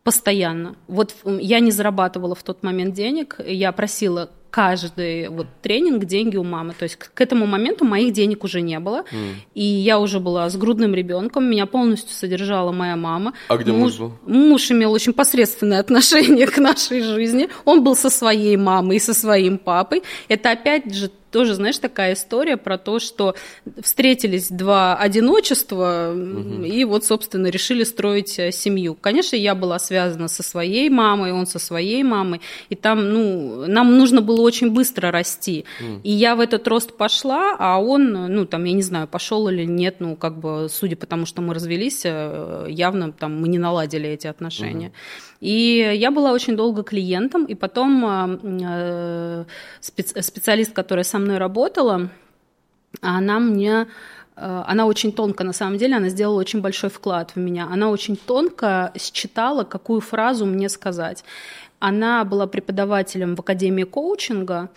[0.02, 0.74] Постоянно.
[0.88, 6.44] Вот я не зарабатывала в тот момент денег, я просила каждый вот тренинг деньги у
[6.44, 6.74] мамы.
[6.78, 9.04] То есть к этому моменту моих денег уже не было.
[9.10, 9.34] Mm.
[9.54, 13.34] И я уже была с грудным ребенком, меня полностью содержала моя мама.
[13.48, 14.12] А где муж, муж был?
[14.26, 17.48] Муж имел очень посредственное отношение к нашей жизни.
[17.64, 20.02] Он был со своей мамой и со своим папой.
[20.28, 23.34] Это опять же тоже, знаешь, такая история про то, что
[23.82, 26.64] встретились два одиночества угу.
[26.64, 28.94] и вот, собственно, решили строить э, семью.
[28.94, 33.96] Конечно, я была связана со своей мамой, он со своей мамой, и там, ну, нам
[33.96, 35.64] нужно было очень быстро расти.
[35.80, 36.00] Угу.
[36.04, 39.64] И я в этот рост пошла, а он, ну, там, я не знаю, пошел или
[39.64, 43.58] нет, ну, как бы, судя по тому, что мы развелись, э, явно там мы не
[43.58, 44.88] наладили эти отношения.
[44.88, 44.94] Угу.
[45.40, 49.44] И я была очень долго клиентом, и потом э,
[49.80, 52.08] специалист, которая со мной работала,
[53.00, 53.86] она мне
[54.36, 57.68] э, она очень тонко, на самом деле, она сделала очень большой вклад в меня.
[57.70, 61.22] Она очень тонко считала, какую фразу мне сказать.
[61.78, 64.70] Она была преподавателем в Академии коучинга,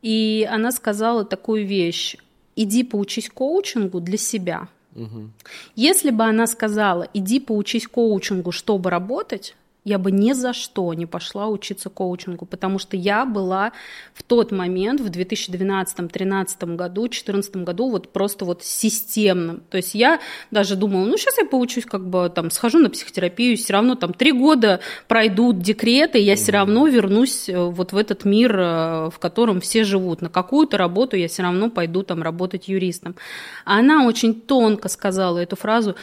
[0.00, 2.16] и она сказала такую вещь.
[2.56, 4.68] Иди поучись коучингу для себя.
[4.96, 5.30] Угу.
[5.76, 9.54] Если бы она сказала, иди поучись коучингу, чтобы работать,
[9.88, 13.72] я бы ни за что не пошла учиться коучингу, потому что я была
[14.12, 19.62] в тот момент, в 2012-2013 году, 2014 году, вот просто вот системным.
[19.70, 20.20] То есть я
[20.50, 24.12] даже думала, ну сейчас я поучусь, как бы там схожу на психотерапию, все равно там
[24.12, 29.10] три года пройдут декреты, и я все равно вернусь э, вот в этот мир, э,
[29.10, 30.20] в котором все живут.
[30.20, 33.16] На какую-то работу я все равно пойду там работать юристом.
[33.64, 35.96] А она очень тонко сказала эту фразу,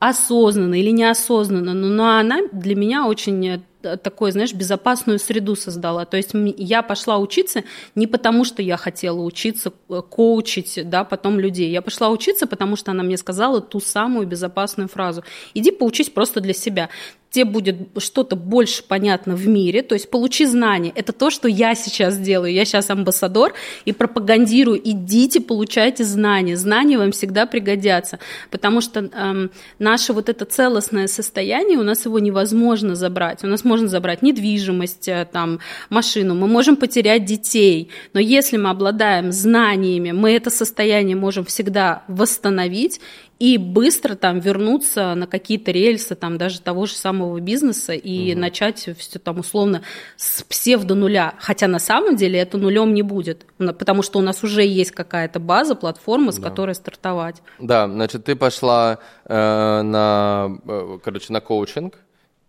[0.00, 6.06] осознанно или неосознанно, но она для меня очень э, такой, знаешь, безопасную среду создала.
[6.06, 7.64] То есть я пошла учиться
[7.94, 11.70] не потому, что я хотела учиться э, коучить, да, потом людей.
[11.70, 15.22] Я пошла учиться, потому что она мне сказала ту самую безопасную фразу.
[15.52, 16.88] Иди поучись просто для себя
[17.30, 20.92] тебе будет что-то больше понятно в мире, то есть получи знания.
[20.94, 22.52] Это то, что я сейчас делаю.
[22.52, 23.54] Я сейчас амбассадор
[23.84, 24.80] и пропагандирую.
[24.82, 26.56] Идите, получайте знания.
[26.56, 28.18] Знания вам всегда пригодятся,
[28.50, 33.44] потому что эм, наше вот это целостное состояние, у нас его невозможно забрать.
[33.44, 38.70] У нас можно забрать недвижимость, э, там, машину, мы можем потерять детей, но если мы
[38.70, 43.00] обладаем знаниями, мы это состояние можем всегда восстановить
[43.40, 48.40] и быстро там вернуться на какие-то рельсы там даже того же самого бизнеса и угу.
[48.40, 49.82] начать все там условно
[50.16, 51.34] с псевдо нуля.
[51.38, 55.40] Хотя на самом деле это нулем не будет, потому что у нас уже есть какая-то
[55.40, 56.50] база, платформа, с да.
[56.50, 57.42] которой стартовать.
[57.58, 61.98] Да, значит, ты пошла э, на, э, короче, на коучинг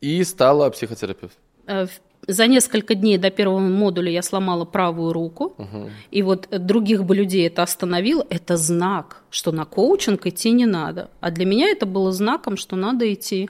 [0.01, 1.39] и стала психотерапевтом.
[1.67, 1.87] Э,
[2.31, 5.89] за несколько дней до первого модуля я сломала правую руку, угу.
[6.11, 8.25] и вот других бы людей это остановило.
[8.29, 11.09] Это знак, что на коучинг идти не надо.
[11.19, 13.49] А для меня это было знаком, что надо идти.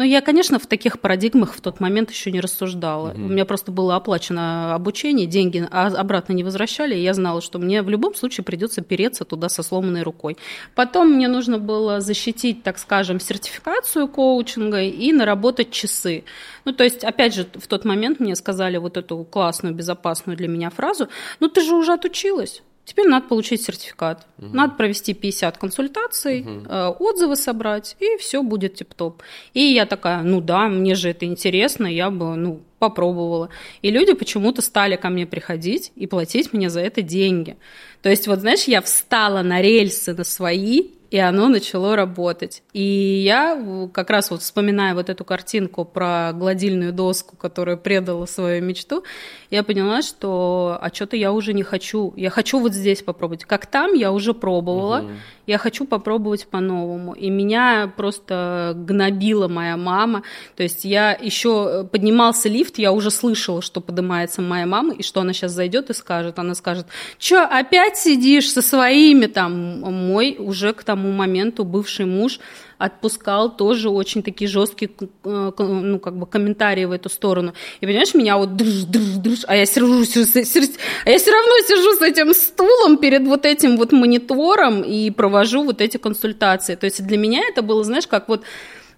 [0.00, 3.10] Но я, конечно, в таких парадигмах в тот момент еще не рассуждала.
[3.10, 3.20] Угу.
[3.20, 7.58] У меня просто было оплачено обучение, деньги а обратно не возвращали, и я знала, что
[7.58, 10.38] мне в любом случае придется переться туда со сломанной рукой.
[10.74, 16.24] Потом мне нужно было защитить, так скажем, сертификацию коучинга и наработать часы.
[16.64, 20.48] Ну, то есть, опять же, в тот момент мне сказали вот эту классную, безопасную для
[20.48, 21.10] меня фразу,
[21.40, 24.26] ну, ты же уже отучилась, Теперь надо получить сертификат.
[24.38, 24.48] Угу.
[24.52, 27.04] Надо провести 50 консультаций, угу.
[27.04, 29.22] отзывы собрать, и все будет тип-топ.
[29.54, 33.50] И я такая, ну да, мне же это интересно, я бы, ну, попробовала.
[33.82, 37.56] И люди почему-то стали ко мне приходить и платить мне за это деньги.
[38.02, 42.62] То есть, вот знаешь, я встала на рельсы на свои, и оно начало работать.
[42.72, 42.82] И
[43.24, 49.02] я как раз вот вспоминая вот эту картинку про гладильную доску, которая предала свою мечту,
[49.50, 52.14] я поняла, что а что-то я уже не хочу.
[52.16, 53.44] Я хочу вот здесь попробовать.
[53.44, 55.10] Как там я уже пробовала, угу.
[55.50, 57.12] Я хочу попробовать по-новому.
[57.12, 60.22] И меня просто гнобила моя мама.
[60.56, 65.20] То есть я еще поднимался лифт, я уже слышала, что поднимается моя мама, и что
[65.20, 66.38] она сейчас зайдет и скажет.
[66.38, 66.86] Она скажет,
[67.18, 69.80] что опять сидишь со своими там?
[69.80, 72.38] Мой уже к тому моменту бывший муж
[72.80, 74.90] отпускал тоже очень такие жесткие
[75.24, 77.52] э, ну, как бы комментарии в эту сторону.
[77.80, 81.92] И понимаешь, меня вот држ, држ, држ, а я сижу, а я все равно сижу
[81.94, 86.74] с этим стулом перед вот этим вот монитором и провожу вот эти консультации.
[86.74, 88.44] То есть для меня это было, знаешь, как вот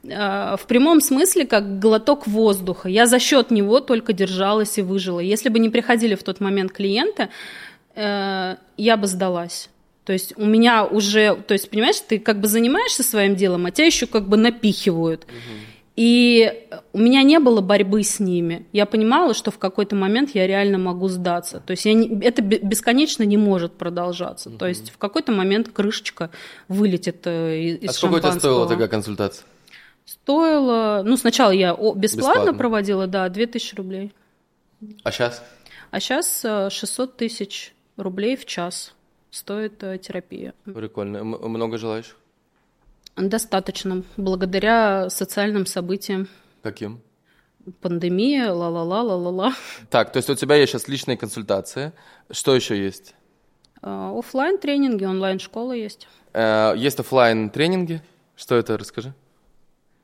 [0.05, 2.89] э, в прямом смысле как глоток воздуха.
[2.89, 5.19] Я за счет него только держалась и выжила.
[5.19, 7.31] Если бы не приходили в тот момент клиенты,
[7.97, 9.69] э, я бы сдалась.
[10.05, 13.71] То есть у меня уже, то есть, понимаешь, ты как бы занимаешься своим делом, а
[13.71, 15.27] тебя еще как бы напихивают.
[15.95, 16.51] И
[16.95, 18.67] у меня не было борьбы с ними.
[18.73, 21.61] Я понимала, что в какой-то момент я реально могу сдаться.
[21.61, 24.49] То есть я не, это бесконечно не может продолжаться.
[24.49, 24.59] Угу.
[24.59, 26.31] То есть в какой-то момент крышечка
[26.67, 29.45] вылетит э, из А сколько тебе стоила такая консультация?
[30.07, 32.55] Стоило, ну сначала я бесплатно, бесплатно.
[32.55, 34.13] проводила, да, 2000 рублей.
[35.05, 35.45] А сейчас?
[35.91, 38.95] А сейчас 600 тысяч рублей в час
[39.33, 40.55] стоит э, терапия.
[40.65, 41.25] Прикольно.
[41.25, 42.15] Много желаешь?
[43.17, 44.05] Достаточно.
[44.17, 46.29] Благодаря социальным событиям.
[46.63, 47.01] Каким?
[47.81, 49.55] Пандемия, ла-ла-ла, ла-ла-ла.
[49.91, 51.93] Так, то есть у тебя есть сейчас личные консультации.
[52.31, 53.15] Что еще есть?
[53.83, 56.07] Uh, офлайн тренинги, онлайн школа есть.
[56.33, 58.01] Uh, есть офлайн тренинги.
[58.37, 59.13] Что это, расскажи.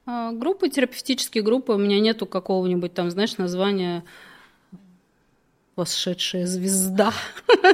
[0.06, 1.72] Группы, терапевтические группы.
[1.72, 4.04] У меня нету какого-нибудь там, знаешь, названия
[5.78, 7.12] восшедшая звезда.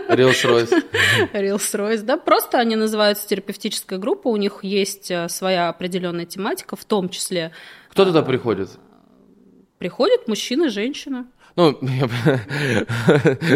[0.09, 0.70] Рилс-Ройс.
[1.32, 2.16] Рилс-Ройс, да.
[2.16, 7.51] Просто они называются терапевтическая группа, у них есть э, своя определенная тематика, в том числе...
[7.89, 8.70] Кто туда приходит?
[9.78, 11.24] Приходят мужчины, женщины.
[11.56, 11.78] Ну,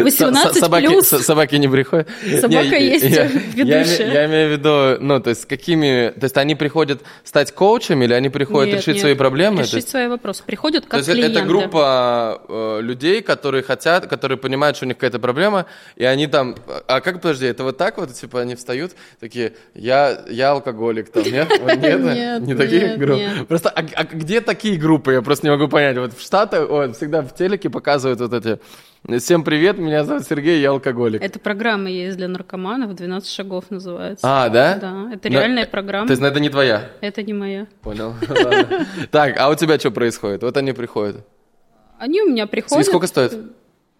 [0.03, 1.07] 18 собаки, плюс.
[1.07, 2.07] Собаки не приходят.
[2.39, 4.07] Собака не, есть я, ведущая.
[4.07, 6.13] Я, я имею в виду, ну, то есть какими...
[6.17, 9.63] То есть они приходят стать коучами или они приходят нет, решить нет, свои проблемы?
[9.63, 10.43] решить есть, свои вопросы.
[10.45, 11.39] Приходят как то есть клиенты.
[11.39, 15.65] это группа э, людей, которые хотят, которые понимают, что у них какая-то проблема,
[15.97, 16.55] и они там...
[16.87, 21.23] А как, подожди, это вот так вот, типа, они встают, такие, я, я алкоголик, там,
[21.23, 21.49] нет?
[21.79, 23.45] Нет, не такие группы.
[23.47, 25.13] Просто, а, а где такие группы?
[25.13, 25.97] Я просто не могу понять.
[25.97, 28.59] Вот в Штатах, всегда в телеке показывают показывают вот эти
[29.19, 31.23] Всем привет, меня зовут Сергей, я алкоголик.
[31.23, 34.27] Это программа есть для наркоманов, 12 шагов называется.
[34.27, 34.75] А, да?
[34.75, 36.05] Да, это реальная Но, программа.
[36.05, 36.91] То есть, это не твоя?
[37.01, 37.65] Это не моя.
[37.81, 38.13] Понял.
[39.11, 40.43] Так, а у тебя что происходит?
[40.43, 41.25] Вот они приходят.
[41.97, 42.85] Они у меня приходят.
[42.85, 43.33] И сколько стоит?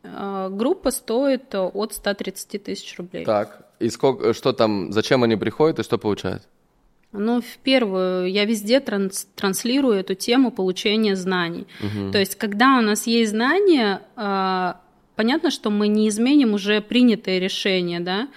[0.04, 3.26] А, группа стоит от 130 тысяч рублей.
[3.26, 6.44] Так, и сколько, что там, зачем они приходят и что получают?
[7.12, 11.66] Ну, в первую, я везде транс, транслирую эту тему получения знаний.
[11.82, 12.12] Угу.
[12.12, 14.74] То есть, когда у нас есть знания, э,
[15.16, 18.28] понятно, что мы не изменим уже принятые решения, да,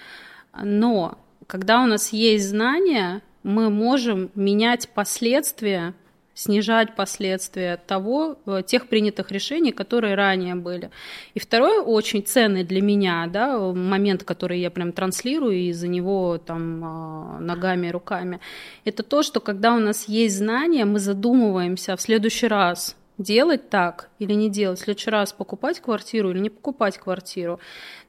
[0.59, 5.93] но когда у нас есть знания, мы можем менять последствия
[6.33, 10.89] снижать последствия того, э, тех принятых решений, которые ранее были.
[11.33, 16.37] И второй очень ценный для меня да, момент, который я прям транслирую и за него
[16.37, 18.39] там а, ногами и руками,
[18.85, 24.09] это то, что когда у нас есть знания, мы задумываемся в следующий раз, делать так
[24.19, 27.59] или не делать, в следующий раз покупать квартиру или не покупать квартиру.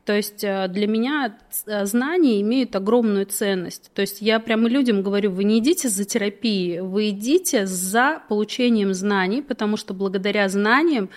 [0.05, 3.91] То есть э, для меня э, знания имеют огромную ценность.
[3.95, 8.93] То есть я прямо людям говорю, вы не идите за терапией, вы идите за получением
[8.93, 11.09] знаний, потому что благодаря знаниям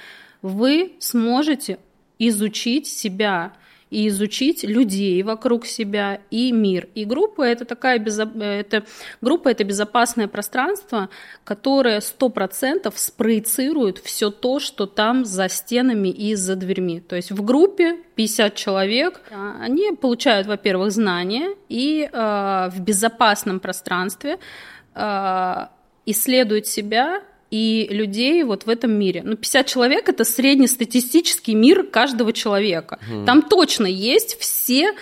[0.41, 1.80] вы сможете
[2.18, 3.53] изучить себя,
[3.89, 6.89] и изучить людей вокруг себя и мир.
[6.95, 8.23] И группа это такая безо...
[8.23, 8.84] это
[9.22, 11.09] группа это безопасное пространство,
[11.43, 16.99] которое сто процентов спроецирует все то, что там за стенами и за дверьми.
[16.99, 23.59] То есть в группе 50 человек, а, они получают, во-первых, знания и э, в безопасном
[23.59, 24.39] пространстве
[24.95, 25.68] э,
[26.05, 29.21] исследуют себя и людей вот в этом мире.
[29.23, 32.99] Ну, 50 человек– это среднестатистический мир каждого человека.
[33.09, 33.25] Mm.
[33.25, 34.93] Там точно есть все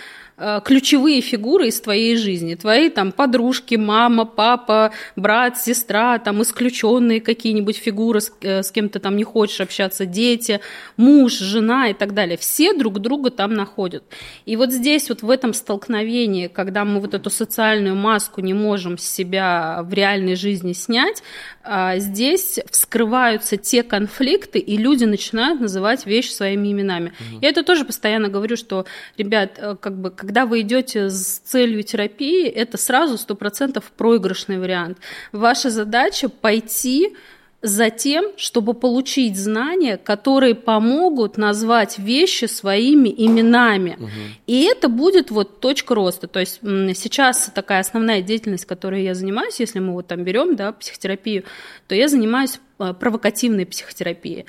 [0.64, 2.54] ключевые фигуры из твоей жизни.
[2.54, 8.88] Твои там подружки, мама, папа, брат, сестра, там исключенные какие-нибудь фигуры, с, э, с кем
[8.88, 10.60] ты там не хочешь общаться, дети,
[10.96, 12.36] муж, жена и так далее.
[12.36, 14.04] Все друг друга там находят.
[14.44, 18.98] И вот здесь вот в этом столкновении, когда мы вот эту социальную маску не можем
[18.98, 21.22] с себя в реальной жизни снять,
[21.62, 27.08] а, здесь вскрываются те конфликты, и люди начинают называть вещи своими именами.
[27.08, 27.38] Угу.
[27.42, 28.86] Я это тоже постоянно говорю, что,
[29.18, 34.58] ребят, э, как бы, когда вы идете с целью терапии, это сразу сто процентов проигрышный
[34.58, 34.98] вариант.
[35.32, 37.14] Ваша задача пойти
[37.62, 43.96] за тем, чтобы получить знания, которые помогут назвать вещи своими именами.
[43.98, 44.10] Угу.
[44.46, 46.26] И это будет вот точка роста.
[46.26, 50.72] То есть сейчас такая основная деятельность, которой я занимаюсь, если мы вот там берем да,
[50.72, 51.44] психотерапию,
[51.88, 54.46] то я занимаюсь э, провокативной психотерапией.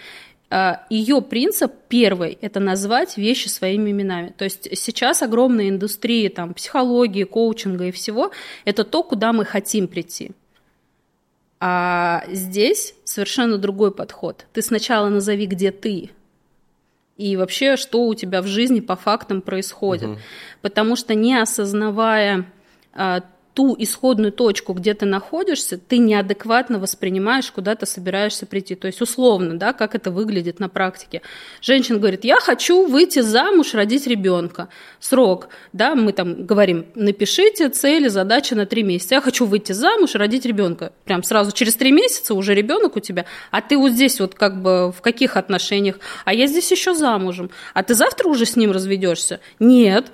[0.49, 4.33] Э, Ее принцип первый– это назвать вещи своими именами.
[4.37, 8.31] То есть сейчас огромная индустрия там, психологии, коучинга и всего–
[8.65, 10.31] это то, куда мы хотим прийти.
[11.59, 14.45] А здесь совершенно другой подход.
[14.53, 16.11] Ты сначала назови, где ты,
[17.17, 20.09] и вообще, что у тебя в жизни по фактам происходит.
[20.09, 20.17] Угу.
[20.61, 22.45] Потому что не осознавая
[22.93, 23.23] а,
[23.57, 28.75] ту исходную точку, где ты находишься, ты неадекватно воспринимаешь, куда ты собираешься прийти.
[28.75, 31.23] То есть условно, да, как это выглядит на практике.
[31.59, 34.69] Женщина говорит, я хочу выйти замуж, родить ребенка.
[34.99, 39.15] Срок, да, мы там говорим, напишите цели, задачи на три месяца.
[39.15, 40.93] Я хочу выйти замуж, родить ребенка.
[41.05, 43.25] Прям сразу через три месяца уже ребенок у тебя.
[43.49, 45.97] А ты вот здесь вот как бы в каких отношениях?
[46.25, 47.49] А я здесь еще замужем.
[47.73, 49.39] А ты завтра уже с ним разведешься?
[49.57, 50.11] Нет.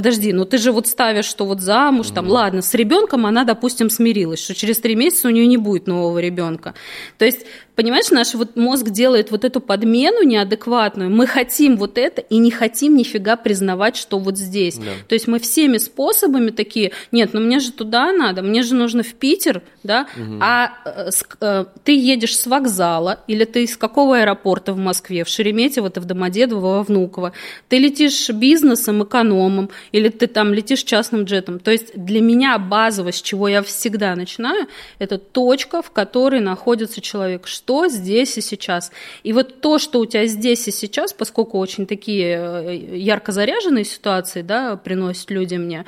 [0.00, 2.14] Подожди, ну ты же вот ставишь, что вот замуж, mm-hmm.
[2.14, 5.86] там, ладно, с ребенком она, допустим, смирилась, что через три месяца у нее не будет
[5.86, 6.72] нового ребенка.
[7.18, 7.40] То есть
[7.80, 11.08] Понимаешь, наш вот мозг делает вот эту подмену неадекватную.
[11.08, 14.76] Мы хотим вот это и не хотим нифига признавать, что вот здесь.
[14.76, 14.90] Да.
[15.08, 19.02] То есть мы всеми способами такие, нет, ну мне же туда надо, мне же нужно
[19.02, 20.40] в Питер, да, угу.
[20.42, 21.08] а э,
[21.40, 26.02] э, ты едешь с вокзала или ты из какого аэропорта в Москве, в Шереметьево, ты
[26.02, 27.32] в Домодедово, во Внуково,
[27.68, 31.58] ты летишь бизнесом, экономом или ты там летишь частным джетом.
[31.58, 34.66] То есть для меня базово, с чего я всегда начинаю,
[34.98, 38.90] это точка, в которой находится человек, что что здесь и сейчас.
[39.22, 43.84] И вот то, что у тебя здесь и сейчас, поскольку очень такие э, ярко заряженные
[43.84, 45.84] ситуации да, приносят люди мне,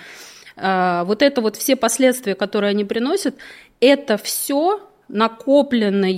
[0.57, 3.35] э, вот это вот все последствия, которые они приносят,
[3.81, 6.11] это все накопленное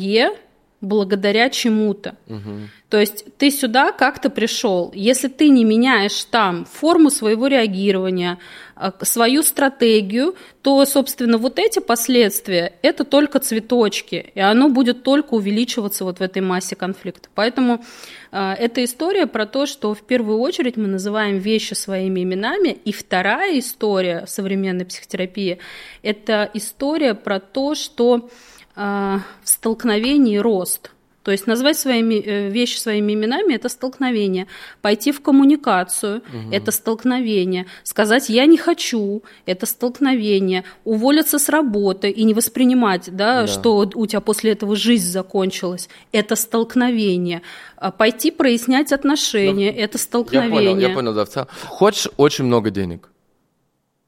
[0.80, 2.16] благодаря чему-то.
[2.28, 2.68] Угу.
[2.90, 4.92] То есть ты сюда как-то пришел.
[4.94, 8.38] Если ты не меняешь там форму своего реагирования,
[8.76, 15.34] а, свою стратегию, то, собственно, вот эти последствия– это только цветочки, и оно будет только
[15.34, 17.28] увеличиваться вот в этой массе конфликта.
[17.34, 17.84] Поэтому
[18.32, 22.92] э, эта история про то, что в первую очередь мы называем вещи своими именами, и
[22.92, 25.58] вторая история современной психотерапии–
[26.02, 28.28] это история про то, что
[28.74, 30.90] в столкновении рост.
[31.24, 34.46] То есть назвать своими, э, вещи своими именами– это столкновение.
[34.82, 37.66] Пойти в коммуникацию угу.– это столкновение.
[37.82, 40.64] Сказать «я не хочу»– это столкновение.
[40.84, 43.46] Уволиться с работы и не воспринимать, да, да.
[43.46, 47.40] что у тебя после этого жизнь закончилась– это столкновение.
[47.76, 50.62] А пойти прояснять отношения– это столкновение.
[50.62, 51.46] Я понял, я понял, да.
[51.64, 53.08] Хочешь очень много денег?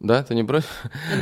[0.00, 0.68] Да, ты не против?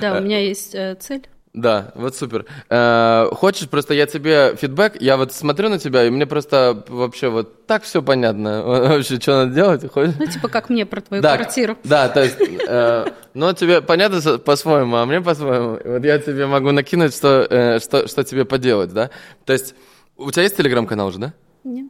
[0.01, 1.29] Да, у меня есть э, цель.
[1.55, 2.47] Да, вот супер.
[2.69, 7.29] Э, хочешь, просто я тебе фидбэк, я вот смотрю на тебя, и мне просто вообще
[7.29, 8.63] вот так все понятно.
[8.65, 9.91] Вообще, что надо делать?
[9.91, 10.15] Хочешь?
[10.19, 11.79] Ну, типа как мне про твою да, квартиру.
[11.85, 15.79] Да, то есть, э, ну, тебе понятно по-своему, а мне по-своему.
[15.85, 19.11] Вот я тебе могу накинуть, что, э, что, что тебе поделать, да?
[19.45, 19.77] То есть,
[20.17, 21.35] у тебя есть телеграм-канал уже, да?
[21.63, 21.87] Нет.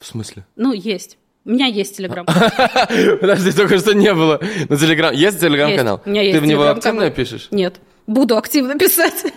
[0.00, 0.44] В смысле?
[0.56, 1.18] Ну, есть.
[1.44, 2.26] У меня есть телеграм.
[3.20, 4.40] Подожди, только что не было.
[4.68, 5.14] Ну, телеграм...
[5.14, 6.02] Есть телеграм-канал?
[6.04, 7.46] У меня есть Ты в него активно пишешь?
[7.52, 7.80] Нет.
[8.08, 9.26] Буду активно писать.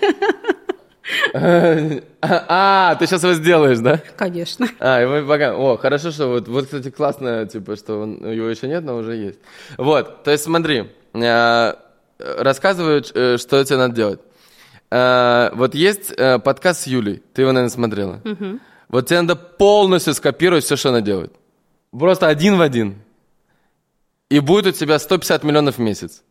[2.21, 3.99] А, ты сейчас его сделаешь, да?
[4.15, 4.69] Конечно.
[4.79, 5.55] А, и мы пока...
[5.55, 9.39] О, хорошо, что вот, вот, кстати, классно, типа, что его еще нет, но уже есть.
[9.77, 11.73] Вот, то есть смотри, э,
[12.19, 14.19] рассказываю, э, что тебе надо делать.
[14.91, 18.21] Э, вот есть подкаст с Юлей, ты его, наверное, смотрела.
[18.87, 21.33] Вот тебе надо полностью скопировать все, что она делает.
[21.91, 23.01] Просто один в один.
[24.29, 26.23] И будет у тебя 150 миллионов в месяц.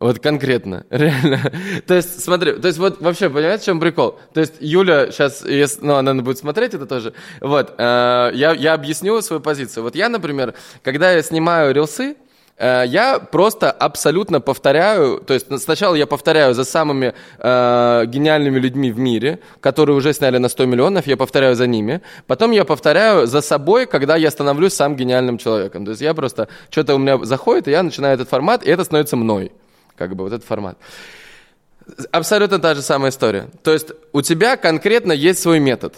[0.00, 1.52] Вот конкретно, реально.
[1.86, 4.18] то есть, смотри, то есть вот вообще, понимаете, в чем прикол?
[4.32, 5.44] То есть Юля сейчас,
[5.80, 9.84] ну, она будет смотреть это тоже, вот, э, я, я объясню свою позицию.
[9.84, 12.16] Вот я, например, когда я снимаю рилсы,
[12.62, 18.92] Э, я просто абсолютно повторяю, то есть сначала я повторяю за самыми э, гениальными людьми
[18.92, 22.00] в мире, которые уже сняли на 100 миллионов, я повторяю за ними.
[22.26, 25.84] Потом я повторяю за собой, когда я становлюсь сам гениальным человеком.
[25.84, 28.84] То есть я просто, что-то у меня заходит, и я начинаю этот формат, и это
[28.84, 29.50] становится мной.
[30.02, 30.78] Как бы вот этот формат.
[32.10, 33.50] Абсолютно та же самая история.
[33.62, 35.94] То есть у тебя конкретно есть свой метод.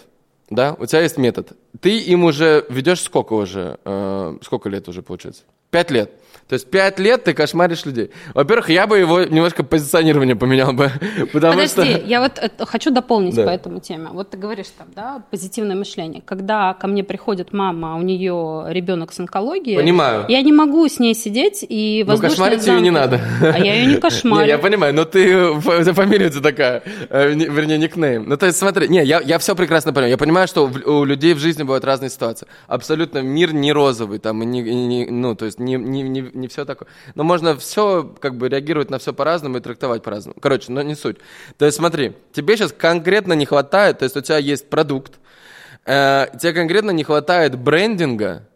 [0.51, 1.53] Да, у тебя есть метод.
[1.81, 3.79] Ты им уже ведешь сколько уже?
[3.85, 5.43] Э, сколько лет уже получается?
[5.71, 6.13] Пять лет.
[6.49, 8.11] То есть пять лет ты кошмаришь людей.
[8.35, 10.91] Во-первых, я бы его немножко позиционирование поменял бы.
[11.33, 12.07] Потому Подожди, что...
[12.07, 13.45] я вот это, хочу дополнить да.
[13.45, 14.09] по этому теме.
[14.13, 16.23] Вот ты говоришь там, да, позитивное мышление.
[16.25, 19.77] Когда ко мне приходит мама, а у нее ребенок с онкологией.
[19.77, 20.27] Понимаю.
[20.29, 22.79] Я не могу с ней сидеть и Ну, кошмарить замки.
[22.79, 23.21] ее не надо.
[23.41, 24.35] А я ее не кошмарю.
[24.45, 28.29] Не, я понимаю, но ты, фамилия у тебя такая, э, вернее, никнейм.
[28.29, 30.11] Ну, то есть смотри, не, я, я все прекрасно понимаю.
[30.11, 32.47] Я понимаю, что у людей в жизни бывают разные ситуации.
[32.67, 36.31] Абсолютно мир не розовый, там, и не, и не, ну, то есть не, не, не,
[36.35, 36.89] не все такое.
[37.15, 40.37] Но можно все, как бы, реагировать на все по-разному и трактовать по-разному.
[40.41, 41.19] Короче, но не суть.
[41.59, 45.15] То есть смотри, тебе сейчас конкретно не хватает, то есть у тебя есть продукт,
[45.87, 48.47] э, тебе конкретно не хватает брендинга,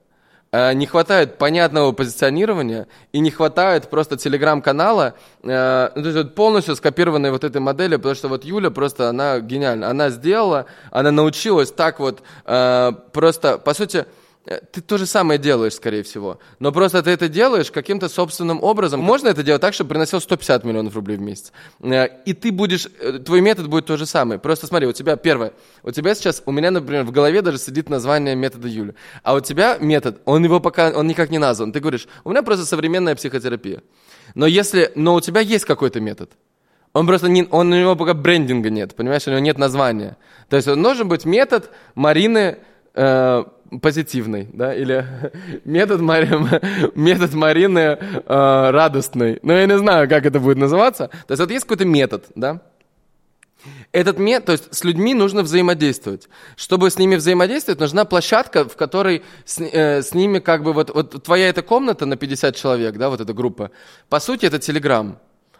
[0.53, 6.35] э, не хватает понятного позиционирования и не хватает просто телеграм-канала, э, ну, то есть вот
[6.35, 9.91] полностью скопированной вот этой модели, потому что вот Юля просто, она гениальна.
[9.91, 14.07] Она сделала, она научилась так вот э, просто, по сути,
[14.49, 16.39] ты то же самое делаешь, скорее всего.
[16.59, 19.01] Но просто ты это делаешь каким-то собственным образом.
[19.01, 21.53] Можно это делать так, чтобы приносил 150 миллионов рублей в месяц.
[21.81, 24.41] Э, и ты будешь, э, твой метод будет то же самое.
[24.41, 25.53] Просто смотри, у тебя первое,
[25.83, 28.95] у тебя сейчас, у меня, например, в голове даже сидит название метода Юли.
[29.23, 31.73] А у тебя метод, он его пока, он никак не назван.
[31.73, 33.83] Ты говоришь, у меня просто современная психотерапия.
[34.35, 36.31] Но если, но у тебя есть какой-то метод.
[36.95, 40.17] Он просто не, он, у него пока брендинга нет, понимаешь, у него нет названия.
[40.49, 42.59] То есть он должен быть метод Марины
[42.95, 43.45] э,
[43.83, 45.07] позитивный, да, или
[45.65, 46.29] метод, Мари...
[46.95, 49.39] метод Марины э, радостный.
[49.43, 51.09] Ну, я не знаю, как это будет называться.
[51.09, 52.63] То есть вот есть какой-то метод, да,
[53.93, 56.29] этот метод, то есть с людьми нужно взаимодействовать.
[56.57, 60.91] Чтобы с ними взаимодействовать, нужна площадка, в которой с, э, с ними как бы вот,
[60.95, 63.71] вот твоя эта комната на 50 человек, да, вот эта группа,
[64.09, 65.19] по сути это Телеграм.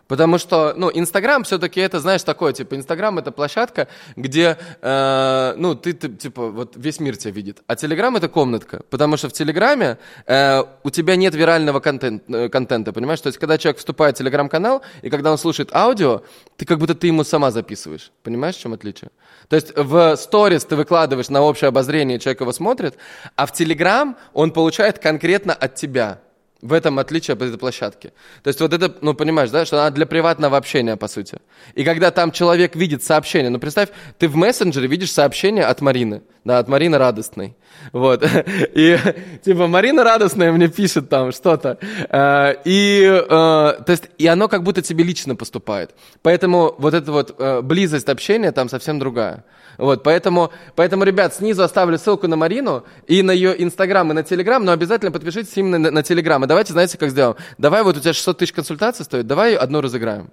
[0.09, 5.75] Потому что, ну, Инстаграм все-таки это, знаешь, такое, типа, Инстаграм это площадка, где, э, ну,
[5.75, 7.63] ты, ты, типа, вот весь мир тебя видит.
[7.67, 12.49] А Телеграм это комнатка, потому что в Телеграме э, у тебя нет вирального контент, э,
[12.49, 13.21] контента, понимаешь?
[13.21, 16.23] То есть, когда человек вступает в Телеграм-канал, и когда он слушает аудио,
[16.57, 18.11] ты как будто ты ему сама записываешь.
[18.23, 19.11] Понимаешь, в чем отличие?
[19.49, 22.95] То есть, в сторис ты выкладываешь на общее обозрение, человек его смотрит,
[23.37, 26.21] а в Телеграм он получает конкретно от тебя.
[26.61, 28.13] В этом отличие от этой площадки.
[28.43, 31.39] То есть вот это, ну понимаешь, да, что она для приватного общения, по сути.
[31.75, 36.23] И когда там человек видит сообщение, ну представь, ты в мессенджере видишь сообщение от Марины,
[36.45, 37.57] да, от Марины Радостной.
[37.93, 38.25] Вот.
[38.75, 38.99] И
[39.45, 41.79] типа Марина Радостная мне пишет там что-то.
[42.11, 45.95] Э, и, э, то есть, и оно как будто тебе лично поступает.
[46.23, 49.45] Поэтому вот эта вот э, близость общения там совсем другая.
[49.79, 54.25] Вот, поэтому, поэтому, ребят, снизу оставлю ссылку на Марину и на ее Инстаграм и на
[54.25, 56.45] Телеграм, но обязательно подпишитесь именно на, на Телеграм.
[56.45, 57.37] И давайте, знаете, как сделаем?
[57.59, 60.31] Давай, вот у тебя 600 тысяч консультаций стоит, давай одну разыграем.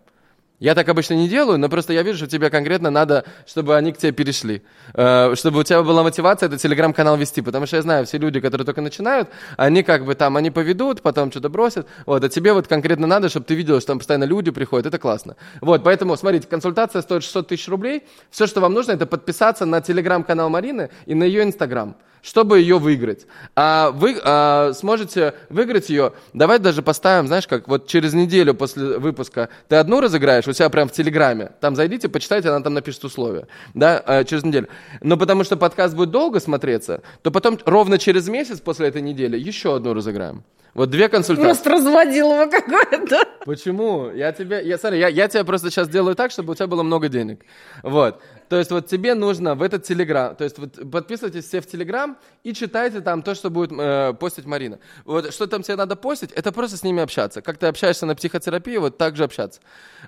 [0.59, 3.91] Я так обычно не делаю, но просто я вижу, что тебе конкретно надо, чтобы они
[3.91, 4.61] к тебе перешли.
[4.93, 7.41] Э, чтобы у тебя была мотивация этот телеграм-канал вести.
[7.41, 11.01] Потому что я знаю, все люди, которые только начинают, они как бы там, они поведут,
[11.01, 11.87] потом что-то бросят.
[12.05, 14.85] Вот, а тебе вот конкретно надо, чтобы ты видел, что там постоянно люди приходят.
[14.85, 15.35] Это классно.
[15.59, 18.03] Вот, поэтому, смотрите, консультация стоит 600 тысяч рублей.
[18.31, 22.79] Все, что вам нужно, это подписаться на телеграм-канал Марины и на ее инстаграм чтобы ее
[22.79, 23.27] выиграть.
[23.55, 28.97] А вы а, сможете выиграть ее, давай даже поставим, знаешь, как вот через неделю после
[28.97, 33.03] выпуска ты одну разыграешь, у себя прям в Телеграме, там зайдите, почитайте, она там напишет
[33.03, 34.67] условия, да, а, через неделю.
[35.01, 39.37] Но потому что подкаст будет долго смотреться, то потом ровно через месяц после этой недели
[39.37, 40.43] еще одну разыграем.
[40.75, 41.47] Вот две консультации.
[41.47, 43.23] Просто разводил его какое-то.
[43.45, 44.11] Почему?
[44.11, 46.83] Я тебе, я, смотри, я, я тебе просто сейчас делаю так, чтобы у тебя было
[46.83, 47.45] много денег.
[47.81, 48.21] Вот.
[48.49, 52.17] То есть вот тебе нужно в этот Телеграм, то есть вот подписывайтесь все в Телеграм
[52.43, 54.79] и читайте там то, что будет э, постить Марина.
[55.05, 57.41] Вот что там тебе надо постить, это просто с ними общаться.
[57.41, 59.61] Как ты общаешься на психотерапии, вот так же общаться.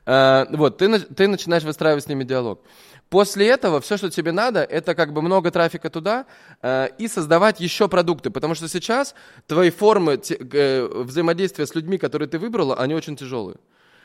[0.06, 2.62] Э, вот, ты, ты начинаешь выстраивать с ними диалог.
[3.10, 6.26] После этого все, что тебе надо, это как бы много трафика туда
[6.62, 9.16] э, и создавать еще продукты, потому что сейчас
[9.46, 13.58] твои формы те, э, взаимодействия с людьми, которые ты выбрала, они очень тяжелые.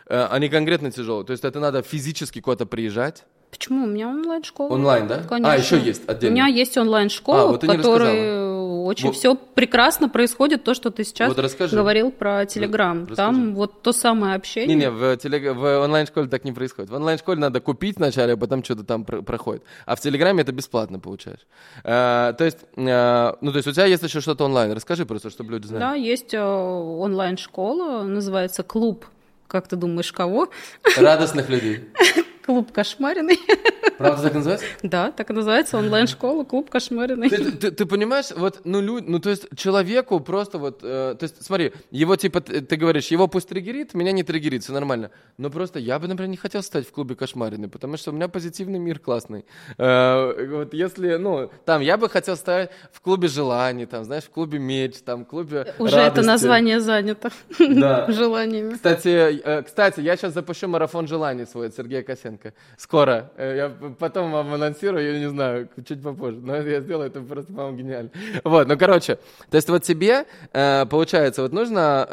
[0.06, 1.26] Э, они конкретно тяжелые.
[1.26, 3.84] То есть это надо физически куда-то приезжать, Почему?
[3.84, 4.72] У меня онлайн-школа.
[4.72, 5.18] Онлайн, да?
[5.28, 5.52] Конечно.
[5.52, 6.32] А, еще есть отдельно.
[6.32, 8.50] У меня есть онлайн-школа, а, вот в которой
[8.86, 9.16] очень Вот.
[9.16, 11.76] все прекрасно происходит, то, что ты сейчас Вот расскажи.
[11.76, 13.00] говорил про Телеграм.
[13.02, 13.16] Расскажи.
[13.16, 14.74] Там вот то самое общение.
[14.74, 16.90] Не-не, в, телег- в онлайн-школе так не происходит.
[16.90, 19.62] В онлайн-школе надо купить вначале, а потом что-то там про- проходит.
[19.86, 21.46] А в Телеграме это бесплатно получаешь.
[21.84, 24.72] Э, то есть, э, ну, то есть у тебя есть еще что-то онлайн.
[24.72, 25.80] Расскажи просто, чтобы люди знали.
[25.80, 29.04] Да, есть э, онлайн-школа, называется клуб.
[29.46, 30.48] Как ты думаешь, кого?
[30.96, 31.84] Радостных людей.
[32.44, 33.39] Клуб Кошмариной.
[33.98, 34.66] Правда так называется?
[34.82, 37.28] Да, так и называется онлайн-школа Клуб Кошмариной.
[37.31, 41.23] Ты, ты- ты понимаешь, вот, ну, лю- ну, то есть человеку просто вот, э, то
[41.23, 45.10] есть, смотри, его типа, ты, говоришь, его пусть триггерит, меня не триггерит, все нормально.
[45.39, 48.27] Но просто я бы, например, не хотел стать в клубе кошмарины, потому что у меня
[48.28, 49.44] позитивный мир классный.
[49.78, 54.31] Э, вот если, ну, там, я бы хотел стать в клубе желаний, там, знаешь, в
[54.31, 56.27] клубе меч, там, в клубе Уже это радости.
[56.27, 58.06] название занято Да.
[58.10, 58.74] желаниями.
[58.74, 59.09] Кстати,
[59.44, 62.31] э, кстати, я сейчас запущу марафон желаний свой от Сергея Косенко.
[62.76, 63.30] Скоро.
[63.36, 63.68] Э, Я
[63.98, 66.40] потом вам анонсирую, я не знаю, чуть попозже.
[66.40, 68.10] Но я сделаю это просто, по-моему, гениально.
[68.44, 69.16] Вот, ну, короче,
[69.50, 72.06] то есть вот тебе, э, получается, вот нужно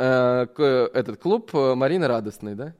[0.57, 2.73] э, этот клуб Марины Радостной, да?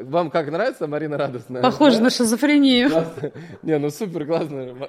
[0.00, 1.62] Вам как нравится Марина Радостная?
[1.62, 2.04] Похоже Да?
[2.04, 2.90] на шизофрению.
[2.90, 3.32] Классно.
[3.62, 4.88] Не, ну супер, классно.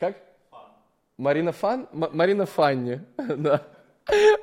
[0.00, 0.16] Как?
[1.18, 1.88] Марина Фан?
[1.92, 3.00] Марина Фанни.
[3.36, 3.60] Да.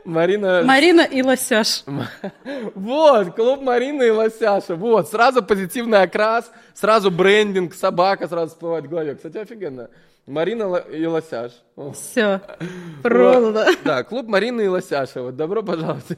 [0.06, 0.64] Марина...
[0.64, 1.84] Марина и Лосяш.
[2.76, 4.76] Вот, клуб Марины и Лосяша.
[4.76, 9.15] Вот, сразу позитивный окрас, сразу брендинг, собака сразу всплывает в голове.
[9.15, 9.90] Кстати, офигенно.
[10.26, 11.52] Марина и Лосяш.
[11.94, 12.41] Все.
[13.03, 13.65] Продано.
[13.84, 15.23] Да, клуб Марины и Лосяша.
[15.23, 16.06] Вот, добро пожаловать.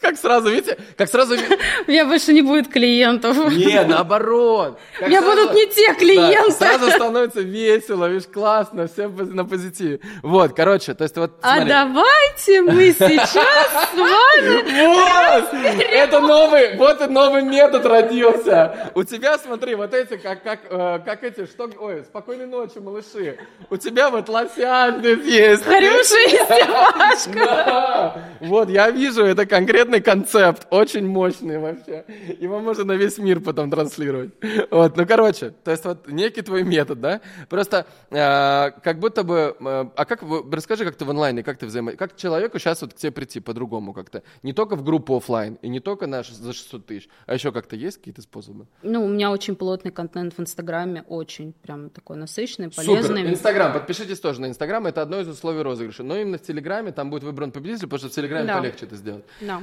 [0.00, 1.34] Как- сразу, видите, как сразу...
[1.86, 3.36] У меня больше не будет клиентов.
[3.52, 4.78] Не, наоборот.
[5.00, 6.52] У меня сразу- будут не те Да, клиенты.
[6.52, 10.00] сразу становится весело, видишь, классно, все на позитиве.
[10.22, 14.86] Вот, короче, то есть вот А давайте мы сейчас с вами...
[14.86, 15.54] Вот!
[15.92, 18.90] Это новый, вот и новый метод родился.
[18.94, 23.38] У тебя, смотри, вот эти, как, как, э, как эти, что, ой, спокойной ночи, малыши.
[23.68, 25.64] У тебя вот лосян здесь есть.
[25.64, 27.32] Хрюша и Степашка.
[27.34, 28.24] Да.
[28.40, 29.44] Вот, я вижу, это
[29.90, 32.04] конкретный концепт, очень мощный вообще.
[32.40, 34.30] Его можно на весь мир потом транслировать.
[34.70, 37.20] Вот, ну, короче, то есть вот некий твой метод, да?
[37.48, 39.56] Просто э, как будто бы...
[39.58, 40.22] э, а как,
[40.52, 41.92] расскажи, как ты в онлайне, как ты взаимо...
[41.92, 44.22] Как человеку сейчас вот к тебе прийти по-другому как-то?
[44.42, 47.76] Не только в группу оффлайн и не только на за 600 тысяч, а еще как-то
[47.76, 48.66] есть какие-то способы?
[48.82, 53.18] Ну, у меня очень плотный контент в Инстаграме, очень прям такой насыщенный, полезный.
[53.18, 53.30] Супер.
[53.30, 53.72] Инстаграм.
[53.72, 54.86] Подпишитесь тоже на Инстаграм.
[54.86, 56.02] Это одно из условий розыгрыша.
[56.02, 58.58] Но именно в Телеграме там будет выбран победитель, потому что в Телеграме Да.
[58.58, 59.24] полегче это сделать.
[59.40, 59.62] Да.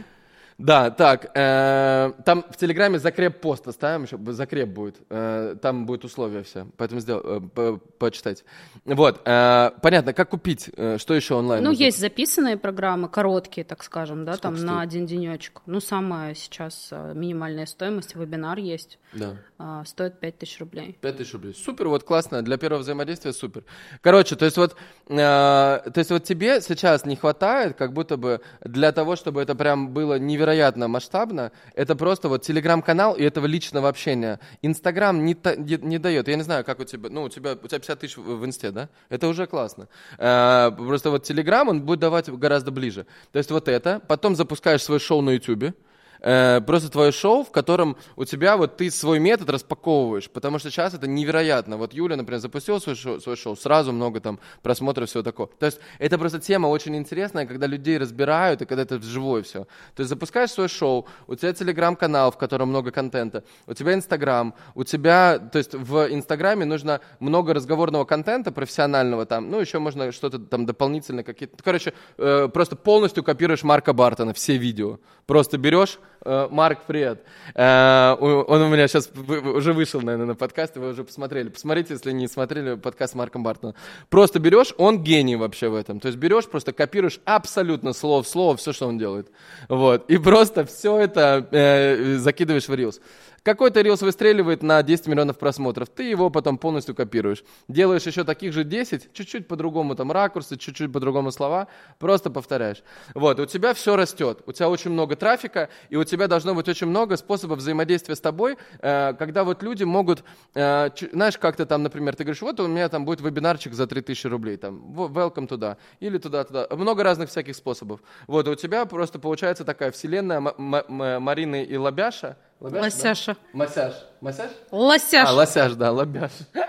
[0.57, 6.03] Да, так, э, там в Телеграме закреп пост оставим, еще закреп будет, э, там будет
[6.03, 8.43] условия все, поэтому сделай, э, по- почитайте.
[8.84, 11.63] Вот, э, понятно, как купить, э, что еще онлайн?
[11.63, 11.84] Ну, нужно?
[11.84, 15.61] есть записанные программы, короткие, так скажем, да, там на один денечек.
[15.67, 19.35] Ну, самая сейчас э, минимальная стоимость, вебинар есть, Да.
[19.59, 20.97] а, стоит 5000 рублей.
[21.01, 21.53] 5000 рублей.
[21.53, 23.63] Супер, вот классно, для первого взаимодействия супер.
[24.01, 24.75] Короче, то есть вот,
[25.07, 29.53] э, то есть вот тебе сейчас не хватает, как будто бы для того, чтобы это
[29.53, 30.47] прям было невероятно
[30.88, 34.40] масштабно, это просто вот телеграм-канал и этого личного общения.
[34.61, 36.28] Инстаграм не, та- не, не дает.
[36.28, 38.45] Я не знаю, как у тебя, ну, у тебя, у тебя 50 тысяч в, в
[38.45, 38.90] инсте, да?
[39.10, 39.88] Это уже классно.
[40.18, 43.06] Э, просто вот телеграм, он будет давать гораздо ближе.
[43.32, 45.74] То есть вот это, потом запускаешь свое шоу на ютубе,
[46.22, 50.69] Э, просто твое шоу, в котором у тебя вот ты свой метод распаковываешь, потому что
[50.69, 51.77] сейчас это невероятно.
[51.77, 55.49] Вот Юля, например, запустила свой шоу, свой шоу, сразу много там просмотров, всего такого.
[55.60, 59.65] То есть это просто тема очень интересная, когда людей разбирают, и когда это вживую все.
[59.95, 64.53] То есть запускаешь свое шоу, у тебя телеграм-канал, в котором много контента, у тебя инстаграм,
[64.76, 70.11] у тебя, то есть в инстаграме нужно много разговорного контента профессионального там, ну еще можно
[70.11, 74.99] что-то там дополнительно какие-то, короче, э, просто полностью копируешь Марка Бартона, все видео.
[75.26, 77.23] Просто берешь, Марк, привет.
[77.56, 81.49] Э, он у меня сейчас уже вышел, наверное, на подкаст, вы уже посмотрели.
[81.49, 83.76] Посмотрите, если не смотрели подкаст с Марком Бартоном.
[84.10, 85.99] Просто берешь, он гений вообще в этом.
[85.99, 89.31] То есть берешь, просто копируешь абсолютно слово в слово все, что он делает.
[89.69, 90.10] Вот.
[90.10, 92.99] И просто все это э, закидываешь в Reels.
[93.48, 97.45] Какой-то рилс выстреливает на 10 миллионов просмотров, ты его потом полностью копируешь.
[97.69, 102.84] Делаешь еще таких же 10, чуть-чуть по-другому там ракурсы, чуть-чуть по-другому слова, просто повторяешь.
[103.15, 106.68] Вот, у тебя все растет, у тебя очень много трафика, и у тебя должно быть
[106.68, 111.84] очень много способов взаимодействия с тобой, э, когда вот люди могут, э, знаешь, как-то там,
[111.84, 115.78] например, ты говоришь, вот у меня там будет вебинарчик за 3000 рублей, там, welcome туда,
[116.02, 118.02] или туда-туда, много разных всяких способов.
[118.28, 122.85] Вот, у тебя просто получается такая вселенная Марины и Лобяша, Лобяш, да?
[122.85, 123.38] Лосяша.
[123.53, 123.93] Масяж.
[124.21, 124.51] Масяж?
[124.71, 125.29] Лосяш.
[125.29, 126.31] А, лосяж, да, лобяж.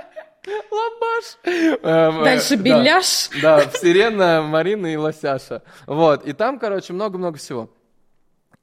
[0.71, 1.37] Лобаш.
[1.45, 2.63] Эм, э, Дальше да.
[2.63, 3.31] беляш.
[3.43, 5.63] Да, Сирена, Марина и Лосяша.
[5.87, 7.71] Вот, и там, короче, много-много всего.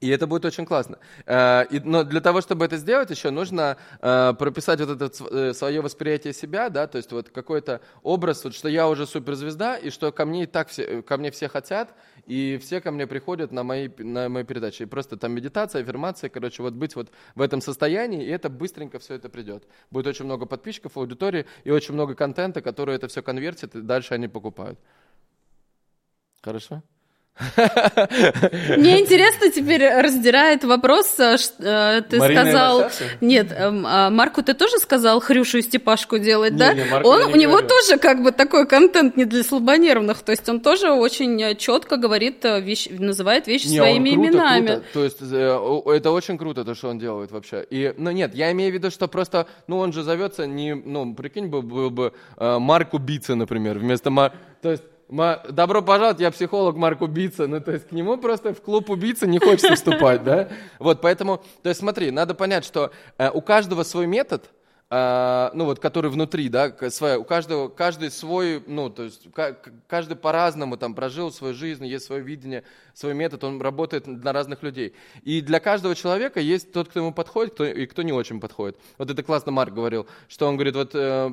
[0.00, 0.98] И это будет очень классно.
[1.24, 5.80] Э, но для того, чтобы это сделать, еще нужно э, прописать вот это э, свое
[5.80, 10.12] восприятие себя, да, то есть вот какой-то образ, вот, что я уже суперзвезда, и что
[10.12, 11.94] ко мне и так все, ко мне все хотят,
[12.26, 14.82] и все ко мне приходят на мои, на мои передачи.
[14.82, 18.98] И просто там медитация, аффирмация, короче, вот быть вот в этом состоянии, и это быстренько
[18.98, 19.64] все это придет.
[19.90, 24.12] Будет очень много подписчиков, аудитории и очень много контента, который это все конвертит, и дальше
[24.12, 24.78] они покупают.
[26.42, 26.82] Хорошо?
[27.38, 32.90] Мне интересно теперь раздирает вопрос, э, э, ты Марина сказал...
[33.20, 36.72] Нет, эм, а Марку ты тоже сказал Хрюшу и Степашку делать, не, да?
[36.72, 40.60] Не, он, у него тоже как бы такой контент не для слабонервных, то есть он
[40.60, 44.66] тоже очень э, четко говорит, вещь, называет вещи не, своими круто, именами.
[44.66, 44.84] Круто.
[44.94, 47.66] То есть это очень круто, то, что он делает вообще.
[47.68, 51.14] И, ну нет, я имею в виду, что просто, ну он же зовется не, ну
[51.14, 54.32] прикинь, был, был бы Марк Убийца, например, вместо Мар...
[54.62, 57.46] То есть Добро пожаловать, я психолог Марк Убийца.
[57.46, 60.48] Ну, то есть к нему просто в клуб убийцы не хочется вступать, да?
[60.80, 64.50] Вот, поэтому, то есть смотри, надо понять, что э, у каждого свой метод,
[64.90, 69.28] э, ну вот, который внутри, да, своя, у каждого, каждый свой, ну, то есть
[69.86, 74.64] каждый по-разному там прожил свою жизнь, есть свое видение, свой метод, он работает на разных
[74.64, 74.92] людей.
[75.22, 78.76] И для каждого человека есть тот, кто ему подходит, кто, и кто не очень подходит.
[78.98, 81.30] Вот это классно Марк говорил, что он говорит, вот э,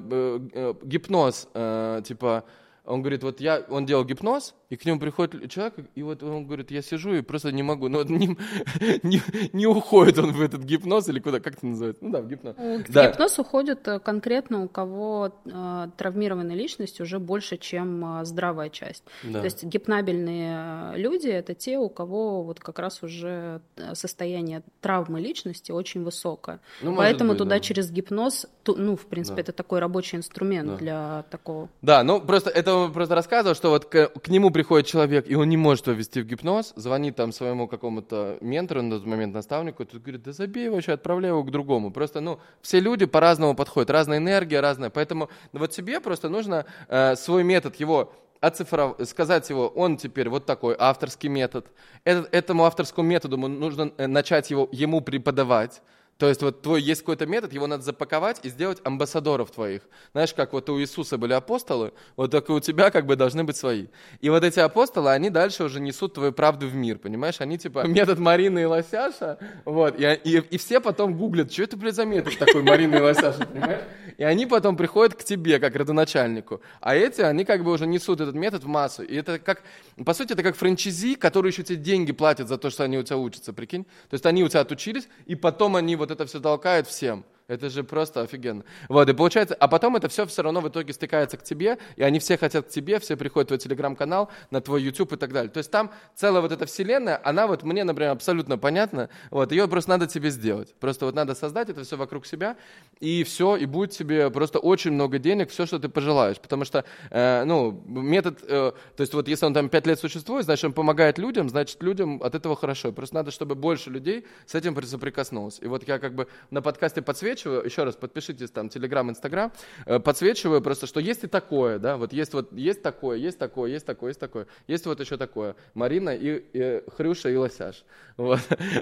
[0.53, 2.43] э гипноз, э, типа,
[2.85, 6.45] он говорит, вот я, он делал гипноз, и к нему приходит человек, и вот он
[6.45, 8.27] говорит, я сижу и просто не могу, ну, не,
[9.03, 9.21] не,
[9.53, 12.03] не уходит он в этот гипноз или куда, как это называется?
[12.03, 12.55] Ну да, в гипноз.
[12.57, 13.09] В да.
[13.09, 19.03] гипноз уходит э, конкретно у кого э, травмированная личность уже больше, чем э, здравая часть.
[19.23, 19.39] Да.
[19.39, 25.21] То есть гипнабельные люди– это те, у кого вот как раз уже э, состояние травмы
[25.21, 26.59] личности очень высокое.
[26.81, 27.59] Ну, Поэтому быть, туда да.
[27.61, 29.41] через гипноз, ту, ну, в принципе, да.
[29.43, 30.75] это такой рабочий инструмент да.
[30.77, 31.69] для такого.
[31.81, 35.35] Да, ну, просто это он просто рассказывал, что вот к, к нему приходит человек, и
[35.35, 39.33] он не может его ввести в гипноз, звонит там своему какому-то ментору на тот момент,
[39.33, 41.91] наставнику, и тот говорит, да забей его вообще, отправляй его к другому.
[41.91, 44.89] Просто, ну, все люди по-разному подходят, разная энергия, разная.
[44.89, 48.13] Поэтому ну, вот тебе просто нужно э, свой метод его
[48.43, 51.67] оцифровать, сказать его, он теперь вот такой авторский метод.
[52.03, 55.81] Этот, этому авторскому методу нужно э, начать его, ему преподавать.
[56.17, 59.81] То есть вот твой есть какой-то метод, его надо запаковать и сделать амбассадоров твоих.
[60.11, 63.43] Знаешь, как вот у Иисуса были апостолы, вот так и у тебя как бы должны
[63.43, 63.87] быть свои.
[64.21, 67.41] И вот эти апостолы, они дальше уже несут твою правду в мир, понимаешь?
[67.41, 71.77] Они типа метод Марины и Лосяша, вот, и, и, и все потом гуглят, что это,
[71.77, 73.81] блядь, за метод такой Марины и Лосяша, понимаешь?
[74.17, 76.61] И они потом приходят к тебе, как родоначальнику.
[76.79, 79.03] А эти, они как бы уже несут этот метод в массу.
[79.03, 79.63] И это как,
[80.05, 83.03] по сути, это как франчайзи, которые еще тебе деньги платят за то, что они у
[83.03, 83.85] тебя учатся, прикинь?
[84.09, 87.23] То есть они у тебя отучились, и потом они вот это все толкают всем.
[87.47, 88.63] Это же просто офигенно.
[88.87, 92.03] Вот, и получается, а потом это все все равно в итоге стыкается к тебе, и
[92.03, 95.33] они все хотят к тебе, все приходят в твой телеграм-канал, на твой YouTube и так
[95.33, 95.51] далее.
[95.51, 99.67] То есть там целая вот эта вселенная, она вот мне, например, абсолютно понятна, вот, ее
[99.67, 100.73] просто надо тебе сделать.
[100.79, 102.55] Просто вот надо создать это все вокруг себя,
[103.01, 106.39] и все, и будет тебе просто очень много денег, все, что ты пожелаешь.
[106.39, 110.45] Потому что, э, ну, метод, э, то есть вот если он там пять лет существует,
[110.45, 112.93] значит, он помогает людям, значит, людям от этого хорошо.
[112.93, 115.59] Просто надо, чтобы больше людей с этим соприкоснулось.
[115.61, 119.51] И вот я как бы на подкасте подсвечиваю, подсвечиваю, еще раз подпишитесь там, Телеграм, Инстаграм,
[119.85, 123.71] э, подсвечиваю просто, что есть и такое, да, вот есть вот, есть такое, есть такое,
[123.71, 127.83] есть такое, есть такое, есть вот еще такое, Марина и, и Хрюша и Лосяш,
[128.17, 128.39] вот,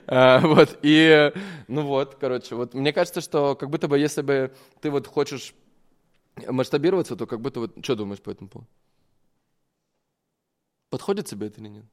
[0.07, 1.31] а, вот, и,
[1.67, 4.51] ну вот, короче, вот, мне кажется, что как будто бы, если бы
[4.81, 5.53] ты вот хочешь
[6.47, 8.69] масштабироваться, то как будто вот, что думаешь по этому поводу?
[10.89, 11.85] Подходит тебе это или нет?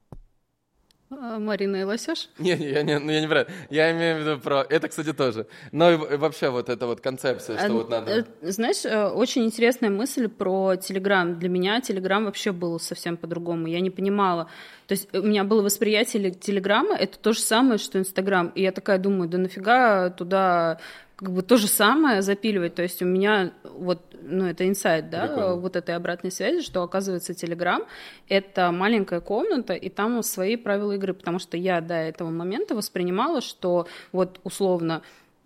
[1.11, 2.29] А, Марина и Лосёш?
[2.39, 4.67] Не, не, я не, ну, я не про Я имею в виду про...
[4.69, 5.47] Это, кстати, тоже.
[5.73, 8.11] Но и вообще вот эта вот концепция, что а, вот надо...
[8.11, 11.39] Э, знаешь, э, очень интересная мысль про Телеграм.
[11.39, 13.67] Для меня Телеграм вообще был совсем по-другому.
[13.69, 14.51] Я не понимала.
[14.87, 18.49] То есть у меня было восприятие Телеграма, это то же самое, что Инстаграм.
[18.55, 20.79] И я такая думаю, да нафига туда
[21.19, 22.77] как бы то же самое запиливать.
[22.77, 25.55] То есть у меня вот, ну, это инсайт, да, Прикольно.
[25.57, 27.82] вот этой обратной связи, что, оказывается, Телеграм—
[28.28, 33.40] это маленькая комната, и там свои правила игры, потому что я до этого момента воспринимала,
[33.40, 35.03] что вот условно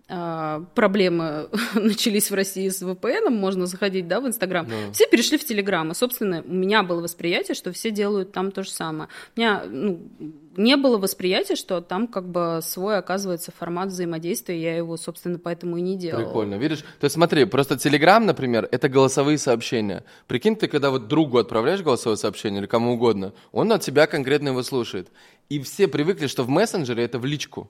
[0.07, 4.91] а, проблемы начались в России с VPN, можно заходить, да, в Инстаграм, да.
[4.91, 8.61] все перешли в Телеграм, и, собственно, у меня было восприятие, что все делают там то
[8.61, 9.09] же самое.
[9.35, 10.01] У меня, ну,
[10.57, 15.77] не было восприятия, что там как бы свой оказывается формат взаимодействия, я его, собственно, поэтому
[15.77, 16.23] и не делала.
[16.23, 16.81] Прикольно, видишь?
[16.99, 20.03] То есть смотри, просто Телеграм, например, это голосовые сообщения.
[20.27, 24.49] Прикинь, ты когда вот другу отправляешь голосовое сообщение или кому угодно, он от тебя конкретно
[24.49, 25.09] его слушает.
[25.49, 27.69] И все привыкли, что в мессенджере это в личку.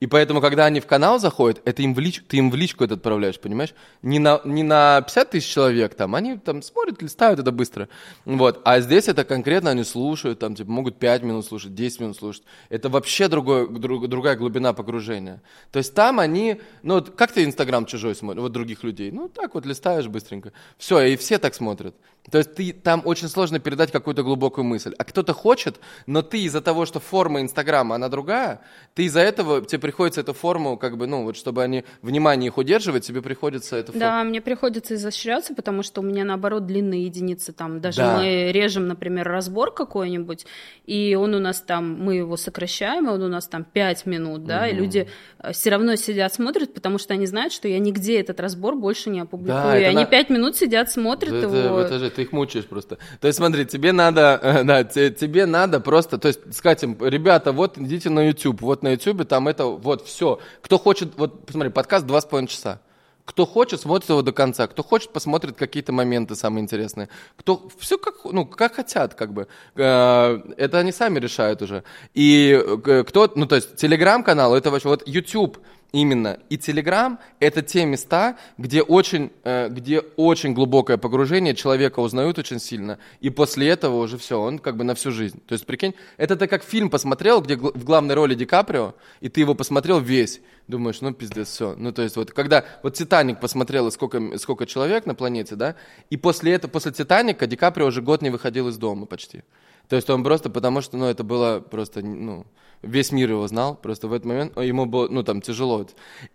[0.00, 2.84] И поэтому, когда они в канал заходят, это им в лич, ты им в личку
[2.84, 3.74] это отправляешь, понимаешь?
[4.00, 7.90] Не на, не на 50 тысяч человек там, они там смотрят, листают это быстро.
[8.24, 8.62] Вот.
[8.64, 12.44] А здесь это конкретно они слушают, там, типа, могут 5 минут слушать, 10 минут слушать.
[12.70, 15.42] Это вообще другое, друг, другая глубина погружения.
[15.70, 19.10] То есть там они, ну, вот как ты Инстаграм чужой смотришь, вот других людей?
[19.10, 20.54] Ну, так вот листаешь быстренько.
[20.78, 21.94] Все, и все так смотрят.
[22.30, 24.94] То есть ты, там очень сложно передать какую-то глубокую мысль.
[24.98, 28.60] А кто-то хочет, но ты из-за того, что форма Инстаграма, она другая,
[28.94, 32.58] ты из-за этого, тебе приходится эту форму, как бы, ну, вот чтобы они внимание их
[32.58, 33.98] удерживать, тебе приходится эту форму.
[33.98, 37.80] Да, мне приходится изощряться, потому что у меня, наоборот, длинные единицы там.
[37.80, 38.18] Даже да.
[38.18, 40.46] мы режем, например, разбор какой-нибудь,
[40.86, 44.44] и он у нас там, мы его сокращаем, и он у нас там 5 минут,
[44.44, 44.66] да, угу.
[44.66, 45.08] и люди
[45.40, 49.10] э, все равно сидят, смотрят, потому что они знают, что я нигде этот разбор больше
[49.10, 49.64] не опубликую.
[49.64, 50.06] Да, и они на...
[50.06, 51.80] 5 минут сидят, смотрят это, его.
[51.80, 52.98] Это же ты их мучаешь просто.
[53.20, 57.50] То есть, смотри, тебе надо, э, да, тебе надо просто, то есть, сказать им, ребята,
[57.50, 60.38] вот идите на YouTube, вот на YouTube, там это, вот все.
[60.62, 62.80] Кто хочет, вот, посмотри, подкаст два с половиной часа.
[63.24, 64.66] Кто хочет, смотрит его до конца.
[64.66, 67.08] Кто хочет, посмотрит какие-то моменты самые интересные.
[67.36, 69.46] Кто все как, ну, как хотят, как бы.
[69.76, 71.84] Э, это они сами решают уже.
[72.12, 75.58] И э, кто, ну, то есть, телеграм-канал, это вообще, вот YouTube,
[75.92, 82.38] именно и Telegram— это те места, где очень, э, где очень глубокое погружение, человека узнают
[82.38, 85.40] очень сильно, и после этого уже все, он как бы на всю жизнь.
[85.46, 89.28] То есть, прикинь, это ты как фильм посмотрел, где в главной роли Ди Каприо, и
[89.28, 91.74] ты его посмотрел весь, думаешь, ну пиздец, все.
[91.76, 95.76] Ну то есть вот когда вот Титаник посмотрел, сколько, сколько человек на планете, да,
[96.08, 99.42] и после этого, после Титаника Ди Каприо уже год не выходил из дома почти.
[99.90, 102.46] То есть он просто потому, что, ну, это было просто, ну,
[102.80, 105.84] весь мир его знал, просто в этот момент ему было, ну, там, тяжело.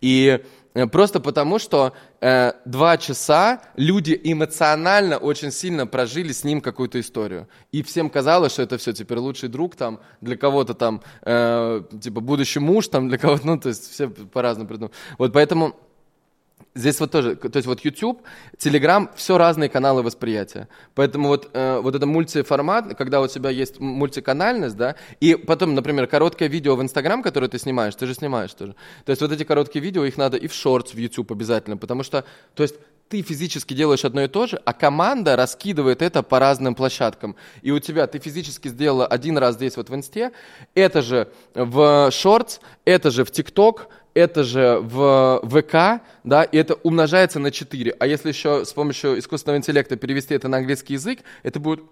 [0.02, 6.60] И э, просто потому, что э, два часа люди эмоционально очень сильно прожили с ним
[6.60, 7.48] какую-то историю.
[7.72, 12.20] И всем казалось, что это все теперь лучший друг, там, для кого-то там, э, типа,
[12.20, 14.92] будущий муж, там, для кого-то, ну, то есть все по-разному придумали.
[15.16, 15.74] Вот поэтому
[16.76, 18.20] Здесь вот тоже, то есть вот YouTube,
[18.58, 20.68] Telegram, все разные каналы восприятия.
[20.94, 26.06] Поэтому вот, э, вот это мультиформат, когда у тебя есть мультиканальность, да, и потом, например,
[26.06, 28.76] короткое видео в Instagram, которое ты снимаешь, ты же снимаешь тоже.
[29.06, 32.02] То есть вот эти короткие видео, их надо и в шортс в YouTube обязательно, потому
[32.02, 32.24] что,
[32.54, 32.74] то есть
[33.08, 37.36] ты физически делаешь одно и то же, а команда раскидывает это по разным площадкам.
[37.62, 40.32] И у тебя, ты физически сделала один раз здесь вот в инсте,
[40.74, 46.74] это же в шортс, это же в ТикТок, это же в ВК, да, и это
[46.76, 47.96] умножается на 4.
[47.98, 51.82] А если еще с помощью искусственного интеллекта перевести это на английский язык, это будет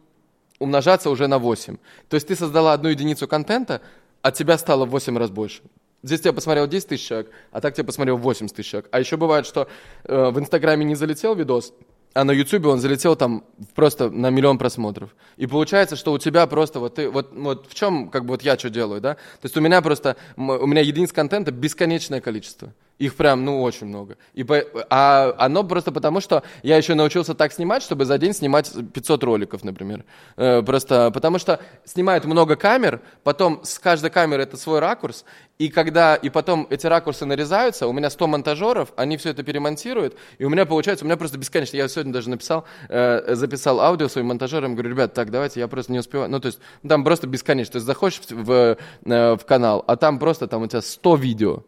[0.58, 1.76] умножаться уже на 8.
[2.08, 3.82] То есть ты создала одну единицу контента,
[4.22, 5.60] а тебя стало в 8 раз больше.
[6.02, 8.88] Здесь тебя посмотрел 10 тысяч человек, а так тебя посмотрел 80 тысяч человек.
[8.90, 9.68] А еще бывает, что
[10.04, 11.74] э, в Инстаграме не залетел видос,
[12.14, 15.10] а на Ютубе он залетел там просто на миллион просмотров.
[15.36, 18.42] И получается, что у тебя просто вот ты, вот, вот в чем, как бы вот
[18.42, 19.14] я что делаю, да?
[19.14, 22.72] То есть у меня просто, у меня единиц контента бесконечное количество.
[22.98, 24.16] Их прям, ну, очень много.
[24.34, 28.32] И по, а оно просто потому, что я еще научился так снимать, чтобы за день
[28.32, 30.04] снимать 500 роликов, например.
[30.36, 35.24] Э, просто потому что снимают много камер, потом с каждой камеры это свой ракурс,
[35.58, 40.16] и когда, и потом эти ракурсы нарезаются, у меня 100 монтажеров, они все это перемонтируют,
[40.38, 44.06] и у меня получается, у меня просто бесконечно, я сегодня даже написал, э, записал аудио
[44.06, 47.26] своим монтажерам, говорю, ребят, так, давайте, я просто не успеваю, ну, то есть, там просто
[47.26, 50.80] бесконечно, то есть, заходишь в, в, э, в канал, а там просто, там у тебя
[50.80, 51.64] 100 видео,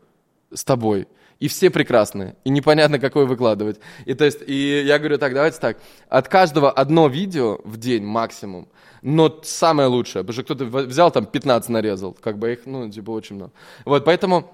[0.56, 1.06] с тобой.
[1.38, 2.34] И все прекрасные.
[2.44, 3.78] И непонятно, какое выкладывать.
[4.06, 5.78] И то есть, и я говорю, так, давайте так.
[6.08, 8.68] От каждого одно видео в день максимум.
[9.02, 10.24] Но самое лучшее.
[10.24, 12.14] Потому что кто-то взял там 15 нарезал.
[12.14, 13.52] Как бы их, ну, типа, очень много.
[13.84, 14.50] Вот, поэтому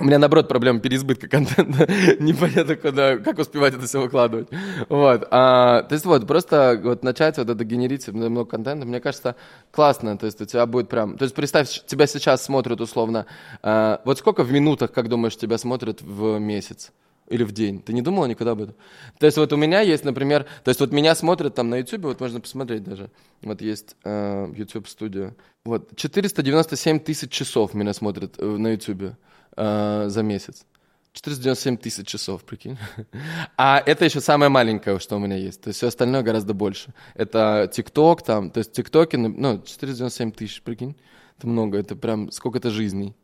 [0.00, 1.90] у меня, наоборот, проблема переизбытка контента.
[2.20, 4.48] Непонятно, куда, как успевать это все выкладывать.
[4.88, 5.26] Вот.
[5.30, 9.34] А, то есть вот, просто вот начать вот это генерить много контента, мне кажется,
[9.72, 10.16] классно.
[10.16, 11.18] То есть у тебя будет прям...
[11.18, 13.26] То есть представь, тебя сейчас смотрят условно...
[13.62, 16.92] А, вот сколько в минутах, как думаешь, тебя смотрят в месяц?
[17.28, 17.82] Или в день.
[17.82, 18.74] Ты не думала никогда об этом?
[19.18, 22.04] То есть вот у меня есть, например, то есть вот меня смотрят там на YouTube,
[22.04, 23.10] вот можно посмотреть даже.
[23.42, 25.34] Вот есть э, YouTube студия.
[25.64, 29.12] Вот 497 тысяч часов меня смотрят э, на YouTube
[29.58, 30.64] э, за месяц.
[31.12, 32.78] 497 тысяч часов, прикинь.
[33.56, 35.60] А это еще самое маленькое, что у меня есть.
[35.60, 36.94] То есть все остальное гораздо больше.
[37.14, 40.96] Это ТикТок там, то есть ТикТоки, ну, 497 тысяч, прикинь.
[41.38, 43.14] Это много, это прям сколько-то жизней.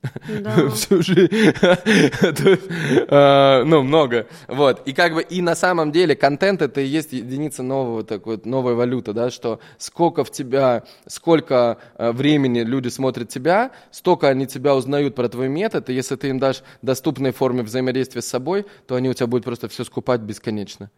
[0.40, 0.68] Да.
[0.70, 1.28] Всю жизнь.
[3.08, 4.28] А, ну, много.
[4.46, 4.86] Вот.
[4.86, 8.46] И как бы, и на самом деле контент это и есть единица нового, так вот,
[8.46, 14.46] новая валюта, да, что сколько в тебя, сколько а, времени люди смотрят тебя, столько они
[14.46, 18.64] тебя узнают про твой метод, и если ты им дашь доступной форме взаимодействия с собой,
[18.86, 20.90] то они у тебя будут просто все скупать бесконечно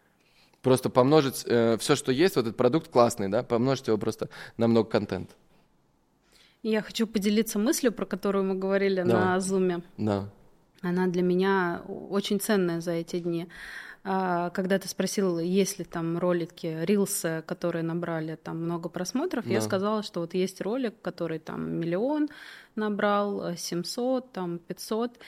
[0.61, 4.27] просто помножить э, все, что есть, вот этот продукт классный, да, помножить его просто
[4.57, 5.33] на много контента.
[6.69, 9.19] Я хочу поделиться мыслью, про которую мы говорили да.
[9.19, 9.83] на зуме.
[9.97, 10.29] Да.
[10.81, 13.47] она для меня очень ценная за эти дни.
[14.03, 19.51] А, когда ты спросил, есть ли там ролики, рилсы, которые набрали там много просмотров, да.
[19.51, 22.27] я сказала, что вот есть ролик, который там миллион
[22.75, 25.19] набрал, 700, там 500,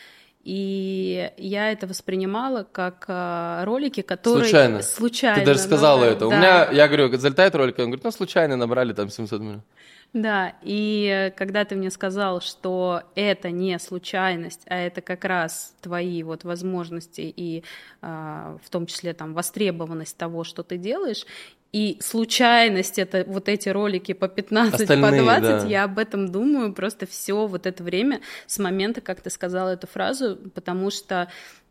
[0.43, 4.43] и я это воспринимала как а, ролики, которые...
[4.43, 4.81] Случайно.
[4.81, 5.39] Случайно.
[5.39, 6.19] Ты даже сказала да, это.
[6.19, 6.27] Да.
[6.27, 9.63] У меня, я говорю, залетает ролик, он говорит, ну, случайно набрали там 700 миллионов.
[10.11, 16.23] Да, и когда ты мне сказал, что это не случайность, а это как раз твои
[16.23, 17.63] вот возможности и
[18.01, 21.25] э, в том числе там востребованность того, что ты делаешь,
[21.71, 25.65] и случайность это вот эти ролики по 15, Остальные, по 20, да.
[25.67, 29.85] я об этом думаю просто все вот это время с момента, как ты сказала эту
[29.85, 31.29] фразу, потому что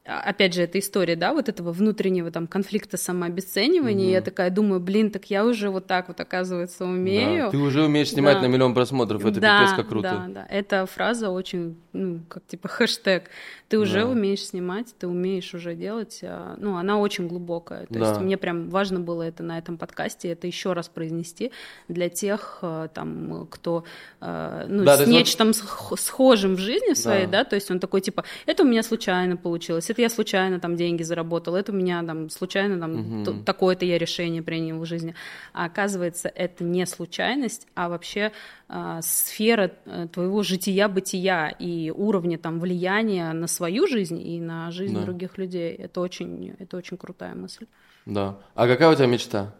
[0.09, 4.13] опять же, эта история, да, вот этого внутреннего там конфликта самообесценивания, угу.
[4.13, 7.45] я такая думаю, блин, так я уже вот так вот, оказывается, умею.
[7.45, 8.43] Да, ты уже умеешь снимать да.
[8.43, 10.25] на миллион просмотров, это да, пипец как круто.
[10.29, 13.31] Да, да, эта фраза очень, ну, как типа хэштег,
[13.69, 14.07] ты уже да.
[14.07, 18.09] умеешь снимать, ты умеешь уже делать, а, ну, она очень глубокая, то да.
[18.09, 21.53] есть мне прям важно было это на этом подкасте, это еще раз произнести
[21.89, 23.85] для тех, а, там, кто,
[24.21, 26.01] ну, да, с нечто вот...
[26.01, 27.39] схожим в жизни своей, да.
[27.39, 30.77] да, то есть он такой, типа, это у меня случайно получилось, это я случайно там
[30.77, 33.43] деньги заработал, это у меня там случайно там угу.
[33.45, 35.15] такое-то я решение принял в жизни.
[35.53, 38.33] А оказывается, это не случайность, а вообще
[38.69, 44.95] э, сфера э, твоего жития-бытия и уровня там влияния на свою жизнь и на жизнь
[44.95, 45.03] да.
[45.03, 45.75] других людей.
[45.75, 47.67] Это очень, это очень крутая мысль.
[48.07, 48.39] Да.
[48.55, 49.55] А какая у тебя мечта?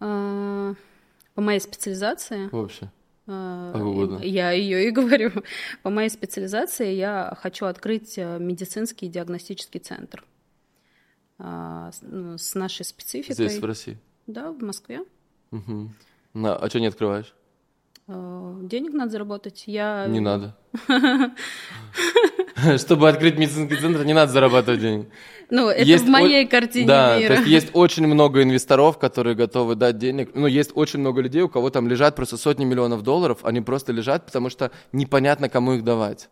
[0.00, 0.74] Э,
[1.34, 2.48] по моей специализации.
[2.50, 2.90] Вообще.
[3.30, 4.18] А.
[4.22, 5.30] Я ее и говорю.
[5.82, 10.24] По моей специализации я хочу открыть э, медицинский диагностический центр
[11.38, 13.34] а, ну, с нашей спецификой.
[13.34, 13.98] Здесь, в России?
[14.26, 15.04] Да, в Москве.
[15.50, 15.90] Угу.
[16.32, 17.34] На, а что не открываешь?
[18.08, 19.64] А, денег надо заработать.
[19.66, 20.06] Я...
[20.08, 20.56] Не надо.
[22.78, 25.08] Чтобы открыть медицинский центр, не надо зарабатывать денег.
[25.50, 26.48] Ну, это есть в моей о...
[26.48, 27.28] картине да, мира.
[27.28, 30.30] то есть есть очень много инвесторов, которые готовы дать денег.
[30.34, 33.92] Ну, есть очень много людей, у кого там лежат просто сотни миллионов долларов, они просто
[33.92, 36.28] лежат, потому что непонятно, кому их давать.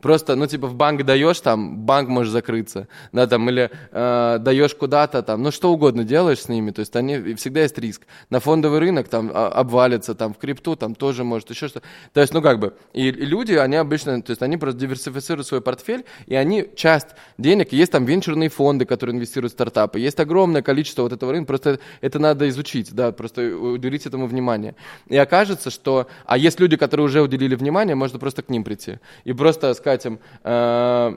[0.00, 4.74] Просто, ну, типа, в банк даешь, там, банк может закрыться, да, там, или э, даешь
[4.74, 8.02] куда-то, там, ну, что угодно делаешь с ними, то есть они, всегда есть риск.
[8.30, 11.86] На фондовый рынок, там, а, обвалится, там, в крипту, там, тоже может еще что-то.
[12.12, 15.48] То есть, ну, как бы, и, и люди, они обычно, то есть, они просто диверсифицируют
[15.48, 20.20] свой портфель, и они часть денег, есть там венчурные фонды, которые инвестируют в стартапы, есть
[20.20, 24.76] огромное количество вот этого рынка, просто это надо изучить, да, просто уделить этому внимание.
[25.08, 28.98] И окажется, что, а есть люди, которые уже уделили внимание, можно просто к ним прийти
[29.24, 31.16] и просто сказать, сказать им, э,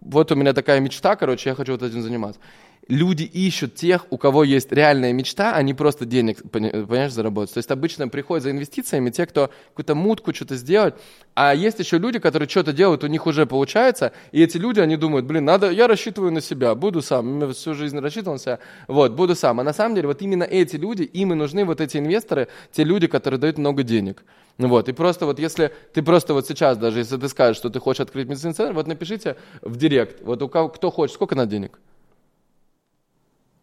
[0.00, 2.40] вот у меня такая мечта, короче, я хочу вот этим заниматься.
[2.88, 7.54] Люди ищут тех, у кого есть реальная мечта, а не просто денег, понимаешь, заработать.
[7.54, 10.94] То есть обычно приходят за инвестициями те, кто какую-то мутку что-то сделать,
[11.34, 14.96] а есть еще люди, которые что-то делают, у них уже получается, и эти люди, они
[14.96, 19.12] думают, блин, надо, я рассчитываю на себя, буду сам, всю жизнь рассчитывал на себя, вот,
[19.12, 19.58] буду сам.
[19.58, 22.84] А на самом деле вот именно эти люди, им и нужны вот эти инвесторы, те
[22.84, 24.24] люди, которые дают много денег.
[24.58, 27.80] Вот, и просто вот если ты просто вот сейчас, даже если ты скажешь, что ты
[27.80, 31.46] хочешь открыть медицинский центр, вот напишите в директ, вот у кого, кто хочет, сколько на
[31.46, 31.80] денег?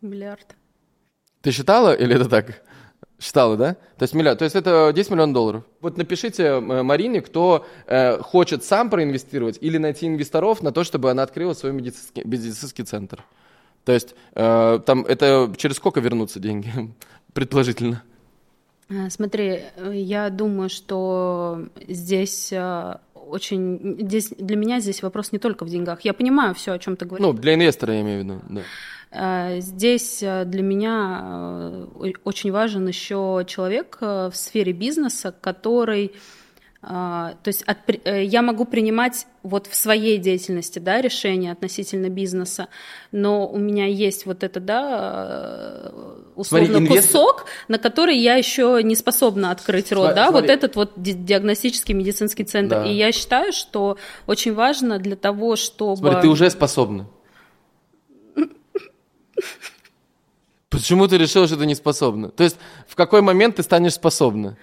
[0.04, 0.56] Миллиард.
[1.42, 2.64] Ты считала или это так?
[3.20, 3.74] Считала, да?
[3.98, 5.64] То есть, миллиард, то есть это 10 миллионов долларов.
[5.80, 11.10] Вот напишите э, Марине, кто э, хочет сам проинвестировать или найти инвесторов на то, чтобы
[11.10, 13.24] она открыла свой медицинский, медицинский центр.
[13.86, 16.72] То есть э, там это через сколько вернутся деньги,
[17.34, 18.04] предположительно?
[18.90, 25.40] Э, смотри, э, я думаю, что здесь э, очень здесь для меня здесь вопрос не
[25.40, 26.02] только в деньгах.
[26.02, 27.26] Я понимаю все, о чем ты говоришь.
[27.26, 28.62] Ну, для инвестора я имею в виду, да.
[29.14, 31.88] Здесь для меня
[32.24, 36.14] очень важен еще человек в сфере бизнеса, который
[36.84, 42.68] то есть от, э, я могу принимать вот в своей деятельности да, решения относительно бизнеса,
[43.14, 47.08] но у меня есть вот это, да, э, условно смотри, инвест...
[47.08, 50.42] кусок, на который я еще не способна открыть рот, смотри, да, смотри.
[50.42, 52.84] вот этот вот диагностический медицинский центр.
[52.84, 52.86] Да.
[52.86, 55.96] И я считаю, что очень важно для того, чтобы...
[55.96, 57.08] Смотри, ты уже способна.
[60.70, 62.30] Почему ты решила, что ты не способна?
[62.30, 62.58] То есть
[62.88, 64.58] в какой момент ты станешь способна?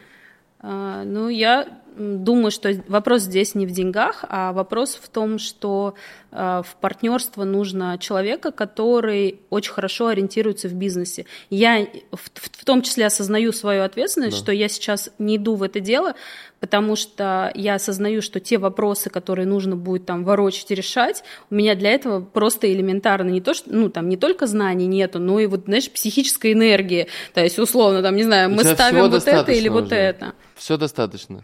[0.59, 5.95] А, ну, я думаю, что вопрос здесь не в деньгах, а вопрос в том, что
[6.33, 11.27] э, в партнерство нужно человека, который очень хорошо ориентируется в бизнесе.
[11.51, 14.43] Я в, в том числе осознаю свою ответственность, да.
[14.43, 16.15] что я сейчас не иду в это дело,
[16.59, 21.55] потому что я осознаю, что те вопросы, которые нужно будет там ворочать и решать, у
[21.55, 25.39] меня для этого просто элементарно не то, что, ну, там не только знаний нету, но
[25.39, 27.09] и вот, знаешь, психической энергии.
[27.35, 30.35] То есть, условно, там, не знаю, мы ставим вот это или вот это.
[30.61, 31.43] Все достаточно.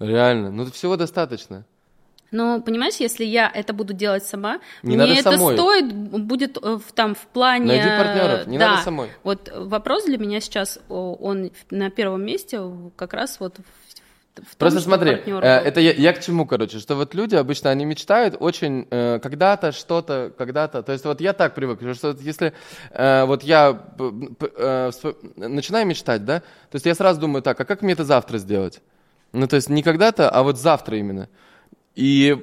[0.00, 1.64] Реально, ну всего достаточно.
[2.32, 5.54] Но понимаешь, если я это буду делать сама, Не мне это самой.
[5.54, 7.66] стоит будет э, в, там в плане.
[7.66, 8.70] Найди партнеров, не да.
[8.70, 9.10] надо самой.
[9.22, 12.60] Вот вопрос для меня сейчас он на первом месте
[12.96, 13.58] как раз вот
[14.34, 15.38] том, Просто смотри, э, был.
[15.38, 19.72] это я, я к чему, короче, что вот люди обычно, они мечтают очень э, когда-то,
[19.72, 22.52] что-то, когда-то, то есть вот я так привык, что вот если
[22.90, 24.90] э, вот я э,
[25.36, 28.80] начинаю мечтать, да, то есть я сразу думаю так, а как мне это завтра сделать?
[29.32, 31.28] Ну, то есть не когда-то, а вот завтра именно.
[31.94, 32.36] И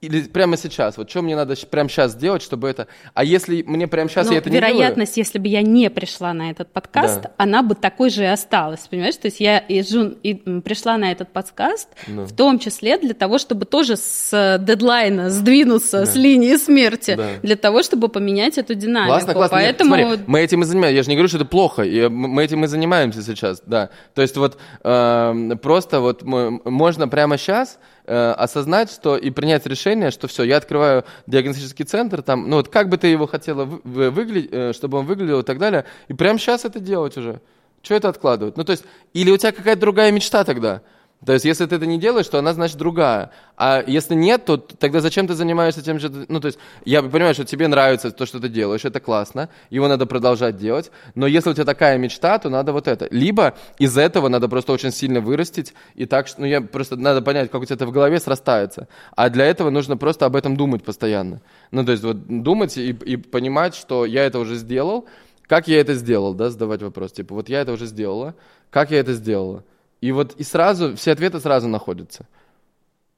[0.00, 2.86] или прямо сейчас, вот что мне надо прямо сейчас сделать, чтобы это...
[3.12, 4.72] А если мне прямо сейчас Но я это не делаю...
[4.74, 7.30] вероятность, если бы я не пришла на этот подкаст, Да.
[7.36, 9.16] она бы такой же и осталась, понимаешь?
[9.16, 12.24] То есть я и, жун- и, пришла на этот подкаст Ну.
[12.24, 17.28] в том числе для того, чтобы тоже с э, дедлайна сдвинуться с линии смерти, Да.
[17.42, 19.10] для того, чтобы поменять эту динамику.
[19.12, 19.56] Классно, классно.
[19.56, 20.96] Нет, Поэтому смотри, мы этим и занимаемся.
[20.96, 21.82] Я же не говорю, что это плохо.
[21.82, 23.90] и, э, мы этим и занимаемся сейчас, да.
[24.14, 27.78] То есть вот эм, просто вот м- можно прямо сейчас
[28.14, 32.88] осознать, что и принять решение, что все, я открываю диагностический центр, там, ну вот как
[32.88, 36.38] бы ты его хотела вы- выглядеть, э, чтобы он выглядел и так далее, и прямо
[36.38, 37.40] сейчас это делать уже.
[37.82, 38.56] Что это откладывать?
[38.56, 38.84] Ну то есть,
[39.14, 40.82] или у тебя какая-то другая мечта тогда?
[41.24, 43.30] То есть, если ты это не делаешь, то она, значит, другая.
[43.54, 46.10] А если нет, то тогда зачем ты занимаешься тем же...
[46.28, 49.86] Ну, то есть, я понимаю, что тебе нравится то, что ты делаешь, это классно, его
[49.86, 53.06] надо продолжать делать, но если у тебя такая мечта, то надо вот это.
[53.10, 57.50] Либо из этого надо просто очень сильно вырастить, и так, ну, я просто, надо понять,
[57.50, 58.88] как у тебя это в голове срастается.
[59.14, 61.42] А для этого нужно просто об этом думать постоянно.
[61.70, 65.06] Ну, то есть, вот думать и, и понимать, что я это уже сделал,
[65.46, 68.34] как я это сделал, да, задавать вопрос, типа, вот я это уже сделала,
[68.70, 69.64] как я это сделала?
[70.00, 72.26] И вот и сразу, все ответы сразу находятся.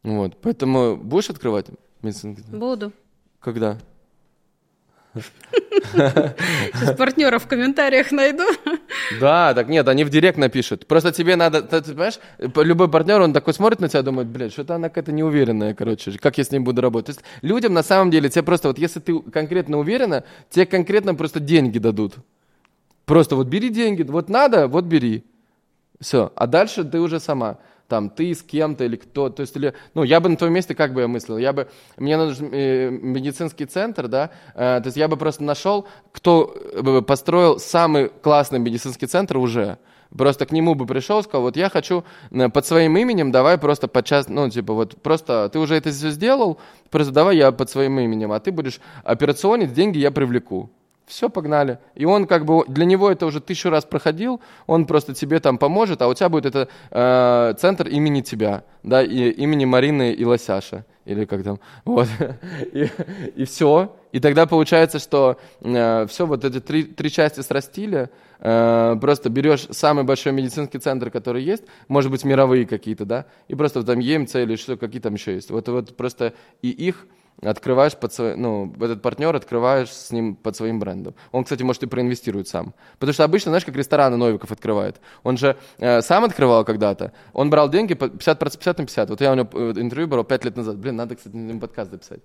[0.02, 1.66] Вот, поэтому будешь открывать
[2.02, 2.44] медицинский?
[2.50, 2.92] буду.
[3.40, 3.78] Когда?
[5.92, 8.44] Сейчас партнера в комментариях найду.
[9.20, 10.86] Да, так нет, они в директ напишут.
[10.86, 14.52] Просто тебе надо, ты, ты понимаешь, любой партнер, он такой смотрит на тебя, думает, блядь,
[14.52, 17.16] что-то она какая-то неуверенная, короче, как я с ней буду работать.
[17.16, 21.14] То есть людям на самом деле, тебе просто, вот если ты конкретно уверена, тебе конкретно
[21.14, 22.14] просто деньги дадут.
[23.04, 25.24] Просто вот бери деньги, вот надо, вот бери.
[26.02, 26.32] Все.
[26.34, 27.58] А дальше ты уже сама.
[27.86, 29.30] Там ты с кем-то или кто.
[29.30, 31.38] То есть, или, ну, я бы на твоем месте как бы я мыслил?
[31.38, 35.86] Я бы, мне нужен э, медицинский центр, да, э, то есть я бы просто нашел,
[36.10, 39.78] кто э, построил самый классный медицинский центр уже.
[40.16, 43.88] Просто к нему бы пришел, сказал, вот я хочу э, под своим именем, давай просто
[43.88, 46.58] подчас, ну, типа, вот просто ты уже это все сделал,
[46.90, 50.70] просто давай я под своим именем, а ты будешь операционить, деньги я привлеку.
[51.12, 51.78] Все, погнали.
[51.94, 55.58] И он как бы, для него это уже тысячу раз проходил, он просто тебе там
[55.58, 60.24] поможет, а у тебя будет это э, центр имени тебя, да, и, имени Марины и
[60.24, 62.08] Лосяша, или как там, вот.
[62.72, 62.88] И,
[63.36, 63.94] и все.
[64.12, 68.08] И тогда получается, что все вот эти три, три части срастили,
[68.40, 73.54] э, просто берешь самый большой медицинский центр, который есть, может быть, мировые какие-то, да, и
[73.54, 75.50] просто там ЕМЦ или что, какие там еще есть.
[75.50, 76.32] Вот, вот просто
[76.62, 77.06] и их
[77.40, 81.14] открываешь под свой, ну, этот партнер открываешь с ним под своим брендом.
[81.32, 82.74] Он, кстати, может и проинвестирует сам.
[82.98, 85.00] Потому что обычно, знаешь, как рестораны Новиков открывает.
[85.22, 89.10] Он же э, сам открывал когда-то, он брал деньги по 50, 50 на 50.
[89.10, 90.76] Вот я у него э, интервью брал 5 лет назад.
[90.76, 92.20] Блин, надо, кстати, на подкаст записать.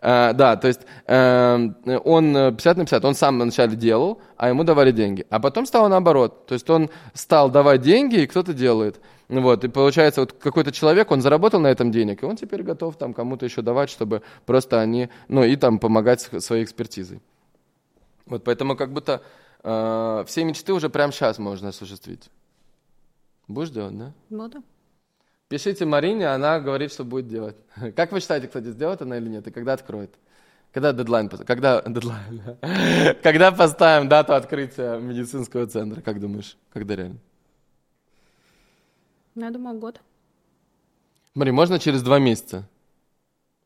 [0.00, 1.68] Э, да, то есть э,
[2.04, 5.26] он э, 50 на 50, он сам вначале делал, а ему давали деньги.
[5.30, 6.46] А потом стало наоборот.
[6.46, 9.00] То есть он стал давать деньги, и кто-то делает.
[9.28, 12.96] Вот, и получается, вот какой-то человек, он заработал на этом денег, и он теперь готов
[12.96, 17.20] там кому-то еще давать, чтобы просто они, ну и там помогать своей экспертизой.
[18.24, 19.22] Вот поэтому как будто
[19.62, 22.30] э, все мечты уже прямо сейчас можно осуществить.
[23.48, 24.12] Будешь делать, да?
[24.30, 24.62] Буду.
[25.48, 27.56] Пишите Марине, она говорит, что будет делать.
[27.96, 29.46] Как вы считаете, кстати, сделает она или нет?
[29.46, 30.14] И когда откроет?
[30.72, 31.30] Когда дедлайн?
[31.30, 32.42] Когда дедлайн?
[33.22, 36.02] Когда поставим дату открытия медицинского центра?
[36.02, 36.58] Как думаешь?
[36.70, 37.18] Когда реально?
[39.34, 40.00] Я думаю, год.
[41.32, 42.68] Смотри, можно через два месяца.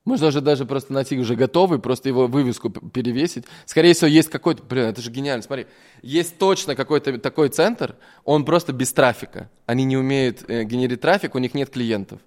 [0.04, 3.44] Можно уже даже просто найти уже готовый, просто его вывеску перевесить.
[3.66, 4.62] Скорее всего, есть какой-то...
[4.64, 5.42] Блин, это же гениально.
[5.42, 5.66] Смотри,
[6.02, 9.48] есть точно какой-то такой центр, он просто без трафика.
[9.64, 12.20] Они не умеют э, генерить трафик, у них нет клиентов.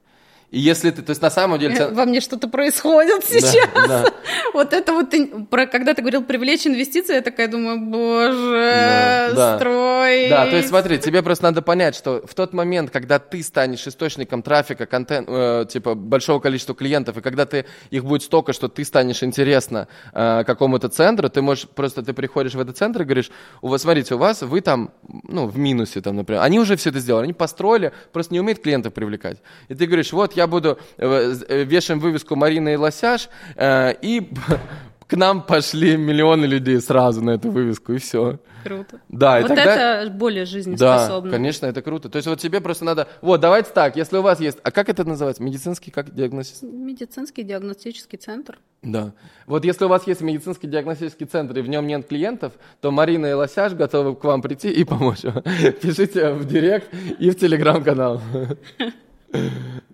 [0.51, 1.01] И если ты...
[1.01, 1.75] То есть на самом деле...
[1.75, 3.69] Э, Во мне что-то происходит Да, сейчас.
[3.87, 4.05] да.
[4.53, 9.35] Вот это вот, ты- про, когда ты говорил привлечь инвестиции, я такая думаю, боже, Да,
[9.35, 9.57] да.
[9.57, 10.29] строй.
[10.29, 13.85] Да, то есть смотри, тебе просто надо понять, что в тот момент, когда ты станешь
[13.87, 18.67] источником трафика, контент, э, типа большого количества клиентов, и когда ты их будет столько, что
[18.69, 23.05] ты станешь интересно э, какому-то центру, ты можешь просто ты приходишь в этот центр и
[23.05, 23.31] говоришь,
[23.61, 24.91] у вас, смотрите, у вас вы там,
[25.27, 28.61] ну, в минусе там, например, они уже все это сделали, они построили, просто не умеют
[28.61, 29.39] клиентов привлекать.
[29.67, 34.29] И ты говоришь, вот я буду э, э, вешаем вывеску Марина и Лосяш, э, и
[35.07, 38.39] к нам пошли миллионы людей сразу на эту вывеску, и все.
[38.65, 38.99] Круто.
[39.09, 40.01] Да, и вот тогда...
[40.01, 41.29] это более жизнеспособно.
[41.29, 42.09] Да, конечно, это круто.
[42.09, 43.07] То есть вот тебе просто надо...
[43.21, 44.57] Вот, давайте так, если у вас есть...
[44.63, 45.43] А как это называется?
[45.43, 46.67] Медицинский, как диагностический?
[46.67, 48.57] Медицинский диагностический центр.
[48.81, 49.13] Да.
[49.45, 53.27] Вот если у вас есть медицинский диагностический центр, и в нем нет клиентов, то Марина
[53.27, 55.21] и Лосяш готовы к вам прийти и помочь.
[55.81, 58.19] Пишите в директ и в телеграм-канал.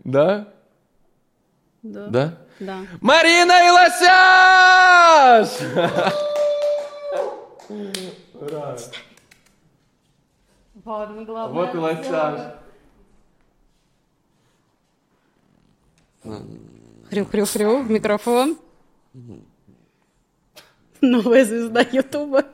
[0.03, 0.47] Да?
[1.83, 2.07] Да.
[2.07, 2.37] Да?
[2.59, 2.85] Да.
[3.01, 5.49] Марина и Лосяш!
[8.33, 8.77] Ура!
[10.85, 11.65] Ладно, главное.
[11.65, 12.55] Вот и Лосяш.
[17.09, 18.57] Хрю-хрю-хрю в микрофон.
[21.01, 22.45] Новая звезда Ютуба.